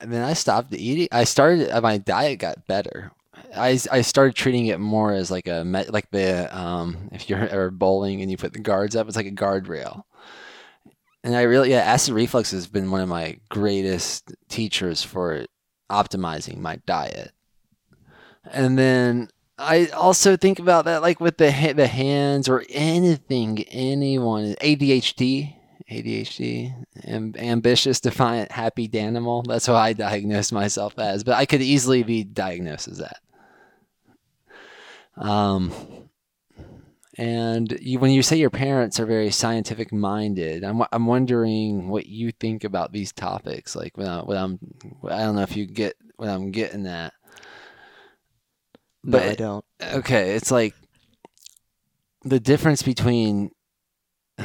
then 0.00 0.24
I 0.24 0.32
stopped 0.32 0.72
eating. 0.74 1.08
I 1.12 1.24
started 1.24 1.70
my 1.82 1.98
diet 1.98 2.38
got 2.38 2.66
better 2.66 3.12
I, 3.56 3.78
I 3.90 4.02
started 4.02 4.34
treating 4.34 4.66
it 4.66 4.80
more 4.80 5.12
as 5.12 5.30
like 5.30 5.46
a 5.46 5.62
like 5.88 6.10
the 6.10 6.56
um 6.56 7.08
if 7.12 7.28
you're 7.28 7.38
ever 7.48 7.70
bowling 7.70 8.20
and 8.22 8.30
you 8.30 8.36
put 8.36 8.52
the 8.52 8.58
guards 8.58 8.96
up, 8.96 9.06
it's 9.06 9.16
like 9.16 9.26
a 9.26 9.30
guardrail. 9.30 10.02
And 11.24 11.34
I 11.34 11.42
really 11.42 11.70
yeah, 11.70 11.78
acid 11.78 12.14
reflux 12.14 12.50
has 12.52 12.66
been 12.66 12.90
one 12.90 13.00
of 13.00 13.08
my 13.08 13.38
greatest 13.48 14.32
teachers 14.48 15.02
for 15.02 15.46
optimizing 15.90 16.58
my 16.58 16.76
diet. 16.86 17.32
And 18.50 18.78
then 18.78 19.28
I 19.58 19.86
also 19.88 20.36
think 20.36 20.58
about 20.58 20.84
that 20.84 21.02
like 21.02 21.20
with 21.20 21.38
the 21.38 21.72
the 21.76 21.88
hands 21.88 22.48
or 22.48 22.64
anything 22.70 23.64
anyone 23.64 24.54
ADHD 24.60 25.54
ADHD 25.90 26.84
am- 27.04 27.34
ambitious 27.36 27.98
defiant 27.98 28.52
happy 28.52 28.88
danimal 28.88 29.44
that's 29.46 29.66
what 29.66 29.76
I 29.76 29.94
diagnose 29.94 30.52
myself 30.52 30.98
as 30.98 31.24
but 31.24 31.34
I 31.34 31.46
could 31.46 31.62
easily 31.62 32.02
be 32.02 32.22
diagnosed 32.22 32.88
as 32.88 32.98
that 32.98 33.18
um, 35.18 35.72
and 37.16 37.76
you, 37.80 37.98
when 37.98 38.12
you 38.12 38.22
say 38.22 38.36
your 38.36 38.50
parents 38.50 39.00
are 39.00 39.06
very 39.06 39.30
scientific 39.30 39.92
minded, 39.92 40.62
I'm, 40.62 40.82
I'm 40.92 41.06
wondering 41.06 41.88
what 41.88 42.06
you 42.06 42.30
think 42.30 42.62
about 42.62 42.92
these 42.92 43.12
topics. 43.12 43.74
Like 43.74 43.96
when, 43.96 44.06
I, 44.06 44.20
when 44.20 44.38
I'm, 44.38 44.58
I 45.08 45.18
don't 45.18 45.34
know 45.34 45.42
if 45.42 45.56
you 45.56 45.66
get 45.66 45.94
what 46.16 46.28
I'm 46.28 46.52
getting 46.52 46.86
at. 46.86 47.12
No, 49.02 49.18
I 49.18 49.34
don't. 49.34 49.64
Okay, 49.82 50.34
it's 50.34 50.50
like 50.50 50.74
the 52.22 52.40
difference 52.40 52.82
between 52.82 53.50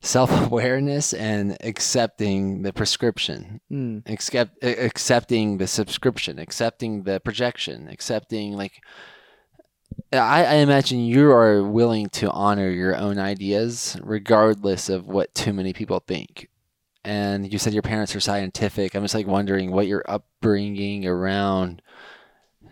self 0.00 0.30
awareness 0.46 1.12
and 1.12 1.56
accepting 1.62 2.62
the 2.62 2.72
prescription 2.72 3.60
Mm. 3.72 4.08
accept 4.08 4.62
accepting 4.62 5.58
the 5.58 5.66
subscription, 5.66 6.38
accepting 6.38 7.02
the 7.04 7.20
projection, 7.20 7.88
accepting 7.88 8.52
like 8.52 8.82
I, 10.12 10.44
I 10.44 10.54
imagine 10.56 11.00
you 11.00 11.30
are 11.30 11.62
willing 11.62 12.08
to 12.10 12.30
honor 12.30 12.70
your 12.70 12.96
own 12.96 13.18
ideas 13.18 13.96
regardless 14.02 14.88
of 14.88 15.06
what 15.06 15.34
too 15.34 15.52
many 15.52 15.72
people 15.72 16.00
think. 16.00 16.48
And 17.04 17.52
you 17.52 17.58
said 17.58 17.74
your 17.74 17.82
parents 17.82 18.14
are 18.16 18.20
scientific. 18.20 18.94
I'm 18.94 19.02
just 19.02 19.14
like 19.14 19.26
wondering 19.26 19.70
what 19.70 19.86
your 19.86 20.04
upbringing 20.08 21.06
around 21.06 21.82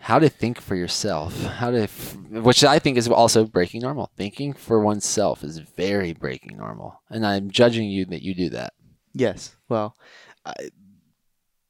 how 0.02 0.18
to 0.18 0.28
think 0.28 0.60
for 0.60 0.74
yourself, 0.74 1.40
how 1.44 1.70
to, 1.70 1.86
which 1.86 2.64
I 2.64 2.80
think 2.80 2.98
is 2.98 3.06
also 3.06 3.44
breaking 3.44 3.82
normal. 3.82 4.10
Thinking 4.16 4.52
for 4.52 4.80
oneself 4.80 5.44
is 5.44 5.58
very 5.58 6.12
breaking 6.12 6.56
normal, 6.56 7.00
and 7.08 7.24
I'm 7.24 7.50
judging 7.50 7.88
you 7.88 8.04
that 8.06 8.20
you 8.20 8.34
do 8.34 8.50
that. 8.50 8.72
Yes. 9.14 9.54
Well, 9.68 9.96
I, 10.44 10.70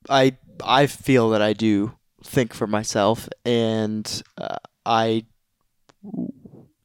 I 0.09 0.37
I 0.65 0.87
feel 0.87 1.29
that 1.31 1.43
I 1.43 1.53
do 1.53 1.93
think 2.25 2.55
for 2.55 2.67
myself, 2.67 3.29
and 3.45 4.23
uh, 4.39 4.57
I, 4.87 5.27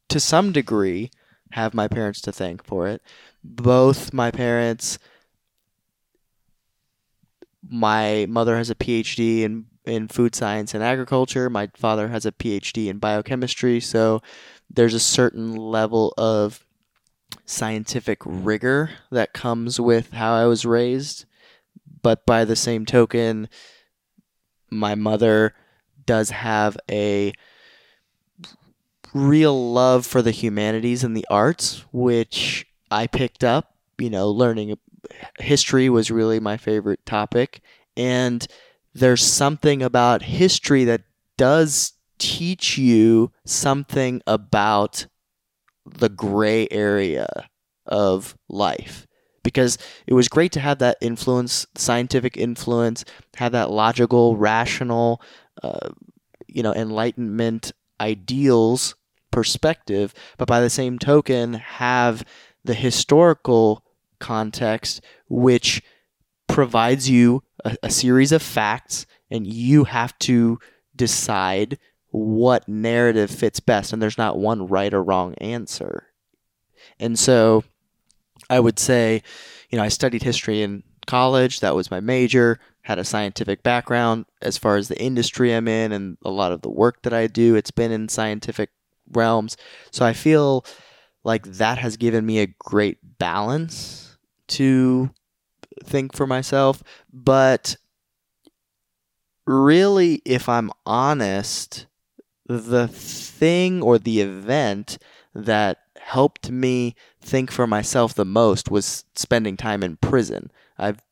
to 0.08 0.20
some 0.20 0.52
degree, 0.52 1.10
have 1.52 1.74
my 1.74 1.88
parents 1.88 2.20
to 2.22 2.32
thank 2.32 2.64
for 2.64 2.86
it. 2.88 3.02
Both 3.42 4.12
my 4.12 4.30
parents. 4.30 4.98
My 7.68 8.26
mother 8.28 8.56
has 8.56 8.70
a 8.70 8.74
PhD 8.74 9.42
in 9.42 9.66
in 9.84 10.06
food 10.06 10.34
science 10.34 10.74
and 10.74 10.84
agriculture. 10.84 11.48
My 11.48 11.70
father 11.74 12.08
has 12.08 12.26
a 12.26 12.32
PhD 12.32 12.88
in 12.88 12.98
biochemistry. 12.98 13.80
So 13.80 14.22
there's 14.70 14.94
a 14.94 15.00
certain 15.00 15.56
level 15.56 16.12
of 16.18 16.64
scientific 17.46 18.18
rigor 18.24 18.90
that 19.10 19.32
comes 19.32 19.80
with 19.80 20.12
how 20.12 20.34
I 20.34 20.44
was 20.44 20.66
raised. 20.66 21.24
But 22.02 22.26
by 22.26 22.44
the 22.44 22.56
same 22.56 22.86
token, 22.86 23.48
my 24.70 24.94
mother 24.94 25.54
does 26.04 26.30
have 26.30 26.76
a 26.90 27.32
real 29.14 29.72
love 29.72 30.06
for 30.06 30.22
the 30.22 30.30
humanities 30.30 31.04
and 31.04 31.16
the 31.16 31.26
arts, 31.30 31.84
which 31.92 32.66
I 32.90 33.06
picked 33.06 33.44
up. 33.44 33.74
You 33.98 34.10
know, 34.10 34.30
learning 34.30 34.76
history 35.38 35.88
was 35.88 36.10
really 36.10 36.40
my 36.40 36.56
favorite 36.56 37.04
topic. 37.06 37.60
And 37.96 38.46
there's 38.94 39.22
something 39.22 39.82
about 39.82 40.22
history 40.22 40.84
that 40.84 41.02
does 41.36 41.94
teach 42.18 42.78
you 42.78 43.32
something 43.44 44.20
about 44.26 45.06
the 45.86 46.08
gray 46.08 46.68
area 46.70 47.28
of 47.86 48.36
life 48.48 49.06
because 49.42 49.78
it 50.06 50.14
was 50.14 50.28
great 50.28 50.52
to 50.52 50.60
have 50.60 50.78
that 50.78 50.98
influence 51.00 51.66
scientific 51.74 52.36
influence 52.36 53.04
have 53.36 53.52
that 53.52 53.70
logical 53.70 54.36
rational 54.36 55.22
uh, 55.62 55.88
you 56.46 56.62
know 56.62 56.74
enlightenment 56.74 57.72
ideals 58.00 58.94
perspective 59.30 60.14
but 60.36 60.48
by 60.48 60.60
the 60.60 60.70
same 60.70 60.98
token 60.98 61.54
have 61.54 62.24
the 62.64 62.74
historical 62.74 63.84
context 64.18 65.00
which 65.28 65.82
provides 66.48 67.08
you 67.08 67.42
a, 67.64 67.76
a 67.84 67.90
series 67.90 68.32
of 68.32 68.42
facts, 68.42 69.06
and 69.30 69.46
you 69.46 69.84
have 69.84 70.18
to 70.18 70.58
decide 70.96 71.78
what 72.10 72.68
narrative 72.68 73.30
fits 73.30 73.60
best. 73.60 73.92
And 73.92 74.02
there's 74.02 74.18
not 74.18 74.38
one 74.38 74.66
right 74.66 74.92
or 74.92 75.02
wrong 75.02 75.34
answer. 75.34 76.06
And 76.98 77.18
so 77.18 77.64
I 78.48 78.58
would 78.58 78.78
say, 78.78 79.22
you 79.70 79.78
know, 79.78 79.84
I 79.84 79.88
studied 79.88 80.22
history 80.22 80.62
in 80.62 80.82
college. 81.06 81.60
That 81.60 81.76
was 81.76 81.90
my 81.90 82.00
major. 82.00 82.58
Had 82.88 82.98
a 82.98 83.04
scientific 83.04 83.62
background 83.62 84.24
as 84.40 84.56
far 84.56 84.78
as 84.78 84.88
the 84.88 84.98
industry 84.98 85.52
I'm 85.52 85.68
in 85.68 85.92
and 85.92 86.16
a 86.24 86.30
lot 86.30 86.52
of 86.52 86.62
the 86.62 86.70
work 86.70 87.02
that 87.02 87.12
I 87.12 87.26
do. 87.26 87.54
It's 87.54 87.70
been 87.70 87.92
in 87.92 88.08
scientific 88.08 88.70
realms. 89.12 89.58
So 89.90 90.06
I 90.06 90.14
feel 90.14 90.64
like 91.22 91.44
that 91.44 91.76
has 91.76 91.98
given 91.98 92.24
me 92.24 92.38
a 92.38 92.54
great 92.58 93.18
balance 93.18 94.16
to 94.46 95.10
think 95.84 96.16
for 96.16 96.26
myself. 96.26 96.82
But 97.12 97.76
really, 99.44 100.22
if 100.24 100.48
I'm 100.48 100.70
honest, 100.86 101.84
the 102.46 102.88
thing 102.88 103.82
or 103.82 103.98
the 103.98 104.22
event 104.22 104.96
that 105.34 105.76
helped 106.00 106.50
me 106.50 106.96
think 107.20 107.50
for 107.50 107.66
myself 107.66 108.14
the 108.14 108.24
most 108.24 108.70
was 108.70 109.04
spending 109.14 109.58
time 109.58 109.82
in 109.82 109.98
prison. 109.98 110.50
I've 110.78 111.02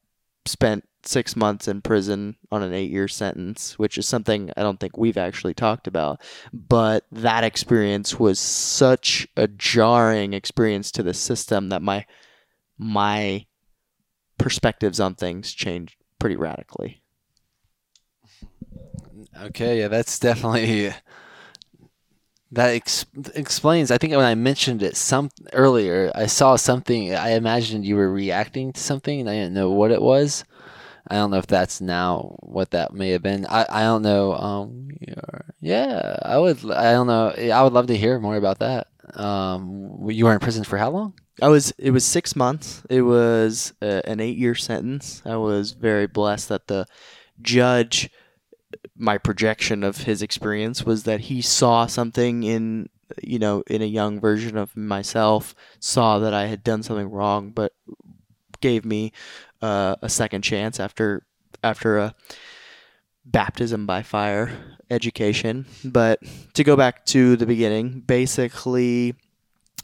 spent 0.47 0.85
six 1.09 1.36
months 1.36 1.68
in 1.68 1.82
prison 1.82 2.36
on 2.50 2.62
an 2.62 2.72
eight 2.72 2.90
year 2.90 3.09
sentence, 3.09 3.78
which 3.78 3.98
is 3.98 4.07
something 4.07 4.50
I 4.57 4.62
don't 4.62 4.80
think 4.80 4.96
we've 4.96 5.16
actually 5.16 5.54
talked 5.54 5.86
about. 5.86 6.20
But 6.52 7.04
that 7.12 7.44
experience 7.44 8.18
was 8.18 8.38
such 8.38 9.26
a 9.36 9.48
jarring 9.48 10.32
experience 10.32 10.90
to 10.92 11.02
the 11.02 11.14
system 11.14 11.68
that 11.68 11.82
my 11.82 12.07
my 12.78 13.46
perspectives 14.38 15.00
on 15.00 15.14
things 15.14 15.52
changed 15.52 15.96
pretty 16.18 16.36
radically. 16.36 17.02
Okay, 19.42 19.80
yeah, 19.80 19.88
that's 19.88 20.18
definitely 20.18 20.92
that 22.52 22.70
ex- 22.70 23.07
explains. 23.34 23.90
I 23.90 23.98
think 23.98 24.14
when 24.14 24.24
I 24.24 24.34
mentioned 24.34 24.82
it 24.82 24.96
some 24.96 25.30
earlier, 25.52 26.12
I 26.14 26.26
saw 26.26 26.57
something. 26.57 27.14
I 27.14 27.30
imagined 27.30 27.84
you 27.84 27.96
were 27.96 28.11
reacting 28.11 28.72
to 28.72 28.80
something, 28.80 29.20
and 29.20 29.28
I 29.28 29.34
didn't 29.34 29.54
know 29.54 29.70
what 29.70 29.90
it 29.90 30.02
was. 30.02 30.44
I 31.09 31.14
don't 31.14 31.30
know 31.30 31.38
if 31.38 31.46
that's 31.46 31.80
now 31.80 32.36
what 32.40 32.70
that 32.72 32.92
may 32.92 33.11
have 33.11 33.22
been. 33.22 33.46
I, 33.46 33.66
I 33.68 33.82
don't 33.82 34.02
know. 34.02 34.34
Um, 34.34 34.88
yeah, 35.61 36.16
I 36.22 36.38
would. 36.38 36.59
I 36.70 36.92
don't 36.92 37.07
know. 37.07 37.28
I 37.28 37.62
would 37.62 37.72
love 37.72 37.86
to 37.88 37.96
hear 37.96 38.18
more 38.18 38.36
about 38.36 38.59
that. 38.59 38.88
Um, 39.14 40.09
you 40.09 40.24
were 40.24 40.32
in 40.32 40.40
prison 40.40 40.64
for 40.64 40.78
how 40.78 40.90
long? 40.90 41.14
I 41.40 41.48
was. 41.48 41.72
It 41.78 41.90
was 41.90 42.04
six 42.04 42.34
months. 42.34 42.82
It 42.90 43.02
was 43.02 43.72
a, 43.80 44.09
an 44.09 44.20
eight-year 44.20 44.54
sentence. 44.54 45.22
I 45.24 45.36
was 45.36 45.72
very 45.72 46.07
blessed 46.07 46.48
that 46.48 46.66
the 46.66 46.86
judge. 47.40 48.11
My 48.98 49.18
projection 49.18 49.84
of 49.84 49.98
his 49.98 50.22
experience 50.22 50.84
was 50.84 51.04
that 51.04 51.20
he 51.20 51.40
saw 51.40 51.86
something 51.86 52.42
in 52.42 52.88
you 53.22 53.38
know 53.38 53.62
in 53.66 53.82
a 53.82 53.86
young 53.86 54.20
version 54.20 54.57
of 54.57 54.76
myself, 54.76 55.54
saw 55.78 56.18
that 56.18 56.34
I 56.34 56.46
had 56.46 56.64
done 56.64 56.82
something 56.82 57.11
wrong, 57.11 57.50
but 57.50 57.72
gave 58.61 58.84
me 58.84 59.12
uh, 59.62 59.96
a 60.02 60.09
second 60.09 60.42
chance 60.42 60.80
after 60.80 61.26
after 61.62 61.98
a 61.98 62.14
baptism 63.24 63.86
by 63.86 64.02
fire 64.02 64.50
education. 64.90 65.66
But 65.84 66.20
to 66.54 66.64
go 66.64 66.76
back 66.76 67.04
to 67.07 67.36
the 67.36 67.46
beginning, 67.46 68.00
basically, 68.00 69.14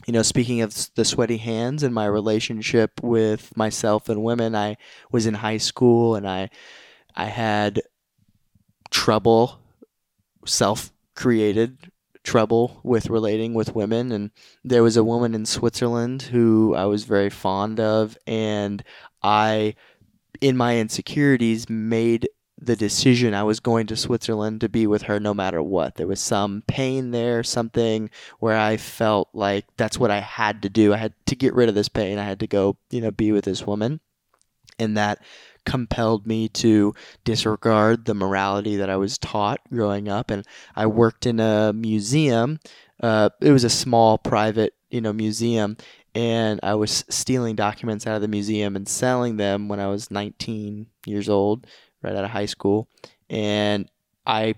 you 0.07 0.13
know, 0.13 0.21
speaking 0.21 0.61
of 0.61 0.89
the 0.95 1.05
sweaty 1.05 1.37
hands 1.37 1.83
and 1.83 1.93
my 1.93 2.05
relationship 2.05 3.03
with 3.03 3.55
myself 3.55 4.09
and 4.09 4.23
women, 4.23 4.55
I 4.55 4.77
was 5.11 5.25
in 5.25 5.35
high 5.35 5.57
school 5.57 6.15
and 6.15 6.27
I 6.27 6.49
I 7.15 7.25
had 7.25 7.81
trouble 8.89 9.59
self-created 10.45 11.91
trouble 12.23 12.79
with 12.83 13.09
relating 13.09 13.53
with 13.53 13.75
women 13.75 14.11
and 14.11 14.31
there 14.63 14.83
was 14.83 14.95
a 14.95 15.03
woman 15.03 15.35
in 15.35 15.45
Switzerland 15.45 16.21
who 16.21 16.73
I 16.73 16.85
was 16.85 17.03
very 17.03 17.29
fond 17.29 17.79
of 17.79 18.17
and 18.25 18.83
I, 19.23 19.75
in 20.41 20.57
my 20.57 20.77
insecurities, 20.77 21.69
made 21.69 22.27
the 22.57 22.75
decision 22.75 23.33
I 23.33 23.43
was 23.43 23.59
going 23.59 23.87
to 23.87 23.95
Switzerland 23.95 24.61
to 24.61 24.69
be 24.69 24.87
with 24.87 25.03
her 25.03 25.19
no 25.19 25.33
matter 25.33 25.61
what. 25.61 25.95
There 25.95 26.07
was 26.07 26.21
some 26.21 26.63
pain 26.67 27.11
there, 27.11 27.43
something 27.43 28.09
where 28.39 28.57
I 28.57 28.77
felt 28.77 29.29
like 29.33 29.65
that's 29.75 29.99
what 29.99 30.11
I 30.11 30.19
had 30.19 30.61
to 30.61 30.69
do. 30.69 30.93
I 30.93 30.97
had 30.97 31.13
to 31.25 31.35
get 31.35 31.53
rid 31.53 31.69
of 31.69 31.75
this 31.75 31.89
pain. 31.89 32.17
I 32.17 32.23
had 32.23 32.39
to 32.39 32.47
go, 32.47 32.77
you 32.89 33.01
know, 33.01 33.11
be 33.11 33.31
with 33.31 33.45
this 33.45 33.67
woman. 33.67 33.99
And 34.79 34.95
that 34.97 35.19
compelled 35.65 36.25
me 36.27 36.49
to 36.49 36.93
disregard 37.23 38.05
the 38.05 38.13
morality 38.13 38.75
that 38.77 38.89
I 38.89 38.97
was 38.97 39.17
taught 39.17 39.61
growing 39.71 40.07
up. 40.09 40.29
And 40.31 40.45
I 40.75 40.85
worked 40.87 41.25
in 41.25 41.39
a 41.39 41.73
museum. 41.73 42.59
Uh, 43.01 43.29
it 43.41 43.51
was 43.51 43.63
a 43.63 43.69
small 43.69 44.17
private, 44.17 44.73
you 44.89 45.01
know, 45.01 45.13
museum, 45.13 45.77
and 46.15 46.59
I 46.61 46.75
was 46.75 47.03
stealing 47.09 47.55
documents 47.55 48.05
out 48.05 48.15
of 48.15 48.21
the 48.21 48.27
museum 48.27 48.75
and 48.75 48.87
selling 48.87 49.37
them 49.37 49.67
when 49.67 49.79
I 49.79 49.87
was 49.87 50.11
19 50.11 50.87
years 51.05 51.27
old, 51.27 51.65
right 52.01 52.15
out 52.15 52.23
of 52.23 52.31
high 52.31 52.45
school. 52.45 52.87
And 53.29 53.89
I 54.25 54.55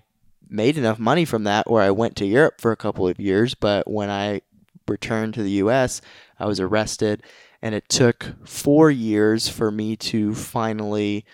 made 0.48 0.76
enough 0.76 0.98
money 0.98 1.24
from 1.24 1.44
that 1.44 1.70
where 1.70 1.82
I 1.82 1.90
went 1.90 2.16
to 2.16 2.26
Europe 2.26 2.60
for 2.60 2.72
a 2.72 2.76
couple 2.76 3.08
of 3.08 3.18
years. 3.18 3.54
But 3.54 3.90
when 3.90 4.10
I 4.10 4.42
returned 4.86 5.34
to 5.34 5.42
the 5.42 5.52
US, 5.62 6.00
I 6.38 6.46
was 6.46 6.60
arrested. 6.60 7.22
And 7.62 7.74
it 7.74 7.88
took 7.88 8.34
four 8.44 8.90
years 8.90 9.48
for 9.48 9.70
me 9.70 9.96
to 9.96 10.34
finally 10.34 11.24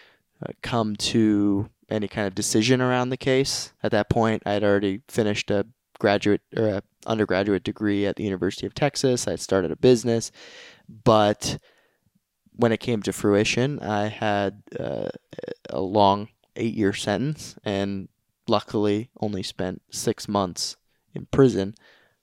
uh, 0.40 0.52
come 0.62 0.94
to 0.96 1.68
any 1.90 2.08
kind 2.08 2.26
of 2.26 2.34
decision 2.34 2.80
around 2.80 3.10
the 3.10 3.16
case. 3.16 3.72
At 3.82 3.90
that 3.90 4.08
point, 4.08 4.44
I 4.46 4.52
had 4.52 4.64
already 4.64 5.02
finished 5.08 5.50
a 5.50 5.66
graduate 5.98 6.40
or 6.56 6.68
a 6.68 6.82
undergraduate 7.06 7.64
degree 7.64 8.06
at 8.06 8.16
the 8.16 8.24
University 8.24 8.66
of 8.66 8.74
Texas. 8.74 9.26
I 9.28 9.36
started 9.36 9.70
a 9.70 9.76
business, 9.76 10.30
but 10.88 11.58
when 12.54 12.72
it 12.72 12.80
came 12.80 13.02
to 13.02 13.12
fruition, 13.12 13.78
I 13.80 14.08
had 14.08 14.62
uh, 14.78 15.08
a 15.70 15.80
long 15.80 16.28
eight 16.56 16.74
year 16.74 16.92
sentence 16.92 17.56
and 17.64 18.08
luckily 18.46 19.10
only 19.20 19.42
spent 19.42 19.82
six 19.90 20.28
months 20.28 20.76
in 21.14 21.26
prison. 21.26 21.74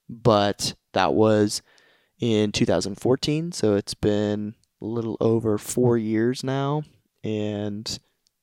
But 0.08 0.74
that 0.92 1.14
was 1.14 1.62
in 2.20 2.52
2014, 2.52 3.52
so 3.52 3.74
it's 3.74 3.94
been 3.94 4.54
a 4.80 4.84
little 4.84 5.16
over 5.20 5.56
four 5.58 5.96
years 5.96 6.42
now, 6.42 6.82
and 7.22 7.98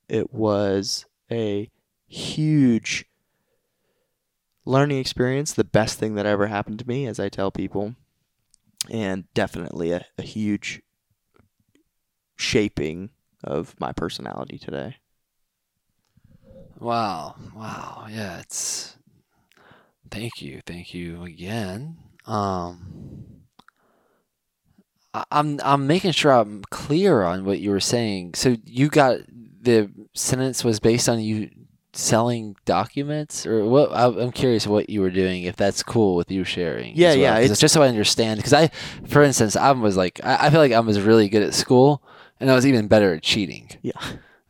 it 0.07 0.33
was 0.33 1.05
a 1.31 1.69
huge 2.07 3.05
learning 4.67 4.99
experience, 4.99 5.53
the 5.53 5.63
best 5.63 5.97
thing 5.97 6.15
that 6.15 6.25
ever 6.25 6.47
happened 6.47 6.79
to 6.79 6.87
me, 6.87 7.07
as 7.07 7.19
I 7.19 7.29
tell 7.29 7.51
people, 7.51 7.95
and 8.89 9.23
definitely 9.33 9.91
a, 9.91 10.05
a 10.17 10.21
huge 10.21 10.81
shaping 12.35 13.09
of 13.43 13.75
my 13.79 13.93
personality 13.93 14.57
today. 14.57 14.97
Wow. 16.79 17.35
Wow. 17.55 18.07
Yeah, 18.09 18.39
it's 18.39 18.97
thank 20.11 20.41
you. 20.41 20.61
Thank 20.65 20.93
you 20.93 21.23
again. 21.23 21.97
Um 22.25 23.43
I, 25.13 25.23
I'm 25.31 25.59
I'm 25.63 25.87
making 25.87 26.11
sure 26.11 26.31
I'm 26.31 26.63
clear 26.69 27.23
on 27.23 27.45
what 27.45 27.59
you 27.59 27.71
were 27.71 27.79
saying. 27.79 28.33
So 28.35 28.57
you 28.65 28.89
got 28.89 29.19
the 29.61 29.89
sentence 30.13 30.63
was 30.63 30.79
based 30.79 31.09
on 31.09 31.19
you 31.19 31.49
selling 31.97 32.55
documents? 32.65 33.45
Or 33.45 33.65
what 33.65 33.89
i'm 33.93 34.31
curious 34.31 34.67
what 34.67 34.89
you 34.89 35.01
were 35.01 35.09
doing 35.09 35.43
if 35.43 35.55
that's 35.55 35.83
cool 35.83 36.15
with 36.15 36.31
you 36.31 36.43
sharing 36.43 36.95
yeah 36.95 37.09
well. 37.09 37.17
yeah 37.17 37.37
it's 37.37 37.59
just 37.59 37.73
so 37.73 37.81
i 37.81 37.87
understand 37.87 38.37
because 38.37 38.53
i 38.53 38.69
for 39.07 39.23
instance 39.23 39.55
i 39.55 39.71
was 39.71 39.97
like 39.97 40.19
I, 40.23 40.47
I 40.47 40.49
feel 40.49 40.59
like 40.59 40.71
i 40.71 40.79
was 40.79 41.01
really 41.01 41.27
good 41.29 41.43
at 41.43 41.53
school 41.53 42.03
and 42.39 42.51
i 42.51 42.55
was 42.55 42.65
even 42.65 42.87
better 42.87 43.13
at 43.15 43.23
cheating. 43.23 43.69
Yeah. 43.81 43.99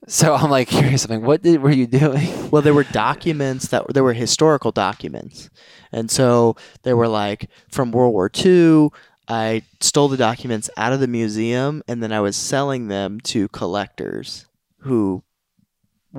So 0.07 0.35
i'm 0.35 0.49
like 0.49 0.67
curious 0.79 1.05
i'm 1.05 1.19
like 1.19 1.27
what 1.27 1.41
did 1.41 1.61
were 1.61 1.71
you 1.71 1.87
doing? 1.87 2.51
Well 2.51 2.61
there 2.61 2.73
were 2.73 2.83
documents 2.83 3.67
that 3.69 3.93
there 3.93 4.03
were 4.03 4.13
historical 4.13 4.71
documents. 4.71 5.49
And 5.91 6.11
so 6.11 6.57
they 6.83 6.93
were 6.93 7.07
like 7.07 7.49
from 7.69 7.91
world 7.91 8.13
war 8.13 8.29
ii 8.45 8.89
i 9.29 9.61
stole 9.79 10.07
the 10.07 10.17
documents 10.17 10.69
out 10.77 10.93
of 10.93 10.99
the 10.99 11.07
museum 11.07 11.83
and 11.87 12.01
then 12.01 12.11
i 12.11 12.19
was 12.19 12.35
selling 12.35 12.87
them 12.87 13.19
to 13.21 13.47
collectors 13.49 14.45
who 14.79 15.23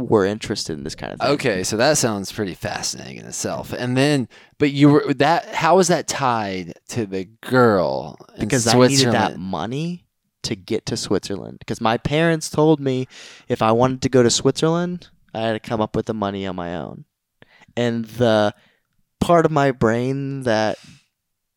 were 0.06 0.24
interested 0.24 0.76
in 0.76 0.84
this 0.84 0.94
kind 0.94 1.12
of 1.12 1.20
thing. 1.20 1.30
Okay, 1.30 1.64
so 1.64 1.76
that 1.76 1.98
sounds 1.98 2.30
pretty 2.32 2.54
fascinating 2.54 3.18
in 3.18 3.26
itself. 3.26 3.72
And 3.72 3.96
then, 3.96 4.28
but 4.58 4.70
you 4.70 4.88
were 4.90 5.14
that. 5.14 5.54
How 5.54 5.76
was 5.76 5.88
that 5.88 6.06
tied 6.06 6.74
to 6.88 7.06
the 7.06 7.24
girl? 7.24 8.18
because 8.38 8.66
I 8.66 8.78
needed 8.86 9.12
that 9.12 9.38
money 9.38 10.04
to 10.44 10.56
get 10.56 10.86
to 10.86 10.96
Switzerland. 10.96 11.58
Because 11.58 11.80
my 11.80 11.96
parents 11.96 12.50
told 12.50 12.80
me 12.80 13.08
if 13.48 13.62
I 13.62 13.72
wanted 13.72 14.02
to 14.02 14.08
go 14.08 14.22
to 14.22 14.30
Switzerland, 14.30 15.08
I 15.34 15.40
had 15.40 15.52
to 15.52 15.68
come 15.68 15.80
up 15.80 15.94
with 15.94 16.06
the 16.06 16.14
money 16.14 16.46
on 16.46 16.56
my 16.56 16.76
own. 16.76 17.04
And 17.76 18.04
the 18.04 18.54
part 19.20 19.44
of 19.44 19.52
my 19.52 19.70
brain 19.70 20.42
that 20.42 20.78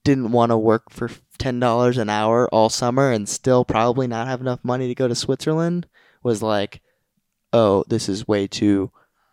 didn't 0.04 0.32
want 0.32 0.52
to 0.52 0.58
work 0.58 0.90
for 0.90 1.10
ten 1.38 1.60
dollars 1.60 1.98
an 1.98 2.10
hour 2.10 2.48
all 2.50 2.70
summer 2.70 3.12
and 3.12 3.28
still 3.28 3.66
probably 3.66 4.08
not 4.08 4.28
have 4.28 4.42
enough 4.42 4.60
money 4.64 4.88
to 4.88 4.96
go 4.96 5.08
to 5.08 5.16
Switzerland 5.16 5.88
was 6.24 6.42
like 6.42 6.82
oh, 7.54 7.84
this 7.88 8.08
is 8.10 8.28
way 8.28 8.48
too 8.48 8.92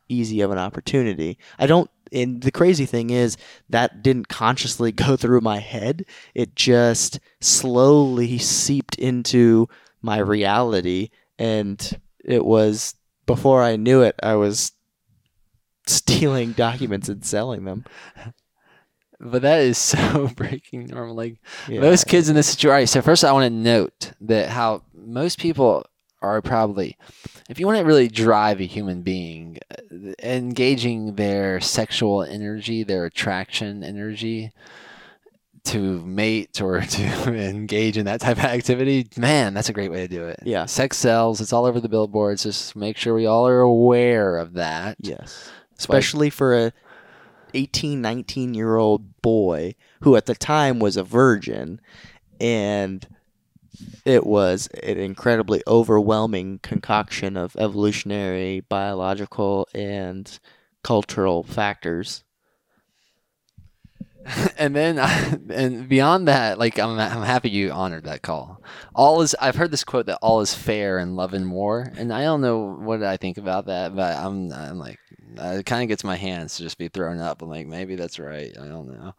easy 0.08 0.40
of 0.40 0.50
an 0.50 0.58
opportunity. 0.58 1.38
I 1.58 1.66
don't 1.66 1.90
and 2.10 2.40
the 2.42 2.50
crazy 2.50 2.86
thing 2.86 3.10
is 3.10 3.36
that 3.68 4.02
didn't 4.02 4.28
consciously 4.28 4.92
go 5.06 5.16
through 5.16 5.40
my 5.42 5.58
head. 5.58 6.04
It 6.34 6.54
just 6.56 7.20
slowly 7.40 8.38
seeped 8.38 8.94
into 8.96 9.68
my 10.00 10.18
reality 10.18 11.10
and 11.38 12.00
it 12.24 12.44
was 12.44 12.94
before 13.26 13.62
I 13.62 13.76
knew 13.76 14.00
it, 14.02 14.14
I 14.22 14.36
was 14.36 14.72
stealing 15.86 16.52
documents 16.52 17.08
and 17.08 17.24
selling 17.24 17.64
them. 17.64 17.84
But 19.20 19.42
that 19.42 19.60
is 19.60 19.76
so 19.78 20.28
breaking 20.34 20.86
normal. 20.86 21.14
Like 21.14 21.40
Yeah. 21.68 21.80
most 21.80 22.06
kids 22.06 22.28
in 22.28 22.36
this 22.36 22.48
situation. 22.48 22.72
Right, 22.72 22.88
so 22.88 23.02
first 23.02 23.24
I 23.24 23.32
want 23.32 23.44
to 23.44 23.50
note 23.50 24.12
that 24.22 24.48
how 24.48 24.82
most 24.94 25.38
people 25.38 25.84
are 26.20 26.42
probably, 26.42 26.96
if 27.48 27.60
you 27.60 27.66
want 27.66 27.78
to 27.78 27.84
really 27.84 28.08
drive 28.08 28.60
a 28.60 28.64
human 28.64 29.02
being, 29.02 29.58
uh, 29.70 30.12
engaging 30.22 31.14
their 31.14 31.60
sexual 31.60 32.22
energy, 32.22 32.82
their 32.82 33.04
attraction 33.04 33.84
energy 33.84 34.52
to 35.64 36.00
mate 36.00 36.60
or 36.60 36.80
to 36.90 37.02
engage 37.34 37.96
in 37.96 38.06
that 38.06 38.20
type 38.20 38.38
of 38.38 38.44
activity, 38.44 39.08
man, 39.16 39.54
that's 39.54 39.68
a 39.68 39.72
great 39.72 39.90
way 39.90 40.06
to 40.06 40.08
do 40.08 40.26
it. 40.26 40.40
Yeah. 40.44 40.66
Sex 40.66 40.96
sells. 40.96 41.40
It's 41.40 41.52
all 41.52 41.66
over 41.66 41.80
the 41.80 41.88
billboards. 41.88 42.42
Just 42.42 42.74
make 42.74 42.96
sure 42.96 43.14
we 43.14 43.26
all 43.26 43.46
are 43.46 43.60
aware 43.60 44.36
of 44.38 44.54
that. 44.54 44.96
Yes. 45.00 45.50
Especially 45.78 46.30
for 46.30 46.56
a 46.56 46.72
18, 47.54 48.00
19 48.00 48.54
year 48.54 48.76
old 48.76 49.22
boy 49.22 49.74
who 50.00 50.16
at 50.16 50.26
the 50.26 50.34
time 50.34 50.78
was 50.78 50.96
a 50.96 51.04
virgin 51.04 51.80
and 52.40 53.06
it 54.04 54.26
was 54.26 54.68
an 54.82 54.98
incredibly 54.98 55.62
overwhelming 55.66 56.60
concoction 56.62 57.36
of 57.36 57.56
evolutionary, 57.56 58.60
biological, 58.60 59.68
and 59.74 60.38
cultural 60.82 61.42
factors. 61.42 62.24
and 64.58 64.76
then 64.76 64.98
and 65.50 65.88
beyond 65.88 66.28
that 66.28 66.58
like 66.58 66.78
I'm, 66.78 66.98
I'm 66.98 67.22
happy 67.22 67.50
you 67.50 67.70
honored 67.70 68.04
that 68.04 68.20
call. 68.22 68.62
All 68.94 69.22
is 69.22 69.34
i've 69.40 69.56
heard 69.56 69.70
this 69.70 69.84
quote 69.84 70.06
that 70.06 70.18
all 70.20 70.40
is 70.40 70.52
fair 70.52 70.98
in 70.98 71.16
love 71.16 71.32
and 71.32 71.50
war 71.50 71.90
and 71.96 72.12
i 72.12 72.24
don't 72.24 72.42
know 72.42 72.74
what 72.74 73.02
i 73.02 73.16
think 73.16 73.38
about 73.38 73.66
that 73.66 73.96
but 73.96 74.16
i'm, 74.18 74.52
I'm 74.52 74.78
like 74.78 74.98
it 75.36 75.66
kind 75.66 75.82
of 75.82 75.88
gets 75.88 76.04
my 76.04 76.16
hands 76.16 76.56
to 76.56 76.62
just 76.62 76.78
be 76.78 76.88
thrown 76.88 77.18
up. 77.18 77.42
I'm 77.42 77.48
like 77.48 77.66
maybe 77.66 77.94
that's 77.96 78.18
right. 78.18 78.52
I 78.58 78.66
don't 78.66 78.88
know 78.88 79.14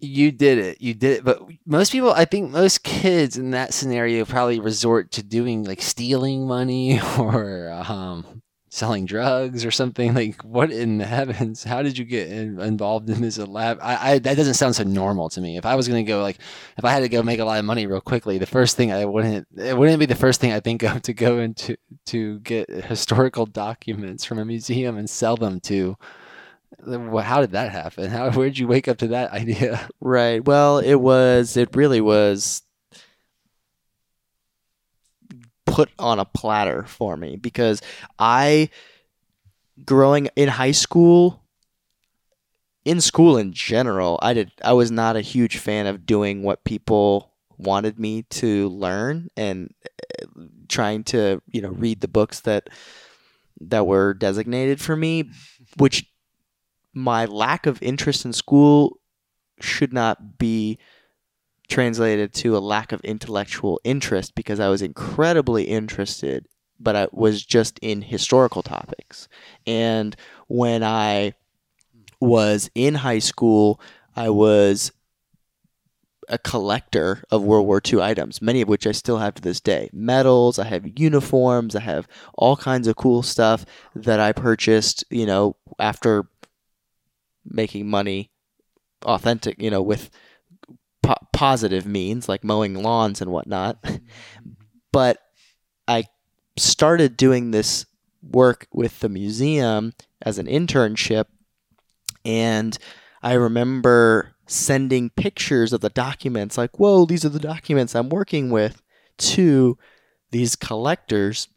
you 0.00 0.32
did 0.32 0.58
it. 0.58 0.80
You 0.80 0.94
did 0.94 1.18
it. 1.18 1.24
But 1.24 1.42
most 1.64 1.92
people 1.92 2.10
i 2.10 2.24
think 2.24 2.50
most 2.50 2.82
kids 2.82 3.36
in 3.36 3.52
that 3.52 3.72
scenario 3.72 4.24
probably 4.24 4.60
resort 4.60 5.12
to 5.12 5.22
doing 5.22 5.64
like 5.64 5.80
stealing 5.80 6.46
money 6.46 7.00
or 7.18 7.70
um 7.70 8.42
selling 8.68 9.04
drugs 9.04 9.66
or 9.66 9.70
something. 9.70 10.14
Like 10.22 10.42
what 10.42 10.72
in 10.72 10.98
the 10.98 11.04
heavens? 11.04 11.62
How 11.62 11.82
did 11.82 11.96
you 11.98 12.04
get 12.04 12.28
in, 12.28 12.58
involved 12.58 13.08
in 13.10 13.20
this 13.20 13.38
lab? 13.38 13.78
I, 13.82 14.12
I 14.12 14.18
that 14.18 14.36
doesn't 14.36 14.54
sound 14.54 14.74
so 14.76 14.82
normal 14.82 15.28
to 15.30 15.40
me. 15.40 15.56
If 15.56 15.66
i 15.66 15.74
was 15.74 15.88
going 15.88 16.04
to 16.04 16.08
go 16.08 16.22
like 16.22 16.38
if 16.76 16.84
i 16.84 16.90
had 16.90 17.00
to 17.00 17.08
go 17.08 17.22
make 17.22 17.38
a 17.38 17.44
lot 17.44 17.58
of 17.58 17.64
money 17.64 17.86
real 17.86 18.00
quickly 18.00 18.38
the 18.38 18.46
first 18.46 18.76
thing 18.76 18.92
i 18.92 19.04
wouldn't 19.04 19.46
it 19.56 19.76
wouldn't 19.76 20.00
be 20.00 20.06
the 20.06 20.14
first 20.14 20.40
thing 20.40 20.52
i 20.52 20.60
think 20.60 20.82
of 20.82 21.02
to 21.02 21.12
go 21.14 21.38
into 21.38 21.76
to 22.06 22.40
get 22.40 22.68
historical 22.68 23.46
documents 23.46 24.24
from 24.24 24.38
a 24.38 24.44
museum 24.44 24.96
and 24.96 25.08
sell 25.08 25.36
them 25.36 25.60
to 25.60 25.96
how 27.22 27.40
did 27.40 27.52
that 27.52 27.70
happen 27.70 28.10
how 28.10 28.30
where 28.32 28.48
did 28.48 28.58
you 28.58 28.66
wake 28.66 28.88
up 28.88 28.98
to 28.98 29.08
that 29.08 29.30
idea 29.32 29.88
Right. 30.00 30.44
Well, 30.44 30.78
it 30.78 30.96
was, 30.96 31.56
it 31.56 31.74
really 31.74 32.00
was 32.00 32.62
put 35.64 35.90
on 35.98 36.18
a 36.18 36.24
platter 36.24 36.82
for 36.84 37.16
me 37.16 37.36
because 37.36 37.80
I, 38.18 38.68
growing 39.84 40.28
in 40.36 40.48
high 40.48 40.72
school, 40.72 41.42
in 42.84 43.00
school 43.00 43.36
in 43.38 43.52
general, 43.52 44.18
I 44.22 44.34
did, 44.34 44.52
I 44.64 44.72
was 44.72 44.90
not 44.90 45.16
a 45.16 45.20
huge 45.20 45.58
fan 45.58 45.86
of 45.86 46.04
doing 46.04 46.42
what 46.42 46.64
people 46.64 47.32
wanted 47.58 47.98
me 47.98 48.22
to 48.22 48.68
learn 48.70 49.28
and 49.36 49.72
uh, 50.20 50.26
trying 50.68 51.04
to, 51.04 51.40
you 51.46 51.62
know, 51.62 51.70
read 51.70 52.00
the 52.00 52.08
books 52.08 52.40
that, 52.40 52.68
that 53.60 53.86
were 53.86 54.14
designated 54.14 54.80
for 54.80 54.96
me, 54.96 55.30
which 55.78 56.11
my 56.94 57.24
lack 57.24 57.66
of 57.66 57.82
interest 57.82 58.24
in 58.24 58.32
school 58.32 58.98
should 59.60 59.92
not 59.92 60.38
be 60.38 60.78
translated 61.68 62.34
to 62.34 62.56
a 62.56 62.60
lack 62.60 62.92
of 62.92 63.00
intellectual 63.02 63.80
interest 63.84 64.34
because 64.34 64.60
I 64.60 64.68
was 64.68 64.82
incredibly 64.82 65.64
interested, 65.64 66.46
but 66.78 66.96
I 66.96 67.08
was 67.12 67.44
just 67.44 67.78
in 67.80 68.02
historical 68.02 68.62
topics. 68.62 69.28
And 69.66 70.14
when 70.48 70.82
I 70.82 71.34
was 72.20 72.70
in 72.74 72.94
high 72.94 73.20
school, 73.20 73.80
I 74.14 74.30
was 74.30 74.92
a 76.28 76.38
collector 76.38 77.24
of 77.30 77.42
World 77.42 77.66
War 77.66 77.80
II 77.84 78.00
items, 78.00 78.40
many 78.40 78.60
of 78.60 78.68
which 78.68 78.86
I 78.86 78.92
still 78.92 79.18
have 79.18 79.34
to 79.34 79.42
this 79.42 79.60
day. 79.60 79.90
Medals, 79.92 80.58
I 80.58 80.64
have 80.64 80.98
uniforms, 80.98 81.74
I 81.74 81.80
have 81.80 82.06
all 82.34 82.56
kinds 82.56 82.86
of 82.86 82.96
cool 82.96 83.22
stuff 83.22 83.64
that 83.94 84.20
I 84.20 84.32
purchased, 84.32 85.04
you 85.10 85.26
know, 85.26 85.56
after 85.78 86.26
making 87.44 87.88
money 87.88 88.30
authentic, 89.04 89.60
you 89.60 89.70
know, 89.70 89.82
with 89.82 90.10
po- 91.02 91.14
positive 91.32 91.86
means 91.86 92.28
like 92.28 92.44
mowing 92.44 92.74
lawns 92.74 93.20
and 93.20 93.30
whatnot. 93.30 93.82
but 94.92 95.18
I 95.88 96.04
started 96.56 97.16
doing 97.16 97.50
this 97.50 97.86
work 98.22 98.66
with 98.72 99.00
the 99.00 99.08
museum 99.08 99.92
as 100.20 100.38
an 100.38 100.46
internship, 100.46 101.24
and 102.24 102.78
I 103.22 103.34
remember 103.34 104.34
sending 104.46 105.10
pictures 105.10 105.72
of 105.72 105.80
the 105.80 105.88
documents, 105.88 106.58
like, 106.58 106.78
whoa, 106.78 107.06
these 107.06 107.24
are 107.24 107.30
the 107.30 107.38
documents 107.38 107.94
I'm 107.94 108.08
working 108.08 108.50
with, 108.50 108.82
to 109.18 109.78
these 110.30 110.56
collectors 110.56 111.48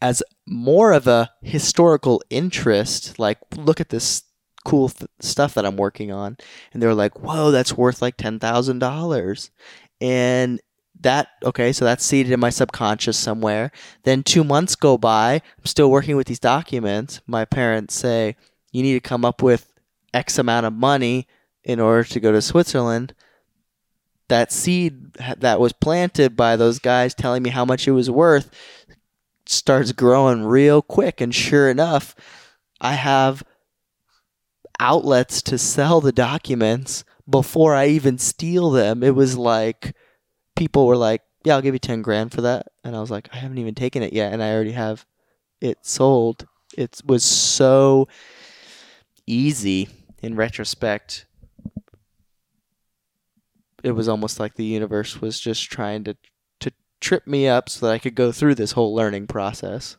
as 0.00 0.22
more 0.46 0.92
of 0.92 1.06
a 1.06 1.30
historical 1.42 2.22
interest. 2.30 3.18
Like, 3.18 3.38
look 3.56 3.80
at 3.80 3.90
this 3.90 4.24
cool 4.66 4.88
th- 4.88 5.08
stuff 5.20 5.54
that 5.54 5.64
I'm 5.64 5.76
working 5.76 6.10
on. 6.10 6.36
And 6.72 6.82
they 6.82 6.88
were 6.88 6.94
like, 6.94 7.20
whoa, 7.20 7.52
that's 7.52 7.76
worth 7.76 8.02
like 8.02 8.16
$10,000. 8.16 9.50
And 10.00 10.60
that, 11.00 11.28
okay, 11.44 11.72
so 11.72 11.84
that's 11.84 12.04
seated 12.04 12.32
in 12.32 12.40
my 12.40 12.50
subconscious 12.50 13.16
somewhere. 13.16 13.70
Then 14.02 14.24
two 14.24 14.42
months 14.42 14.74
go 14.74 14.98
by. 14.98 15.34
I'm 15.34 15.64
still 15.66 15.88
working 15.88 16.16
with 16.16 16.26
these 16.26 16.40
documents. 16.40 17.20
My 17.28 17.44
parents 17.44 17.94
say, 17.94 18.34
you 18.72 18.82
need 18.82 18.94
to 18.94 19.00
come 19.00 19.24
up 19.24 19.40
with 19.40 19.72
X 20.12 20.36
amount 20.36 20.66
of 20.66 20.72
money 20.72 21.28
in 21.62 21.78
order 21.78 22.02
to 22.02 22.18
go 22.18 22.32
to 22.32 22.42
Switzerland. 22.42 23.14
That 24.28 24.50
seed 24.50 25.12
that 25.14 25.60
was 25.60 25.72
planted 25.72 26.34
by 26.34 26.56
those 26.56 26.80
guys 26.80 27.14
telling 27.14 27.44
me 27.44 27.50
how 27.50 27.64
much 27.64 27.86
it 27.86 27.92
was 27.92 28.10
worth 28.10 28.50
starts 29.46 29.92
growing 29.92 30.42
real 30.42 30.82
quick. 30.82 31.20
And 31.20 31.32
sure 31.32 31.70
enough, 31.70 32.16
I 32.80 32.94
have 32.94 33.44
outlets 34.78 35.42
to 35.42 35.58
sell 35.58 36.00
the 36.00 36.12
documents 36.12 37.04
before 37.28 37.74
I 37.74 37.88
even 37.88 38.18
steal 38.18 38.70
them. 38.70 39.02
It 39.02 39.14
was 39.14 39.36
like 39.36 39.94
people 40.54 40.86
were 40.86 40.96
like, 40.96 41.22
"Yeah, 41.44 41.54
I'll 41.56 41.62
give 41.62 41.74
you 41.74 41.78
10 41.78 42.02
grand 42.02 42.32
for 42.32 42.42
that." 42.42 42.68
And 42.84 42.96
I 42.96 43.00
was 43.00 43.10
like, 43.10 43.28
"I 43.32 43.36
haven't 43.38 43.58
even 43.58 43.74
taken 43.74 44.02
it 44.02 44.12
yet 44.12 44.32
and 44.32 44.42
I 44.42 44.52
already 44.52 44.72
have 44.72 45.06
it 45.60 45.84
sold." 45.84 46.46
It 46.76 47.00
was 47.04 47.24
so 47.24 48.08
easy 49.26 49.88
in 50.22 50.36
retrospect. 50.36 51.26
It 53.82 53.92
was 53.92 54.08
almost 54.08 54.40
like 54.40 54.54
the 54.54 54.64
universe 54.64 55.20
was 55.20 55.38
just 55.38 55.70
trying 55.70 56.04
to 56.04 56.16
to 56.60 56.72
trip 57.00 57.26
me 57.26 57.46
up 57.46 57.68
so 57.68 57.86
that 57.86 57.92
I 57.92 57.98
could 57.98 58.14
go 58.14 58.32
through 58.32 58.56
this 58.56 58.72
whole 58.72 58.94
learning 58.94 59.26
process. 59.26 59.96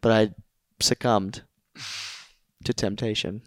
But 0.00 0.12
I 0.12 0.34
succumbed 0.80 1.42
to 2.64 2.72
temptation. 2.74 3.42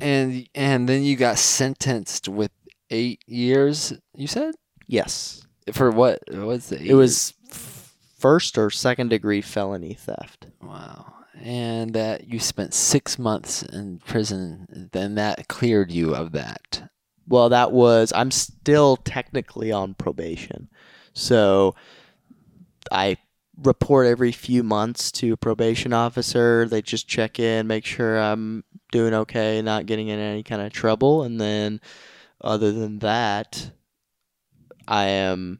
and 0.00 0.48
and 0.54 0.88
then 0.88 1.02
you 1.02 1.16
got 1.16 1.38
sentenced 1.38 2.28
with 2.28 2.50
eight 2.90 3.20
years 3.26 3.92
you 4.14 4.26
said 4.26 4.54
Yes. 4.86 5.42
for 5.72 5.90
what 5.90 6.20
what's 6.30 6.68
the 6.68 6.80
eight 6.80 6.90
It 6.90 6.94
was 6.94 7.34
f- 7.50 7.94
first 8.18 8.56
or 8.58 8.70
second 8.70 9.08
degree 9.08 9.40
felony 9.40 9.94
theft. 9.94 10.46
Wow. 10.62 11.12
And 11.42 11.92
that 11.94 12.28
you 12.28 12.38
spent 12.40 12.72
six 12.74 13.18
months 13.18 13.62
in 13.62 13.98
prison, 13.98 14.88
then 14.92 15.16
that 15.16 15.48
cleared 15.48 15.90
you 15.92 16.14
of 16.14 16.32
that. 16.32 16.88
Well, 17.28 17.48
that 17.50 17.72
was 17.72 18.12
I'm 18.14 18.30
still 18.30 18.96
technically 18.96 19.72
on 19.72 19.94
probation. 19.94 20.68
So 21.12 21.74
I 22.92 23.16
report 23.62 24.06
every 24.06 24.32
few 24.32 24.62
months 24.62 25.10
to 25.12 25.32
a 25.32 25.36
probation 25.36 25.92
officer. 25.92 26.66
They 26.68 26.82
just 26.82 27.08
check 27.08 27.38
in, 27.38 27.66
make 27.66 27.84
sure 27.84 28.18
I'm 28.18 28.64
doing 28.92 29.14
okay, 29.14 29.62
not 29.62 29.86
getting 29.86 30.08
in 30.08 30.18
any 30.18 30.42
kind 30.42 30.62
of 30.62 30.72
trouble, 30.72 31.22
and 31.22 31.40
then 31.40 31.80
other 32.40 32.72
than 32.72 32.98
that, 33.00 33.70
I 34.86 35.06
am 35.06 35.58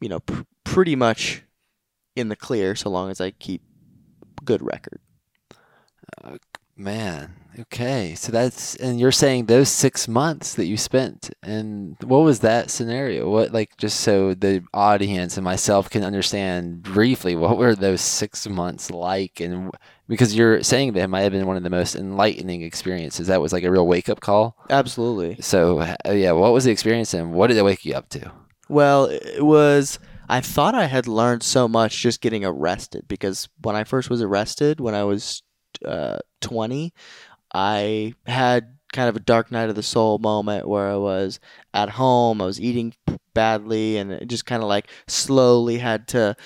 you 0.00 0.08
know 0.08 0.20
pr- 0.20 0.42
pretty 0.64 0.96
much 0.96 1.42
in 2.14 2.28
the 2.28 2.36
clear 2.36 2.74
so 2.74 2.90
long 2.90 3.10
as 3.10 3.20
I 3.20 3.30
keep 3.30 3.62
good 4.44 4.62
record. 4.62 5.00
Uh, 6.22 6.36
Man, 6.78 7.34
okay. 7.58 8.14
So 8.14 8.30
that's 8.30 8.76
and 8.76 9.00
you're 9.00 9.10
saying 9.10 9.46
those 9.46 9.70
six 9.70 10.06
months 10.06 10.54
that 10.54 10.66
you 10.66 10.76
spent 10.76 11.30
and 11.42 11.96
what 12.02 12.18
was 12.18 12.40
that 12.40 12.70
scenario? 12.70 13.30
What 13.30 13.50
like 13.52 13.78
just 13.78 14.00
so 14.00 14.34
the 14.34 14.62
audience 14.74 15.38
and 15.38 15.44
myself 15.44 15.88
can 15.88 16.04
understand 16.04 16.82
briefly 16.82 17.34
what 17.34 17.56
were 17.56 17.74
those 17.74 18.02
six 18.02 18.46
months 18.46 18.90
like 18.90 19.40
and 19.40 19.70
because 20.06 20.36
you're 20.36 20.62
saying 20.62 20.92
that 20.92 21.04
it 21.04 21.08
might 21.08 21.22
have 21.22 21.32
been 21.32 21.46
one 21.46 21.56
of 21.56 21.62
the 21.62 21.70
most 21.70 21.96
enlightening 21.96 22.60
experiences. 22.60 23.26
That 23.28 23.40
was 23.40 23.54
like 23.54 23.64
a 23.64 23.70
real 23.70 23.86
wake 23.86 24.10
up 24.10 24.20
call. 24.20 24.54
Absolutely. 24.68 25.40
So 25.40 25.78
uh, 25.78 25.96
yeah, 26.10 26.32
what 26.32 26.52
was 26.52 26.64
the 26.64 26.72
experience 26.72 27.14
and 27.14 27.32
what 27.32 27.46
did 27.46 27.56
it 27.56 27.64
wake 27.64 27.86
you 27.86 27.94
up 27.94 28.10
to? 28.10 28.32
Well, 28.68 29.06
it 29.06 29.44
was. 29.44 29.98
I 30.28 30.40
thought 30.40 30.74
I 30.74 30.86
had 30.86 31.06
learned 31.06 31.44
so 31.44 31.68
much 31.68 32.02
just 32.02 32.20
getting 32.20 32.44
arrested 32.44 33.06
because 33.06 33.48
when 33.62 33.76
I 33.76 33.84
first 33.84 34.10
was 34.10 34.20
arrested, 34.20 34.80
when 34.80 34.94
I 34.94 35.04
was 35.04 35.42
uh, 35.84 36.18
20, 36.40 36.92
I 37.54 38.14
had 38.26 38.76
kind 38.92 39.08
of 39.08 39.16
a 39.16 39.20
dark 39.20 39.50
night 39.50 39.68
of 39.68 39.74
the 39.74 39.82
soul 39.82 40.18
moment 40.18 40.68
where 40.68 40.88
I 40.88 40.96
was 40.96 41.40
at 41.74 41.90
home, 41.90 42.40
I 42.40 42.46
was 42.46 42.60
eating 42.60 42.94
badly, 43.34 43.98
and 43.98 44.12
it 44.12 44.28
just 44.28 44.46
kind 44.46 44.62
of 44.62 44.68
like 44.68 44.88
slowly 45.06 45.78
had 45.78 46.08
to 46.08 46.36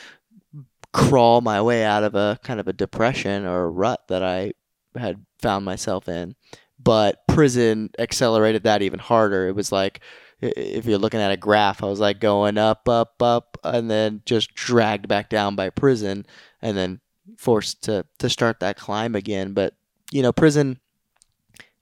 crawl 0.92 1.40
my 1.40 1.62
way 1.62 1.84
out 1.84 2.02
of 2.02 2.14
a 2.14 2.38
kind 2.42 2.58
of 2.58 2.66
a 2.66 2.72
depression 2.72 3.46
or 3.46 3.64
a 3.64 3.70
rut 3.70 4.00
that 4.08 4.22
I 4.24 4.52
had 4.96 5.24
found 5.38 5.64
myself 5.64 6.08
in. 6.08 6.34
But 6.82 7.26
prison 7.28 7.90
accelerated 7.98 8.64
that 8.64 8.82
even 8.82 8.98
harder. 8.98 9.46
It 9.48 9.54
was 9.54 9.70
like 9.70 10.00
if 10.40 10.86
you're 10.86 10.98
looking 10.98 11.20
at 11.20 11.32
a 11.32 11.36
graph, 11.36 11.82
I 11.82 11.86
was 11.86 12.00
like 12.00 12.20
going 12.20 12.58
up, 12.58 12.88
up, 12.88 13.22
up, 13.22 13.58
and 13.62 13.90
then 13.90 14.22
just 14.24 14.54
dragged 14.54 15.06
back 15.06 15.28
down 15.28 15.54
by 15.54 15.70
prison, 15.70 16.26
and 16.62 16.76
then 16.76 17.00
forced 17.36 17.82
to 17.84 18.04
to 18.18 18.28
start 18.28 18.60
that 18.60 18.76
climb 18.76 19.14
again. 19.14 19.52
But 19.52 19.74
you 20.12 20.22
know, 20.22 20.32
prison, 20.32 20.80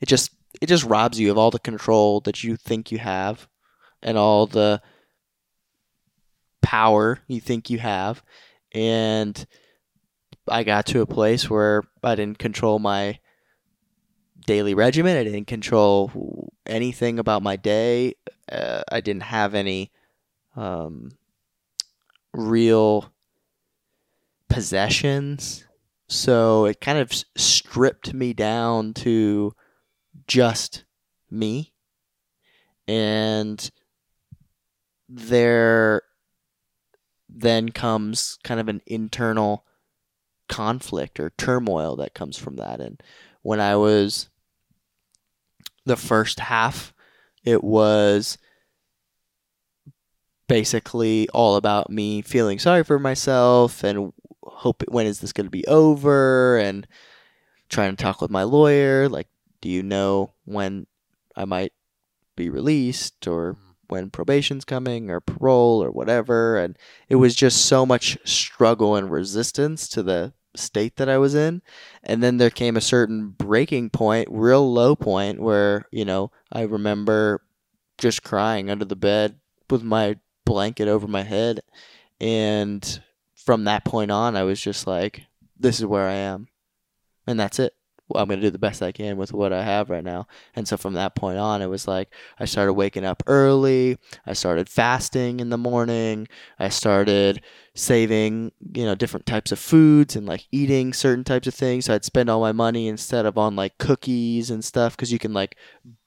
it 0.01 0.07
just 0.07 0.31
it 0.61 0.67
just 0.67 0.85
robs 0.85 1.19
you 1.19 1.31
of 1.31 1.39
all 1.39 1.51
the 1.51 1.59
control 1.59 2.21
that 2.21 2.43
you 2.43 2.57
think 2.57 2.91
you 2.93 2.99
have, 2.99 3.49
and 4.03 4.17
all 4.17 4.47
the 4.47 4.81
power 6.63 7.21
you 7.29 7.41
think 7.41 7.71
you 7.71 7.79
have, 7.79 8.23
and 8.73 9.47
I 10.49 10.65
got 10.65 10.87
to 10.87 11.01
a 11.01 11.07
place 11.07 11.49
where 11.49 11.85
I 12.03 12.15
didn't 12.15 12.39
control 12.39 12.79
my 12.79 13.19
daily 14.47 14.75
regimen. 14.75 15.17
I 15.17 15.25
didn't 15.25 15.47
control 15.47 16.53
anything 16.67 17.19
about 17.19 17.43
my 17.43 17.57
day. 17.57 18.15
Uh, 18.51 18.83
I 18.91 19.01
didn't 19.01 19.25
have 19.25 19.55
any 19.55 19.93
um, 20.57 21.11
real 22.33 23.13
possessions. 24.49 25.65
So 26.09 26.65
it 26.65 26.81
kind 26.81 26.99
of 26.99 27.13
stripped 27.37 28.15
me 28.15 28.33
down 28.33 28.95
to 28.95 29.55
just 30.27 30.85
me. 31.31 31.73
And 32.87 33.71
there 35.09 36.03
then 37.29 37.71
comes 37.71 38.39
kind 38.43 38.61
of 38.61 38.69
an 38.69 38.81
internal 38.87 39.65
conflict 40.49 41.21
or 41.21 41.31
turmoil 41.31 41.97
that 41.97 42.15
comes 42.15 42.39
from 42.39 42.57
that. 42.57 42.81
And 42.81 43.03
when 43.43 43.61
I 43.61 43.77
was 43.77 44.31
the 45.85 45.97
first 45.97 46.41
half, 46.41 46.95
it 47.45 47.63
was 47.63 48.39
basically 50.49 51.29
all 51.31 51.57
about 51.57 51.91
me 51.91 52.23
feeling 52.23 52.59
sorry 52.59 52.83
for 52.83 52.99
myself 52.99 53.85
and 53.85 54.13
hope 54.49 54.83
when 54.89 55.07
is 55.07 55.21
this 55.21 55.33
going 55.33 55.47
to 55.47 55.51
be 55.51 55.67
over 55.67 56.59
and 56.59 56.87
trying 57.69 57.95
to 57.95 58.03
talk 58.03 58.21
with 58.21 58.31
my 58.31 58.43
lawyer 58.43 59.09
like 59.09 59.29
do 59.61 59.69
you 59.69 59.83
know 59.83 60.33
when 60.45 60.87
I 61.37 61.45
might 61.45 61.73
be 62.37 62.49
released 62.49 63.27
or 63.27 63.55
mm. 63.55 63.59
when 63.89 64.11
probation's 64.11 64.65
coming 64.65 65.11
or 65.11 65.21
parole 65.21 65.83
or 65.83 65.91
whatever 65.91 66.59
and 66.59 66.77
it 67.09 67.17
was 67.17 67.35
just 67.35 67.67
so 67.67 67.85
much 67.85 68.19
struggle 68.25 68.97
and 68.97 69.11
resistance 69.11 69.89
to 69.89 70.03
the 70.03 70.33
state 70.59 70.97
that 70.97 71.09
I 71.09 71.19
was 71.19 71.35
in. 71.35 71.63
And 72.03 72.23
then 72.23 72.37
there 72.37 72.51
came 72.51 72.77
a 72.77 72.83
certain 72.83 73.31
breaking 73.31 73.91
point, 73.91 74.29
real 74.31 74.71
low 74.73 74.97
point, 74.97 75.41
where, 75.41 75.87
you 75.91 76.05
know, 76.05 76.31
I 76.53 76.63
remember 76.63 77.43
just 77.97 78.23
crying 78.23 78.71
under 78.71 78.85
the 78.85 78.97
bed 78.97 79.39
with 79.71 79.83
my 79.83 80.17
blanket 80.45 80.89
over 80.89 81.07
my 81.07 81.23
head. 81.23 81.61
And 82.21 83.03
from 83.49 83.65
that 83.65 83.83
point 83.83 84.11
on, 84.11 84.37
I 84.37 84.43
was 84.43 84.61
just 84.61 84.87
like, 84.87 85.23
this 85.59 85.79
is 85.79 85.87
where 85.87 86.07
I 86.07 86.13
am. 86.13 86.49
And 87.27 87.41
that's 87.41 87.59
it. 87.59 87.73
I'm 88.15 88.29
going 88.29 88.41
to 88.41 88.47
do 88.47 88.51
the 88.51 88.59
best 88.59 88.83
I 88.83 88.93
can 88.93 89.17
with 89.17 89.33
what 89.33 89.55
I 89.55 89.65
have 89.65 89.89
right 89.89 90.05
now. 90.05 90.27
And 90.55 90.69
so 90.69 90.77
from 90.77 90.93
that 90.95 91.15
point 91.15 91.39
on, 91.39 91.63
it 91.63 91.67
was 91.67 91.89
like 91.89 92.13
I 92.39 92.45
started 92.45 92.75
waking 92.75 93.07
up 93.07 93.23
early. 93.27 93.97
I 94.27 94.35
started 94.35 94.69
fasting 94.69 95.41
in 95.41 95.49
the 95.49 95.57
morning. 95.57 96.29
I 96.59 96.69
started 96.69 97.41
saving, 97.75 98.53
you 98.75 98.85
know, 98.85 98.95
different 98.95 99.25
types 99.25 99.51
of 99.51 99.59
foods 99.59 100.15
and 100.15 100.27
like 100.27 100.47
eating 100.53 100.93
certain 100.93 101.25
types 101.25 101.49
of 101.49 101.55
things. 101.55 101.87
So 101.87 101.95
I'd 101.95 102.05
spend 102.05 102.29
all 102.29 102.43
my 102.43 102.53
money 102.53 102.87
instead 102.87 103.25
of 103.25 103.39
on 103.39 103.57
like 103.57 103.79
cookies 103.79 104.51
and 104.51 104.63
stuff 104.63 104.95
because 104.95 105.11
you 105.11 105.19
can 105.19 105.33
like 105.33 105.57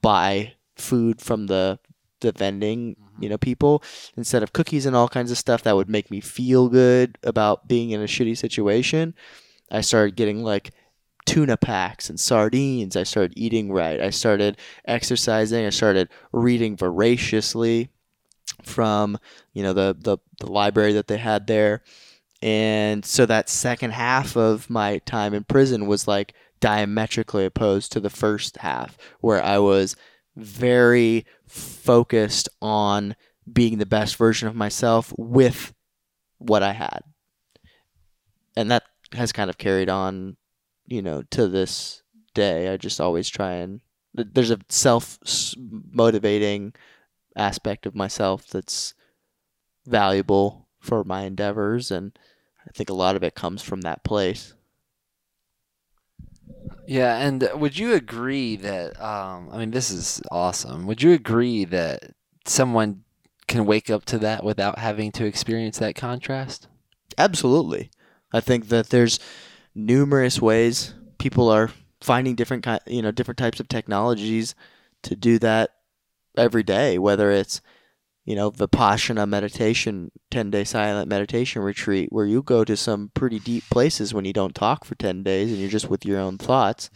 buy 0.04 0.54
food 0.76 1.20
from 1.20 1.48
the 1.48 1.80
the 2.20 2.32
vending, 2.32 2.96
you 3.22 3.30
know, 3.30 3.38
people 3.38 3.84
instead 4.18 4.44
of 4.44 4.54
cookies 4.54 4.86
and 4.86 4.96
all 4.96 5.08
kinds 5.08 5.32
of 5.32 5.38
stuff 5.38 5.64
that 5.64 5.76
would 5.76 5.90
make 5.90 6.12
me 6.12 6.20
feel 6.22 6.70
good 6.70 7.18
about 7.24 7.68
being 7.68 7.92
in 7.92 8.02
a 8.02 8.06
shitty 8.06 8.38
situation. 8.38 9.14
I 9.72 9.82
started 9.82 10.16
getting 10.16 10.44
like 10.44 10.72
tuna 11.26 11.58
packs 11.58 12.10
and 12.10 12.20
sardines. 12.20 12.96
I 12.96 13.04
started 13.04 13.34
eating 13.38 13.72
right. 13.72 14.02
I 14.02 14.10
started 14.10 14.58
exercising. 14.86 15.66
I 15.66 15.70
started 15.70 16.10
reading 16.32 16.76
voraciously 16.76 17.90
from 18.64 19.18
you 19.54 19.64
know 19.64 19.74
the, 19.74 19.96
the 19.98 20.18
the 20.40 20.52
library 20.52 20.94
that 20.94 21.08
they 21.08 21.18
had 21.18 21.48
there. 21.48 21.84
And 22.42 23.06
so 23.06 23.26
that 23.28 23.50
second 23.50 23.92
half 23.92 24.36
of 24.36 24.70
my 24.70 24.98
time 25.00 25.34
in 25.34 25.44
prison 25.44 25.86
was 25.86 26.08
like 26.08 26.34
diametrically 26.60 27.46
opposed 27.46 27.92
to 27.92 28.00
the 28.00 28.10
first 28.10 28.58
half, 28.58 28.98
where 29.20 29.44
I 29.44 29.60
was 29.60 29.96
very 30.36 31.26
focused 31.52 32.50
on 32.62 33.16
being 33.52 33.78
the 33.78 33.86
best 33.86 34.16
version 34.16 34.48
of 34.48 34.56
myself 34.56 35.14
with 35.18 35.74
what 36.38 36.64
I 36.64 36.74
had. 36.74 37.02
And 38.56 38.72
that 38.72 38.84
has 39.14 39.32
kind 39.32 39.50
of 39.50 39.58
carried 39.58 39.90
on 39.90 40.38
you 40.92 41.02
know, 41.02 41.24
to 41.32 41.48
this 41.48 42.04
day. 42.34 42.68
I 42.68 42.76
just 42.76 43.00
always 43.00 43.30
try 43.30 43.54
and 43.54 43.80
there's 44.14 44.52
a 44.52 44.60
self 44.68 45.18
motivating 45.58 46.74
aspect 47.38 47.86
of 47.86 47.96
myself 47.96 48.48
that's 48.48 48.94
valuable 49.86 50.68
for 50.82 51.06
my 51.06 51.22
endeavors 51.22 51.92
and 51.92 52.18
I 52.68 52.72
think 52.76 52.90
a 52.90 52.94
lot 52.94 53.16
of 53.16 53.24
it 53.24 53.36
comes 53.36 53.62
from 53.62 53.82
that 53.82 54.04
place. 54.04 54.54
Yeah, 56.92 57.20
and 57.20 57.50
would 57.56 57.78
you 57.78 57.94
agree 57.94 58.58
that 58.58 59.02
um, 59.02 59.48
I 59.50 59.58
mean 59.58 59.72
this 59.72 59.92
is 59.92 60.22
awesome. 60.30 60.86
Would 60.88 61.02
you 61.02 61.14
agree 61.14 61.64
that 61.64 62.12
someone 62.46 63.06
can 63.48 63.66
wake 63.66 63.90
up 63.90 64.04
to 64.08 64.18
that 64.20 64.44
without 64.44 64.78
having 64.78 65.14
to 65.14 65.26
experience 65.26 65.78
that 65.80 65.96
contrast? 65.96 66.68
Absolutely. 67.18 67.92
I 68.34 68.42
think 68.42 68.68
that 68.68 68.90
there's 68.90 69.22
numerous 69.74 70.42
ways 70.42 70.94
people 71.18 71.48
are 71.48 71.72
finding 72.02 72.36
different 72.36 72.64
kind, 72.64 72.82
you 72.86 73.02
know, 73.02 73.12
different 73.12 73.38
types 73.38 73.62
of 73.62 73.70
technologies 73.70 74.54
to 75.04 75.16
do 75.16 75.40
that 75.40 75.70
every 76.36 76.64
day. 76.64 76.98
Whether 77.00 77.32
it's 77.32 77.62
you 78.26 78.36
know 78.36 78.52
vipassana 78.52 79.28
meditation, 79.28 80.12
ten 80.30 80.52
day 80.52 80.64
silent 80.64 81.10
meditation 81.10 81.62
retreat, 81.62 82.12
where 82.12 82.26
you 82.26 82.42
go 82.42 82.64
to 82.64 82.78
some 82.78 83.12
pretty 83.14 83.40
deep 83.40 83.64
places 83.70 84.14
when 84.14 84.26
you 84.26 84.34
don't 84.34 84.56
talk 84.56 84.86
for 84.86 84.96
ten 84.96 85.24
days 85.24 85.52
and 85.52 85.60
you're 85.60 85.70
just 85.70 85.90
with 85.90 86.06
your 86.06 86.20
own 86.20 86.38
thoughts, 86.38 86.90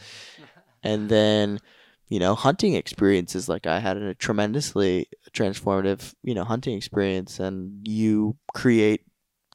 and 0.84 1.10
then 1.10 1.60
you 2.08 2.20
know 2.20 2.36
hunting 2.36 2.76
experiences 2.76 3.50
like 3.50 3.66
I 3.66 3.80
had 3.80 3.98
a 3.98 4.14
tremendously 4.14 5.08
transformative 5.32 6.14
you 6.24 6.36
know 6.36 6.44
hunting 6.44 6.78
experience, 6.78 7.40
and 7.40 7.88
you 7.88 8.38
create 8.54 9.02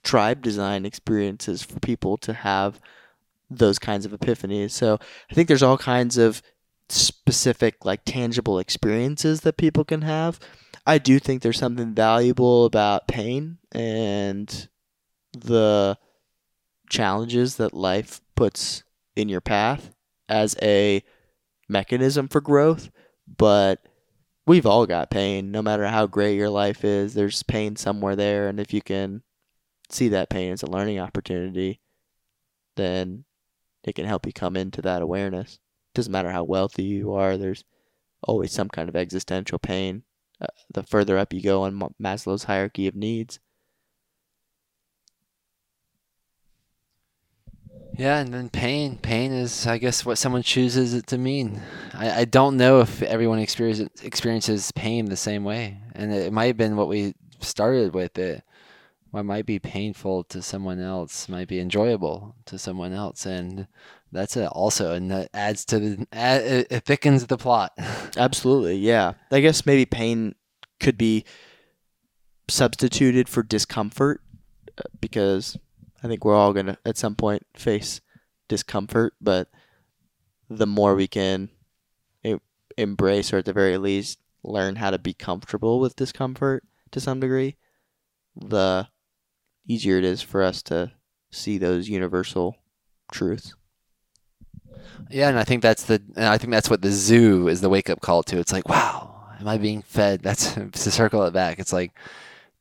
tribe 0.03 0.43
design 0.43 0.87
experiences 0.87 1.63
for 1.63 1.79
people 1.81 2.17
to 2.19 2.33
have 2.33 2.81
those 3.51 3.79
kinds 3.79 4.07
of 4.07 4.13
epiphanies. 4.13 4.71
So 4.71 4.99
I 5.31 5.35
think 5.35 5.49
there's 5.49 5.63
all 5.63 5.79
kinds 5.79 6.17
of 6.17 6.41
specific, 6.89 7.85
like 7.85 8.05
tangible 8.05 8.59
experiences 8.59 9.43
that 9.43 9.57
people 9.57 9.85
can 9.85 10.03
have. 10.03 10.39
I 10.91 10.99
do 10.99 11.21
think 11.21 11.41
there's 11.41 11.57
something 11.57 11.95
valuable 11.95 12.65
about 12.65 13.07
pain 13.07 13.59
and 13.71 14.69
the 15.39 15.97
challenges 16.89 17.59
that 17.59 17.73
life 17.73 18.21
puts 18.35 18.83
in 19.15 19.29
your 19.29 19.41
path 19.41 19.95
as 20.29 20.57
a 20.61 21.05
mechanism 21.69 22.27
for 22.27 22.41
growth, 22.41 22.91
but 23.39 23.87
we've 24.49 24.67
all 24.67 24.85
got 24.85 25.13
pain 25.13 25.53
no 25.53 25.63
matter 25.63 25.87
how 25.87 26.09
great 26.09 26.35
your 26.35 26.51
life 26.51 26.85
is 26.85 27.15
there's 27.15 27.45
pain 27.45 27.77
somewhere 27.77 28.17
there 28.17 28.49
and 28.49 28.59
if 28.59 28.75
you 28.75 28.83
can 28.83 29.23
see 29.91 30.09
that 30.09 30.29
pain 30.29 30.51
as 30.51 30.65
a 30.65 30.71
learning 30.73 30.99
opportunity, 30.99 31.79
then 32.75 33.25
it 33.85 33.95
can 33.95 34.07
help 34.07 34.27
you 34.27 34.33
come 34.33 34.57
into 34.57 34.83
that 34.83 35.03
awareness. 35.03 35.61
Doesn't 35.95 36.11
matter 36.11 36.33
how 36.33 36.43
wealthy 36.43 36.83
you 36.83 37.13
are, 37.13 37.37
there's 37.37 37.63
always 38.25 38.51
some 38.51 38.69
kind 38.69 38.89
of 38.89 38.97
existential 38.97 39.61
pain. 39.61 40.03
The 40.73 40.83
further 40.83 41.19
up 41.19 41.33
you 41.33 41.43
go 41.43 41.63
on 41.63 41.79
Maslow's 42.01 42.45
hierarchy 42.45 42.87
of 42.87 42.95
needs. 42.95 43.39
Yeah, 47.97 48.21
and 48.21 48.33
then 48.33 48.49
pain. 48.49 48.97
Pain 48.97 49.33
is, 49.33 49.67
I 49.67 49.77
guess, 49.77 50.07
what 50.07 50.17
someone 50.17 50.43
chooses 50.43 50.95
it 50.95 51.07
to 51.09 51.19
mean. 51.19 51.61
I, 51.93 52.21
I 52.21 52.25
don't 52.25 52.57
know 52.57 52.81
if 52.81 53.03
everyone 53.03 53.41
experiences 53.41 53.91
experiences 54.03 54.73
pain 54.73 55.07
the 55.07 55.17
same 55.17 55.45
way, 55.45 55.79
and 55.95 56.13
it 56.13 56.33
might 56.33 56.47
have 56.47 56.57
been 56.57 56.77
what 56.77 56.89
we 56.89 57.15
started 57.41 57.93
with. 57.93 58.17
It 58.17 58.43
what 59.11 59.25
might 59.25 59.45
be 59.45 59.59
painful 59.59 60.25
to 60.25 60.41
someone 60.41 60.81
else 60.81 61.29
might 61.29 61.49
be 61.49 61.61
enjoyable 61.61 62.37
to 62.47 62.59
someone 62.59 62.93
else, 62.93 63.27
and 63.27 63.67
that's 64.13 64.37
it 64.37 64.47
also, 64.47 64.93
and 64.93 65.11
that 65.11 65.31
adds 65.35 65.65
to 65.67 65.79
the 65.79 66.07
add, 66.13 66.67
it 66.71 66.85
thickens 66.85 67.27
the 67.27 67.37
plot. 67.37 67.73
Absolutely, 68.17 68.77
yeah. 68.77 69.15
I 69.31 69.41
guess 69.41 69.67
maybe 69.67 69.87
pain 69.87 70.35
could 70.79 70.99
be 70.99 71.25
substituted 72.49 73.29
for 73.29 73.43
discomfort 73.43 74.23
uh, 74.79 74.83
because 75.01 75.57
I 76.03 76.09
think 76.09 76.25
we're 76.25 76.35
all 76.35 76.53
gonna 76.53 76.79
at 76.85 76.97
some 76.97 77.15
point 77.15 77.47
face 77.55 78.01
discomfort, 78.49 79.15
but 79.21 79.49
the 80.49 80.67
more 80.67 80.95
we 80.95 81.07
can 81.07 81.51
embrace 82.77 83.33
or 83.33 83.39
at 83.39 83.45
the 83.45 83.53
very 83.53 83.79
least 83.79 84.19
learn 84.43 84.77
how 84.77 84.91
to 84.91 84.99
be 84.99 85.13
comfortable 85.13 85.81
with 85.81 85.97
discomfort 85.97 86.65
to 86.91 87.01
some 87.01 87.21
degree, 87.21 87.57
the 88.35 88.89
easier 89.67 89.99
it 89.99 90.05
is 90.05 90.23
for 90.23 90.43
us 90.43 90.63
to 90.63 90.93
see 91.31 91.59
those 91.59 91.89
universal 91.89 92.57
truths. 93.13 93.55
Yeah, 95.11 95.29
and 95.29 95.39
I 95.39 95.45
think 95.45 95.63
that's 95.63 95.85
the 95.85 96.03
I 96.17 96.39
think 96.39 96.53
that's 96.53 96.71
what 96.71 96.83
the 96.83 96.91
zoo 96.91 97.49
is 97.49 97.61
the 97.61 97.69
wake 97.69 97.91
up 97.91 98.01
call 98.01 98.23
to. 98.25 98.39
It's 98.39 98.53
like, 98.53 98.69
wow, 98.69 99.27
am 99.41 99.49
I 99.49 99.59
being 99.59 99.83
fed? 99.83 100.23
That's 100.23 100.55
to 100.55 100.91
circle 100.91 101.25
it 101.25 101.33
back. 101.33 101.59
It's 101.59 101.73
like 101.73 101.93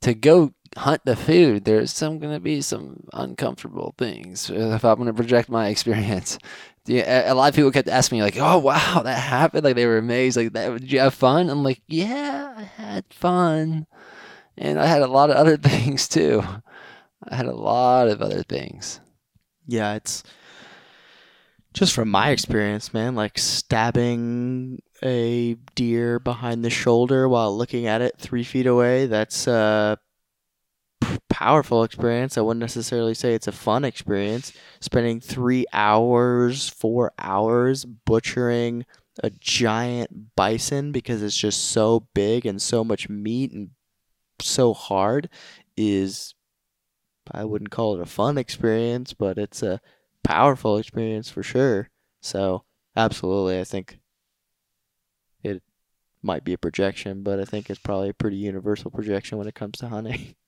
to 0.02 0.14
go 0.14 0.54
hunt 0.78 1.02
the 1.06 1.16
food. 1.16 1.66
There's 1.66 1.92
some 1.92 2.20
going 2.20 2.34
to 2.34 2.40
be 2.40 2.62
some 2.62 3.08
uncomfortable 3.14 3.94
things 3.98 4.50
uh, 4.50 4.74
if 4.76 4.86
I'm 4.86 4.96
going 4.96 5.08
to 5.08 5.14
project 5.14 5.50
my 5.50 5.68
experience. 5.74 6.38
Yeah, 6.86 7.32
a 7.32 7.36
lot 7.36 7.50
of 7.50 7.56
people 7.56 7.72
kept 7.72 7.88
asking 7.88 8.18
me 8.18 8.24
like, 8.24 8.38
"Oh 8.38 8.58
wow, 8.58 9.02
that 9.04 9.20
happened!" 9.20 9.64
Like 9.64 9.76
they 9.76 9.86
were 9.86 10.00
amazed. 10.00 10.38
Like, 10.38 10.54
that, 10.54 10.80
"Did 10.82 10.92
you 10.92 11.00
have 11.00 11.14
fun?" 11.14 11.50
I'm 11.50 11.64
like, 11.64 11.82
"Yeah, 11.88 12.54
I 12.58 12.64
had 12.64 13.06
fun, 13.12 13.86
and 14.58 14.80
I 14.80 14.88
had 14.88 15.02
a 15.04 15.08
lot 15.08 15.30
of 15.30 15.36
other 15.36 15.58
things 15.72 16.08
too." 16.08 16.44
I 17.28 17.36
had 17.36 17.46
a 17.46 17.56
lot 17.56 18.08
of 18.08 18.22
other 18.22 18.44
things. 18.44 19.02
Yeah, 19.68 19.96
it's 19.96 20.24
just 21.80 21.94
from 21.94 22.10
my 22.10 22.32
experience, 22.32 22.94
man, 22.94 23.16
like 23.16 23.38
stabbing 23.38 24.82
a 25.02 25.56
deer 25.76 26.20
behind 26.20 26.66
the 26.66 26.70
shoulder 26.70 27.30
while 27.30 27.58
looking 27.58 27.88
at 27.88 28.02
it 28.02 28.16
three 28.18 28.44
feet 28.44 28.68
away. 28.68 29.06
That's 29.06 29.48
a 29.48 29.98
powerful 31.30 31.86
experience. 31.86 32.38
I 32.38 32.42
wouldn't 32.42 32.60
necessarily 32.60 33.14
say 33.14 33.34
it's 33.34 33.48
a 33.48 33.54
fun 33.54 33.86
experience. 33.86 34.52
Spending 34.82 35.22
three 35.22 35.66
hours, 35.72 36.68
four 36.68 37.14
hours 37.18 37.86
butchering 37.86 38.86
a 39.24 39.30
giant 39.30 40.36
bison 40.36 40.92
because 40.92 41.24
it's 41.24 41.38
just 41.38 41.72
so 41.72 42.10
big 42.14 42.46
and 42.46 42.62
so 42.62 42.84
much 42.84 43.08
meat 43.08 43.54
and 43.54 43.70
so 44.42 44.74
hard 44.74 45.30
is 45.78 46.36
I 47.32 47.46
wouldn't 47.46 47.72
call 47.72 47.96
it 47.96 48.02
a 48.02 48.06
fun 48.06 48.38
experience, 48.38 49.14
but 49.14 49.38
it's 49.38 49.64
a 49.64 49.80
powerful 50.24 50.78
experience 50.78 51.30
for 51.30 51.44
sure. 51.44 51.90
So, 52.22 52.64
absolutely, 52.96 53.60
I 53.60 53.64
think 53.64 54.00
it 55.44 55.62
might 56.22 56.44
be 56.44 56.54
a 56.54 56.58
projection, 56.58 57.24
but 57.24 57.40
I 57.40 57.46
think 57.46 57.70
it's 57.70 57.80
probably 57.80 58.10
a 58.10 58.14
pretty 58.14 58.38
universal 58.38 58.92
projection 58.92 59.38
when 59.38 59.48
it 59.48 59.56
comes 59.56 59.80
to 59.80 59.90
hunting. 59.90 60.36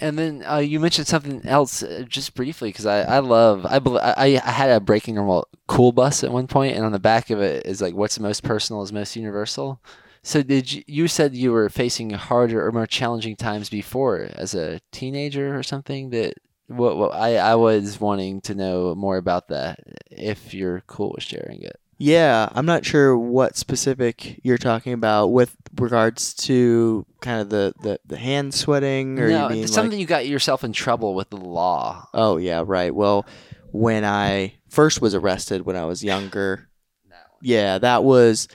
And 0.00 0.18
then 0.18 0.44
uh, 0.46 0.58
you 0.58 0.80
mentioned 0.80 1.06
something 1.06 1.44
else 1.44 1.82
uh, 1.82 2.04
just 2.08 2.34
briefly 2.34 2.68
because 2.68 2.86
I, 2.86 3.00
I 3.00 3.18
love 3.18 3.66
I, 3.66 3.78
I 3.78 4.40
I 4.44 4.50
had 4.50 4.70
a 4.70 4.80
breaking 4.80 5.16
normal 5.16 5.48
cool 5.66 5.92
bus 5.92 6.22
at 6.22 6.30
one 6.30 6.46
point 6.46 6.76
and 6.76 6.84
on 6.84 6.92
the 6.92 6.98
back 7.00 7.30
of 7.30 7.40
it 7.40 7.66
is 7.66 7.80
like 7.80 7.94
what's 7.94 8.20
most 8.20 8.44
personal 8.44 8.82
is 8.82 8.92
most 8.92 9.16
universal. 9.16 9.80
So 10.22 10.42
did 10.42 10.70
you, 10.72 10.82
you 10.86 11.08
said 11.08 11.34
you 11.34 11.52
were 11.52 11.68
facing 11.68 12.10
harder 12.10 12.64
or 12.64 12.70
more 12.70 12.86
challenging 12.86 13.34
times 13.34 13.70
before 13.70 14.28
as 14.34 14.54
a 14.54 14.80
teenager 14.92 15.58
or 15.58 15.62
something 15.62 16.10
that 16.10 16.34
what 16.68 17.14
I, 17.14 17.36
I 17.36 17.54
was 17.56 18.00
wanting 18.00 18.40
to 18.42 18.54
know 18.54 18.94
more 18.94 19.16
about 19.16 19.48
that 19.48 19.80
if 20.10 20.54
you're 20.54 20.82
cool 20.86 21.12
with 21.14 21.24
sharing 21.24 21.62
it. 21.62 21.80
Yeah, 22.00 22.48
I'm 22.52 22.66
not 22.66 22.84
sure 22.84 23.18
what 23.18 23.56
specific 23.56 24.40
you're 24.44 24.56
talking 24.56 24.92
about 24.92 25.28
with 25.28 25.56
regards 25.80 26.32
to 26.34 27.04
kind 27.20 27.40
of 27.40 27.50
the, 27.50 27.74
the, 27.82 28.00
the 28.06 28.16
hand 28.16 28.54
sweating 28.54 29.18
or 29.18 29.28
no, 29.28 29.48
you 29.48 29.54
mean 29.56 29.66
something 29.66 29.92
like, 29.92 30.00
you 30.00 30.06
got 30.06 30.28
yourself 30.28 30.62
in 30.62 30.72
trouble 30.72 31.16
with 31.16 31.30
the 31.30 31.36
law. 31.38 32.08
Oh 32.14 32.36
yeah, 32.36 32.62
right. 32.64 32.94
Well, 32.94 33.26
when 33.72 34.04
I 34.04 34.54
first 34.68 35.00
was 35.00 35.14
arrested 35.14 35.66
when 35.66 35.74
I 35.74 35.86
was 35.86 36.04
younger, 36.04 36.68
yeah, 37.42 37.78
that 37.78 38.04
was 38.04 38.46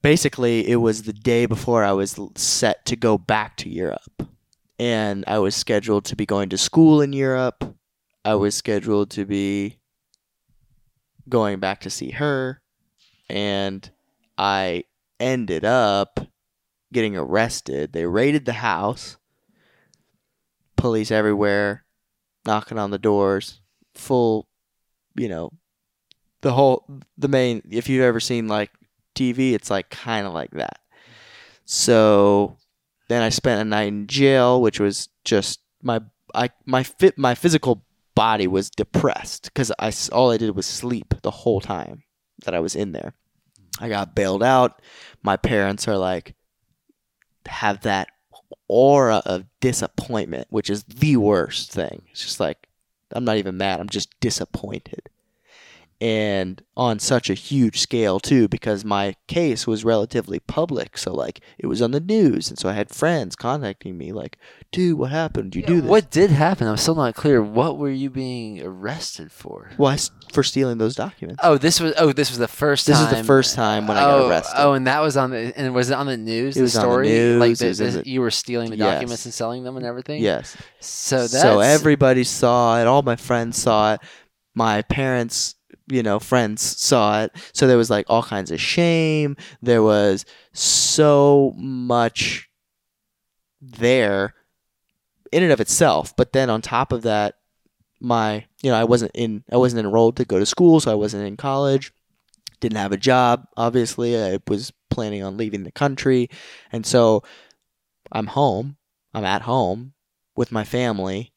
basically 0.00 0.66
it 0.68 0.76
was 0.76 1.02
the 1.02 1.12
day 1.12 1.44
before 1.44 1.84
I 1.84 1.92
was 1.92 2.18
set 2.36 2.86
to 2.86 2.96
go 2.96 3.18
back 3.18 3.58
to 3.58 3.68
Europe. 3.68 4.26
And 4.78 5.24
I 5.26 5.38
was 5.38 5.56
scheduled 5.56 6.04
to 6.06 6.16
be 6.16 6.26
going 6.26 6.50
to 6.50 6.58
school 6.58 7.00
in 7.00 7.12
Europe. 7.12 7.76
I 8.24 8.34
was 8.34 8.54
scheduled 8.54 9.10
to 9.10 9.24
be 9.24 9.78
going 11.28 11.60
back 11.60 11.80
to 11.82 11.90
see 11.90 12.10
her. 12.10 12.60
And 13.28 13.90
I 14.36 14.84
ended 15.18 15.64
up 15.64 16.20
getting 16.92 17.16
arrested. 17.16 17.92
They 17.92 18.06
raided 18.06 18.44
the 18.44 18.52
house, 18.52 19.16
police 20.76 21.10
everywhere, 21.10 21.84
knocking 22.46 22.78
on 22.78 22.90
the 22.90 22.98
doors, 22.98 23.60
full, 23.94 24.48
you 25.16 25.28
know, 25.28 25.52
the 26.42 26.52
whole, 26.52 26.86
the 27.16 27.28
main, 27.28 27.62
if 27.70 27.88
you've 27.88 28.04
ever 28.04 28.20
seen 28.20 28.46
like 28.46 28.70
TV, 29.14 29.52
it's 29.54 29.70
like 29.70 29.90
kind 29.90 30.26
of 30.26 30.32
like 30.32 30.50
that. 30.52 30.78
So 31.64 32.56
then 33.08 33.22
I 33.22 33.28
spent 33.28 33.60
a 33.60 33.64
night 33.64 33.88
in 33.88 34.06
jail, 34.06 34.60
which 34.60 34.80
was 34.80 35.08
just 35.24 35.60
my 35.82 36.00
I 36.34 36.50
my 36.64 36.82
fit 36.82 37.16
my 37.18 37.34
physical 37.34 37.84
body 38.14 38.46
was 38.46 38.70
depressed 38.70 39.44
because 39.44 39.72
I 39.78 39.92
all 40.12 40.30
I 40.30 40.36
did 40.36 40.56
was 40.56 40.66
sleep 40.66 41.14
the 41.22 41.30
whole 41.30 41.60
time 41.60 42.02
that 42.44 42.54
I 42.54 42.60
was 42.60 42.74
in 42.74 42.92
there. 42.92 43.14
I 43.80 43.88
got 43.88 44.14
bailed 44.14 44.42
out. 44.42 44.80
My 45.22 45.36
parents 45.36 45.86
are 45.86 45.98
like 45.98 46.34
have 47.46 47.82
that 47.82 48.08
aura 48.68 49.22
of 49.24 49.44
disappointment, 49.60 50.48
which 50.50 50.70
is 50.70 50.84
the 50.84 51.16
worst 51.16 51.70
thing. 51.70 52.02
It's 52.10 52.22
just 52.22 52.40
like 52.40 52.68
I'm 53.12 53.24
not 53.24 53.36
even 53.36 53.56
mad. 53.56 53.80
I'm 53.80 53.88
just 53.88 54.18
disappointed 54.20 55.08
and 56.00 56.62
on 56.76 56.98
such 56.98 57.30
a 57.30 57.34
huge 57.34 57.80
scale 57.80 58.20
too 58.20 58.48
because 58.48 58.84
my 58.84 59.14
case 59.28 59.66
was 59.66 59.84
relatively 59.84 60.38
public. 60.40 60.98
So 60.98 61.12
like 61.14 61.40
it 61.58 61.66
was 61.66 61.80
on 61.80 61.92
the 61.92 62.00
news 62.00 62.50
and 62.50 62.58
so 62.58 62.68
i 62.68 62.72
had 62.72 62.90
friends 62.90 63.34
contacting 63.34 63.96
me 63.96 64.12
like 64.12 64.36
dude 64.72 64.98
what 64.98 65.10
happened? 65.10 65.54
You 65.54 65.62
yeah, 65.62 65.68
do 65.68 65.80
this. 65.80 65.90
what 65.90 66.10
did 66.10 66.30
happen? 66.30 66.66
I'm 66.66 66.76
still 66.76 66.94
not 66.94 67.14
clear. 67.14 67.42
What 67.42 67.78
were 67.78 67.90
you 67.90 68.10
being 68.10 68.62
arrested 68.62 69.32
for? 69.32 69.70
Well 69.78 69.96
for 70.32 70.42
stealing 70.42 70.78
those 70.78 70.94
documents. 70.94 71.40
Oh 71.42 71.56
this 71.56 71.80
was 71.80 71.94
oh 71.96 72.12
this 72.12 72.30
was 72.30 72.38
the 72.38 72.48
first 72.48 72.86
this 72.86 72.96
time. 72.96 73.10
was 73.10 73.18
the 73.18 73.24
first 73.24 73.54
time 73.54 73.86
when 73.86 73.96
oh, 73.96 74.00
i 74.00 74.04
got 74.04 74.20
oh, 74.20 74.28
arrested. 74.28 74.54
oh 74.58 74.72
and 74.74 74.86
that 74.86 75.00
was 75.00 75.16
on 75.16 75.30
the 75.30 75.52
and 75.56 75.74
was 75.74 75.90
it 75.90 75.94
on 75.94 76.06
the 76.06 76.16
news 76.16 76.56
it 76.56 76.62
was 76.62 76.74
story 76.74 77.08
on 77.08 77.12
the 77.12 77.18
news, 77.18 77.40
like 77.40 77.76
the, 77.76 78.02
the, 78.02 78.08
you 78.08 78.20
were 78.20 78.30
stealing 78.30 78.70
the 78.70 78.76
documents 78.76 79.22
yes. 79.22 79.24
and 79.24 79.34
selling 79.34 79.64
them 79.64 79.76
and 79.76 79.86
everything? 79.86 80.22
Yes. 80.22 80.56
So 80.80 81.20
that's... 81.20 81.40
so 81.40 81.60
everybody 81.60 82.24
saw 82.24 82.80
it. 82.80 82.86
All 82.86 83.02
my 83.02 83.16
friends 83.16 83.56
saw 83.56 83.94
it. 83.94 84.00
My 84.54 84.82
parents 84.82 85.55
you 85.88 86.02
know 86.02 86.18
friends 86.18 86.62
saw 86.62 87.22
it. 87.22 87.32
So 87.52 87.66
there 87.66 87.76
was 87.76 87.90
like 87.90 88.06
all 88.08 88.22
kinds 88.22 88.50
of 88.50 88.60
shame. 88.60 89.36
There 89.62 89.82
was 89.82 90.24
so 90.52 91.54
much 91.56 92.48
there 93.60 94.34
in 95.32 95.42
and 95.42 95.52
of 95.52 95.60
itself. 95.60 96.14
But 96.16 96.32
then 96.32 96.50
on 96.50 96.62
top 96.62 96.92
of 96.92 97.02
that 97.02 97.34
my 97.98 98.44
you 98.62 98.70
know 98.70 98.76
i 98.76 98.84
wasn't 98.84 99.10
in 99.14 99.42
i 99.50 99.56
wasn't 99.56 99.80
enrolled 99.80 100.18
to 100.18 100.24
go 100.26 100.38
to 100.38 100.44
school 100.44 100.78
so 100.80 100.90
i 100.90 100.94
wasn't 100.94 101.26
in 101.26 101.36
college. 101.36 101.92
Didn't 102.60 102.78
have 102.78 102.92
a 102.92 102.96
job 102.96 103.46
obviously. 103.56 104.20
I 104.20 104.38
was 104.48 104.72
planning 104.90 105.22
on 105.22 105.36
leaving 105.36 105.64
the 105.64 105.72
country. 105.72 106.28
And 106.72 106.84
so 106.84 107.22
i'm 108.12 108.28
home. 108.28 108.76
I'm 109.14 109.24
at 109.24 109.42
home 109.42 109.94
with 110.36 110.52
my 110.52 110.64
family 110.64 111.32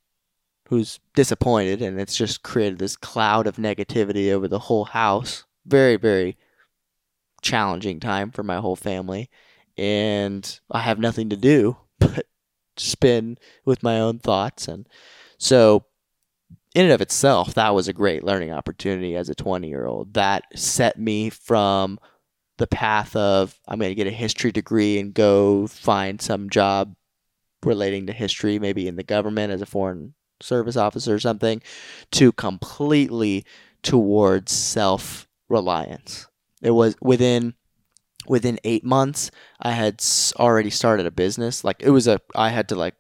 who's 0.70 1.00
disappointed, 1.16 1.82
and 1.82 2.00
it's 2.00 2.16
just 2.16 2.44
created 2.44 2.78
this 2.78 2.96
cloud 2.96 3.48
of 3.48 3.56
negativity 3.56 4.32
over 4.32 4.48
the 4.48 4.60
whole 4.60 4.86
house. 4.86 5.44
Very, 5.66 5.96
very 5.96 6.38
challenging 7.42 8.00
time 8.00 8.30
for 8.30 8.44
my 8.44 8.58
whole 8.58 8.76
family, 8.76 9.32
and 9.78 10.60
I 10.70 10.82
have 10.82 11.00
nothing 11.00 11.30
to 11.30 11.36
do 11.36 11.78
but 12.00 12.28
spin 12.78 13.40
with 13.66 13.82
my 13.82 14.00
own 14.00 14.20
thoughts. 14.20 14.68
And 14.68 14.88
so, 15.40 15.86
in 16.76 16.84
and 16.84 16.94
of 16.94 17.02
itself, 17.02 17.56
that 17.56 17.74
was 17.74 17.88
a 17.88 17.94
great 17.94 18.24
learning 18.24 18.52
opportunity 18.52 19.16
as 19.16 19.28
a 19.28 19.36
20 19.36 19.68
year 19.68 19.88
old. 19.88 20.14
That 20.14 20.44
set 20.56 21.00
me 21.00 21.32
from 21.32 21.98
the 22.60 22.68
path 22.68 23.16
of 23.16 23.60
I'm 23.68 23.80
going 23.80 23.90
to 23.90 23.96
get 23.96 24.06
a 24.06 24.12
history 24.12 24.52
degree 24.52 25.00
and 25.00 25.16
go 25.16 25.66
find 25.66 26.22
some 26.22 26.48
job 26.52 26.96
relating 27.64 28.06
to 28.06 28.14
history, 28.14 28.60
maybe 28.60 28.88
in 28.88 28.98
the 28.98 29.04
government 29.04 29.52
as 29.52 29.64
a 29.64 29.66
foreign 29.66 30.14
service 30.42 30.76
officer 30.78 31.14
or 31.14 31.20
something, 31.20 31.62
to 32.12 32.32
completely 32.32 33.46
towards 33.84 34.52
self 34.52 35.28
reliance. 35.48 36.28
It 36.62 36.72
was 36.72 36.96
within 37.02 37.54
within 38.28 38.60
eight 38.64 38.84
months 38.84 39.32
i 39.62 39.72
had 39.72 40.04
already 40.36 40.70
started 40.70 41.06
a 41.06 41.12
business 41.12 41.64
like 41.64 41.78
it 41.80 41.90
was 41.90 42.06
a 42.08 42.20
i 42.36 42.50
had 42.50 42.68
to 42.68 42.76
like 42.76 42.94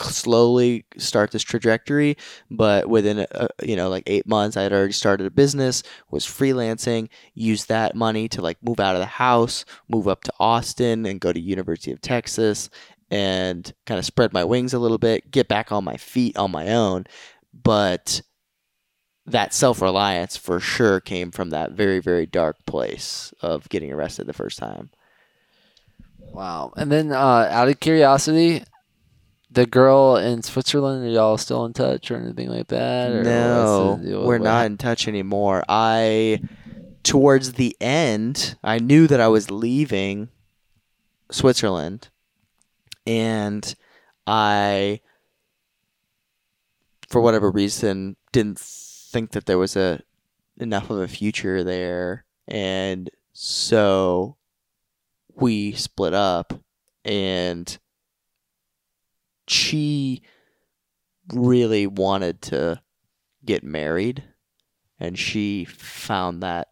slowly 0.00 0.86
start 0.96 1.30
this 1.30 1.42
trajectory 1.42 2.16
but 2.50 2.88
within 2.88 3.26
a, 3.30 3.48
you 3.62 3.76
know 3.76 3.88
like 3.88 4.04
eight 4.06 4.26
months 4.26 4.56
i 4.56 4.62
had 4.62 4.72
already 4.72 4.92
started 4.92 5.26
a 5.26 5.30
business 5.30 5.82
was 6.10 6.24
freelancing 6.24 7.08
used 7.34 7.68
that 7.68 7.94
money 7.94 8.28
to 8.28 8.40
like 8.40 8.56
move 8.62 8.80
out 8.80 8.94
of 8.94 9.00
the 9.00 9.06
house 9.06 9.64
move 9.88 10.08
up 10.08 10.22
to 10.22 10.32
austin 10.38 11.04
and 11.04 11.20
go 11.20 11.32
to 11.32 11.40
university 11.40 11.92
of 11.92 12.00
texas 12.00 12.70
and 13.10 13.72
kind 13.86 13.98
of 13.98 14.04
spread 14.04 14.32
my 14.32 14.44
wings 14.44 14.74
a 14.74 14.78
little 14.78 14.98
bit 14.98 15.30
get 15.30 15.48
back 15.48 15.70
on 15.70 15.84
my 15.84 15.96
feet 15.96 16.36
on 16.36 16.50
my 16.50 16.68
own 16.68 17.04
but 17.52 18.20
that 19.26 19.52
self 19.52 19.82
reliance 19.82 20.36
for 20.36 20.60
sure 20.60 21.00
came 21.00 21.30
from 21.30 21.50
that 21.50 21.72
very, 21.72 21.98
very 21.98 22.26
dark 22.26 22.64
place 22.64 23.34
of 23.40 23.68
getting 23.68 23.92
arrested 23.92 24.26
the 24.26 24.32
first 24.32 24.58
time. 24.58 24.90
Wow. 26.32 26.72
And 26.76 26.90
then, 26.90 27.12
uh, 27.12 27.48
out 27.50 27.68
of 27.68 27.80
curiosity, 27.80 28.62
the 29.50 29.66
girl 29.66 30.16
in 30.16 30.42
Switzerland, 30.42 31.04
are 31.04 31.10
y'all 31.10 31.38
still 31.38 31.64
in 31.64 31.72
touch 31.72 32.10
or 32.10 32.16
anything 32.16 32.48
like 32.48 32.68
that? 32.68 33.22
no, 33.22 33.98
we're 34.24 34.38
not 34.38 34.66
in 34.66 34.76
touch 34.76 35.08
anymore. 35.08 35.64
I, 35.68 36.40
towards 37.02 37.54
the 37.54 37.76
end, 37.80 38.56
I 38.62 38.78
knew 38.78 39.06
that 39.06 39.20
I 39.20 39.28
was 39.28 39.50
leaving 39.50 40.28
Switzerland, 41.30 42.10
and 43.06 43.74
I, 44.26 45.00
for 47.08 47.20
whatever 47.20 47.50
reason, 47.50 48.16
didn't 48.32 48.58
think 48.58 49.30
that 49.32 49.46
there 49.46 49.58
was 49.58 49.76
a 49.76 50.02
enough 50.58 50.90
of 50.90 50.98
a 50.98 51.08
future 51.08 51.62
there, 51.62 52.24
and 52.48 53.10
so 53.32 54.36
we 55.34 55.72
split 55.72 56.14
up, 56.14 56.52
and 57.04 57.78
she 59.46 60.22
really 61.32 61.86
wanted 61.86 62.42
to 62.42 62.80
get 63.44 63.62
married, 63.62 64.24
and 64.98 65.18
she 65.18 65.64
found 65.64 66.42
that 66.42 66.68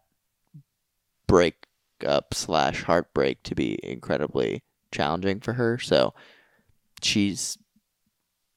breakup 1.27 2.33
slash 2.33 2.83
heartbreak 2.83 3.41
to 3.43 3.55
be 3.55 3.79
incredibly 3.81 4.63
challenging 4.91 5.39
for 5.39 5.53
her. 5.53 5.77
So 5.77 6.13
she's 7.01 7.57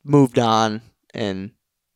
moved 0.05 0.39
on 0.39 0.83
and 1.15 1.53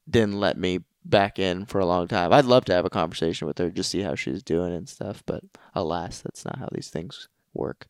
didn't 0.08 0.38
let 0.38 0.58
me 0.58 0.80
back 1.04 1.38
in 1.38 1.66
for 1.66 1.80
a 1.80 1.86
long 1.86 2.08
time. 2.08 2.32
I'd 2.32 2.44
love 2.44 2.64
to 2.66 2.72
have 2.72 2.84
a 2.84 2.90
conversation 2.90 3.46
with 3.46 3.58
her, 3.58 3.70
just 3.70 3.90
see 3.90 4.02
how 4.02 4.14
she's 4.14 4.42
doing 4.42 4.72
and 4.72 4.88
stuff. 4.88 5.22
But 5.26 5.42
alas, 5.74 6.20
that's 6.20 6.44
not 6.44 6.58
how 6.58 6.68
these 6.72 6.90
things 6.90 7.28
work. 7.54 7.88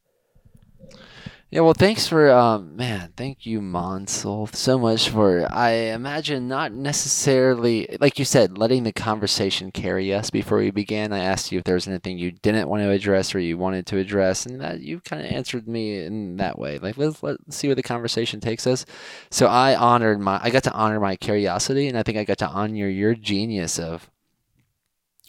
Yeah, 1.52 1.60
well, 1.60 1.74
thanks 1.74 2.06
for, 2.08 2.30
um, 2.30 2.76
man, 2.76 3.12
thank 3.14 3.44
you, 3.44 3.60
Mansal, 3.60 4.54
so 4.54 4.78
much 4.78 5.10
for, 5.10 5.46
I 5.52 5.72
imagine 5.92 6.48
not 6.48 6.72
necessarily, 6.72 7.94
like 8.00 8.18
you 8.18 8.24
said, 8.24 8.56
letting 8.56 8.84
the 8.84 8.92
conversation 8.92 9.70
carry 9.70 10.14
us 10.14 10.30
before 10.30 10.56
we 10.56 10.70
began. 10.70 11.12
I 11.12 11.18
asked 11.18 11.52
you 11.52 11.58
if 11.58 11.64
there 11.64 11.74
was 11.74 11.86
anything 11.86 12.16
you 12.16 12.30
didn't 12.30 12.70
want 12.70 12.84
to 12.84 12.90
address 12.90 13.34
or 13.34 13.38
you 13.38 13.58
wanted 13.58 13.84
to 13.88 13.98
address, 13.98 14.46
and 14.46 14.62
that 14.62 14.80
you 14.80 15.00
kind 15.00 15.20
of 15.22 15.30
answered 15.30 15.68
me 15.68 16.02
in 16.02 16.38
that 16.38 16.58
way. 16.58 16.78
Like, 16.78 16.96
let's, 16.96 17.22
let's 17.22 17.54
see 17.54 17.68
where 17.68 17.74
the 17.74 17.82
conversation 17.82 18.40
takes 18.40 18.66
us. 18.66 18.86
So 19.30 19.46
I 19.46 19.76
honored 19.76 20.20
my, 20.20 20.40
I 20.42 20.48
got 20.48 20.64
to 20.64 20.72
honor 20.72 21.00
my 21.00 21.16
curiosity, 21.16 21.86
and 21.86 21.98
I 21.98 22.02
think 22.02 22.16
I 22.16 22.24
got 22.24 22.38
to 22.38 22.48
honor 22.48 22.88
your 22.88 23.14
genius 23.14 23.78
of, 23.78 24.10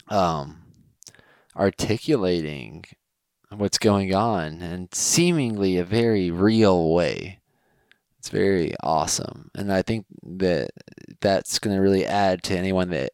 um, 0.08 0.62
articulating 1.54 2.86
what's 3.58 3.78
going 3.78 4.14
on 4.14 4.62
and 4.62 4.94
seemingly 4.94 5.78
a 5.78 5.84
very 5.84 6.32
real 6.32 6.92
way. 6.94 7.40
It's 8.20 8.30
very 8.30 8.74
awesome. 8.82 9.52
And 9.54 9.72
I 9.72 9.82
think 9.82 10.06
that 10.24 10.70
that's 11.20 11.60
going 11.60 11.76
to 11.76 11.82
really 11.82 12.06
add 12.06 12.42
to 12.44 12.58
anyone 12.58 12.90
that 12.92 13.12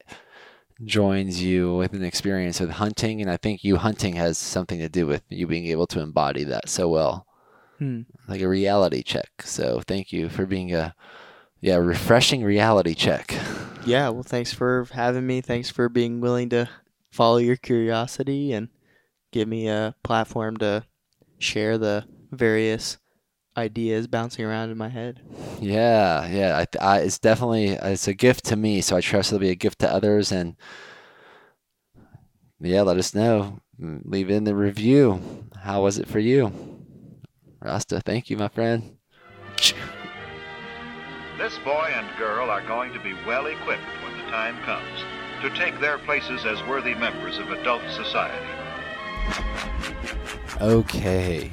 joins 0.86 1.42
you 1.42 1.76
with 1.76 1.94
an 1.94 2.04
experience 2.04 2.60
with 2.60 2.70
hunting. 2.70 3.22
And 3.22 3.30
I 3.30 3.38
think 3.38 3.64
you 3.64 3.78
hunting 3.78 4.16
has 4.16 4.38
something 4.38 4.80
to 4.80 4.90
do 4.90 5.08
with 5.08 5.24
you 5.30 5.48
being 5.48 5.66
able 5.68 5.88
to 5.88 6.00
embody 6.00 6.44
that 6.46 6.70
so 6.70 6.88
well. 6.88 7.26
Hmm. 7.80 8.02
Like 8.28 8.42
a 8.42 8.48
reality 8.48 9.04
check. 9.04 9.42
So 9.44 9.82
thank 9.88 10.14
you 10.14 10.30
for 10.30 10.46
being 10.46 10.74
a 10.74 10.94
yeah, 11.60 11.76
refreshing 11.76 12.44
reality 12.44 12.94
check. 12.94 13.36
Yeah, 13.86 14.10
well 14.10 14.24
thanks 14.24 14.54
for 14.54 14.88
having 14.92 15.26
me. 15.26 15.42
Thanks 15.42 15.70
for 15.70 15.90
being 15.90 16.22
willing 16.22 16.50
to 16.50 16.70
follow 17.12 17.38
your 17.38 17.56
curiosity 17.56 18.54
and 18.54 18.70
give 19.32 19.48
me 19.48 19.68
a 19.68 19.96
platform 20.04 20.58
to 20.58 20.86
share 21.40 21.78
the 21.78 22.06
various 22.32 22.98
ideas 23.58 24.08
bouncing 24.08 24.46
around 24.46 24.70
in 24.70 24.78
my 24.78 24.90
head. 24.90 25.22
Yeah, 25.60 26.28
yeah, 26.28 26.66
I, 26.82 26.86
I, 26.86 27.00
it's 27.00 27.20
definitely 27.20 27.70
it's 27.70 28.08
a 28.08 28.14
gift 28.14 28.46
to 28.46 28.56
me, 28.56 28.82
so 28.82 28.96
I 28.96 29.02
trust 29.02 29.32
it'll 29.32 29.40
be 29.40 29.50
a 29.50 29.56
gift 29.56 29.80
to 29.80 29.92
others. 29.92 30.32
And 30.32 30.56
yeah, 32.60 32.82
let 32.82 32.98
us 32.98 33.14
know. 33.14 33.60
Mm, 33.80 34.02
leave 34.06 34.30
in 34.30 34.44
the 34.44 34.56
review. 34.56 35.22
How 35.62 35.84
was 35.84 35.98
it 35.98 36.08
for 36.08 36.20
you, 36.20 36.52
Rasta? 37.62 38.02
Thank 38.02 38.30
you, 38.30 38.38
my 38.38 38.48
friend. 38.48 38.98
This 41.38 41.58
boy 41.60 41.92
and 41.94 42.18
girl 42.18 42.50
are 42.50 42.66
going 42.68 42.92
to 42.94 43.00
be 43.00 43.14
well 43.26 43.48
equipped 43.48 43.82
when 44.04 44.18
the 44.18 44.24
time 44.32 44.58
comes 44.64 45.00
to 45.42 45.50
take 45.52 45.80
their 45.80 45.98
places 45.98 46.46
as 46.46 46.62
worthy 46.68 46.94
members 46.96 47.38
of 47.38 47.50
adult 47.52 47.82
society. 47.92 48.59
Okay. 50.62 51.52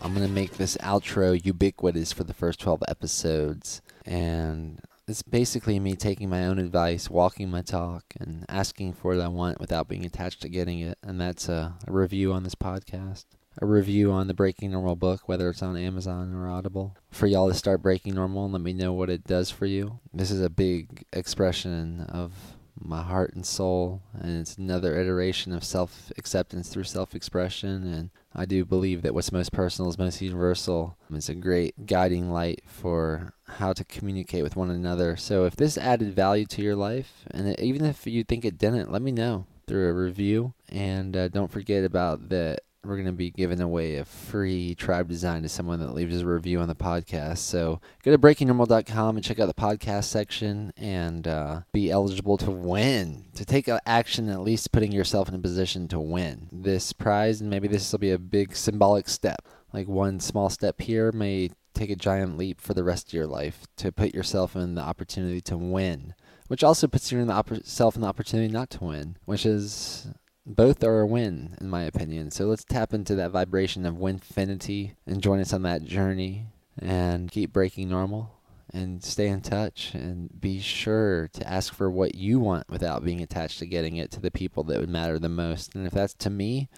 I'm 0.00 0.14
going 0.14 0.26
to 0.26 0.32
make 0.32 0.52
this 0.52 0.76
outro 0.76 1.44
ubiquitous 1.44 2.12
for 2.12 2.22
the 2.22 2.34
first 2.34 2.60
12 2.60 2.84
episodes. 2.86 3.82
And 4.04 4.80
it's 5.08 5.22
basically 5.22 5.80
me 5.80 5.96
taking 5.96 6.28
my 6.28 6.46
own 6.46 6.58
advice, 6.58 7.10
walking 7.10 7.50
my 7.50 7.62
talk, 7.62 8.04
and 8.20 8.44
asking 8.48 8.94
for 8.94 9.14
what 9.14 9.24
I 9.24 9.28
want 9.28 9.60
without 9.60 9.88
being 9.88 10.04
attached 10.04 10.42
to 10.42 10.48
getting 10.48 10.80
it. 10.80 10.98
And 11.02 11.20
that's 11.20 11.48
a, 11.48 11.74
a 11.86 11.92
review 11.92 12.32
on 12.32 12.44
this 12.44 12.54
podcast, 12.54 13.24
a 13.60 13.66
review 13.66 14.12
on 14.12 14.26
the 14.26 14.34
Breaking 14.34 14.70
Normal 14.70 14.96
book, 14.96 15.28
whether 15.28 15.48
it's 15.48 15.62
on 15.62 15.76
Amazon 15.76 16.34
or 16.34 16.48
Audible, 16.48 16.96
for 17.10 17.26
y'all 17.26 17.48
to 17.48 17.54
start 17.54 17.82
breaking 17.82 18.14
normal 18.14 18.44
and 18.44 18.52
let 18.52 18.62
me 18.62 18.72
know 18.72 18.92
what 18.92 19.10
it 19.10 19.24
does 19.24 19.50
for 19.50 19.66
you. 19.66 19.98
This 20.12 20.30
is 20.30 20.40
a 20.40 20.50
big 20.50 21.04
expression 21.12 22.02
of 22.08 22.55
my 22.78 23.02
heart 23.02 23.34
and 23.34 23.46
soul 23.46 24.02
and 24.20 24.40
it's 24.40 24.56
another 24.56 25.00
iteration 25.00 25.52
of 25.52 25.64
self 25.64 26.12
acceptance 26.18 26.68
through 26.68 26.84
self 26.84 27.14
expression 27.14 27.86
and 27.86 28.10
I 28.34 28.44
do 28.44 28.64
believe 28.64 29.02
that 29.02 29.14
what's 29.14 29.32
most 29.32 29.52
personal 29.52 29.88
is 29.88 29.98
most 29.98 30.20
universal. 30.20 30.98
It's 31.10 31.30
a 31.30 31.34
great 31.34 31.86
guiding 31.86 32.30
light 32.30 32.62
for 32.66 33.32
how 33.46 33.72
to 33.72 33.84
communicate 33.84 34.42
with 34.42 34.56
one 34.56 34.70
another. 34.70 35.16
So 35.16 35.46
if 35.46 35.56
this 35.56 35.78
added 35.78 36.14
value 36.14 36.44
to 36.46 36.62
your 36.62 36.76
life 36.76 37.24
and 37.30 37.58
even 37.58 37.86
if 37.86 38.06
you 38.06 38.24
think 38.24 38.44
it 38.44 38.58
didn't, 38.58 38.92
let 38.92 39.00
me 39.00 39.12
know 39.12 39.46
through 39.66 39.88
a 39.88 39.94
review 39.94 40.52
and 40.68 41.16
uh, 41.16 41.28
don't 41.28 41.50
forget 41.50 41.82
about 41.82 42.28
the 42.28 42.58
we're 42.86 42.96
going 42.96 43.06
to 43.06 43.12
be 43.12 43.30
giving 43.30 43.60
away 43.60 43.96
a 43.96 44.04
free 44.04 44.74
tribe 44.74 45.08
design 45.08 45.42
to 45.42 45.48
someone 45.48 45.80
that 45.80 45.94
leaves 45.94 46.20
a 46.20 46.26
review 46.26 46.60
on 46.60 46.68
the 46.68 46.74
podcast. 46.74 47.38
So 47.38 47.80
go 48.02 48.10
to 48.10 48.18
breakingnormal.com 48.18 49.16
and 49.16 49.24
check 49.24 49.38
out 49.40 49.46
the 49.46 49.54
podcast 49.54 50.04
section 50.04 50.72
and 50.76 51.26
uh, 51.26 51.60
be 51.72 51.90
eligible 51.90 52.36
to 52.38 52.50
win, 52.50 53.26
to 53.34 53.44
take 53.44 53.68
action, 53.84 54.28
at 54.28 54.40
least 54.40 54.72
putting 54.72 54.92
yourself 54.92 55.28
in 55.28 55.34
a 55.34 55.38
position 55.38 55.88
to 55.88 56.00
win 56.00 56.48
this 56.52 56.92
prize. 56.92 57.40
And 57.40 57.50
maybe 57.50 57.68
this 57.68 57.90
will 57.92 57.98
be 57.98 58.12
a 58.12 58.18
big 58.18 58.54
symbolic 58.54 59.08
step. 59.08 59.46
Like 59.72 59.88
one 59.88 60.20
small 60.20 60.48
step 60.48 60.80
here 60.80 61.12
may 61.12 61.50
take 61.74 61.90
a 61.90 61.96
giant 61.96 62.38
leap 62.38 62.60
for 62.60 62.74
the 62.74 62.84
rest 62.84 63.08
of 63.08 63.12
your 63.12 63.26
life 63.26 63.66
to 63.76 63.92
put 63.92 64.14
yourself 64.14 64.56
in 64.56 64.74
the 64.74 64.80
opportunity 64.80 65.40
to 65.42 65.56
win, 65.56 66.14
which 66.48 66.64
also 66.64 66.86
puts 66.86 67.12
you 67.12 67.18
in 67.18 67.26
the 67.26 67.34
opp- 67.34 67.52
in 67.52 67.60
the 68.00 68.06
opportunity 68.06 68.52
not 68.52 68.70
to 68.70 68.84
win, 68.84 69.16
which 69.26 69.44
is 69.44 70.08
both 70.46 70.84
are 70.84 71.00
a 71.00 71.06
win 71.06 71.56
in 71.60 71.68
my 71.68 71.82
opinion. 71.82 72.30
So 72.30 72.46
let's 72.46 72.64
tap 72.64 72.94
into 72.94 73.16
that 73.16 73.32
vibration 73.32 73.84
of 73.84 73.96
winfinity 73.96 74.94
and 75.06 75.20
join 75.20 75.40
us 75.40 75.52
on 75.52 75.62
that 75.62 75.84
journey 75.84 76.46
and 76.78 77.30
keep 77.30 77.52
breaking 77.52 77.88
normal 77.88 78.32
and 78.72 79.02
stay 79.02 79.26
in 79.26 79.40
touch 79.40 79.92
and 79.94 80.40
be 80.40 80.60
sure 80.60 81.28
to 81.32 81.48
ask 81.48 81.74
for 81.74 81.90
what 81.90 82.14
you 82.14 82.38
want 82.38 82.68
without 82.68 83.04
being 83.04 83.22
attached 83.22 83.58
to 83.58 83.66
getting 83.66 83.96
it 83.96 84.10
to 84.12 84.20
the 84.20 84.30
people 84.30 84.62
that 84.64 84.78
would 84.78 84.88
matter 84.88 85.18
the 85.18 85.28
most. 85.28 85.74
And 85.74 85.86
if 85.86 85.92
that's 85.92 86.14
to 86.14 86.30
me, 86.30 86.68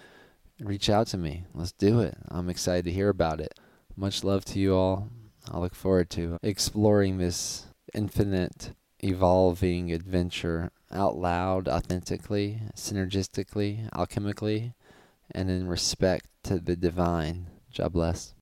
reach 0.59 0.89
out 0.89 1.07
to 1.07 1.17
me. 1.17 1.45
Let's 1.53 1.71
do 1.71 1.99
it. 1.99 2.17
I'm 2.29 2.49
excited 2.49 2.85
to 2.85 2.91
hear 2.91 3.09
about 3.09 3.39
it. 3.39 3.53
Much 3.95 4.23
love 4.23 4.45
to 4.45 4.59
you 4.59 4.75
all. 4.75 5.09
I 5.51 5.59
look 5.59 5.75
forward 5.75 6.09
to 6.11 6.37
exploring 6.41 7.17
this 7.17 7.67
infinite, 7.93 8.73
evolving 8.99 9.91
adventure 9.91 10.71
out 10.91 11.17
loud, 11.17 11.67
authentically, 11.67 12.61
synergistically, 12.75 13.89
alchemically, 13.91 14.73
and 15.31 15.49
in 15.49 15.67
respect 15.67 16.27
to 16.43 16.59
the 16.59 16.75
divine. 16.75 17.47
God 17.77 17.93
bless. 17.93 18.33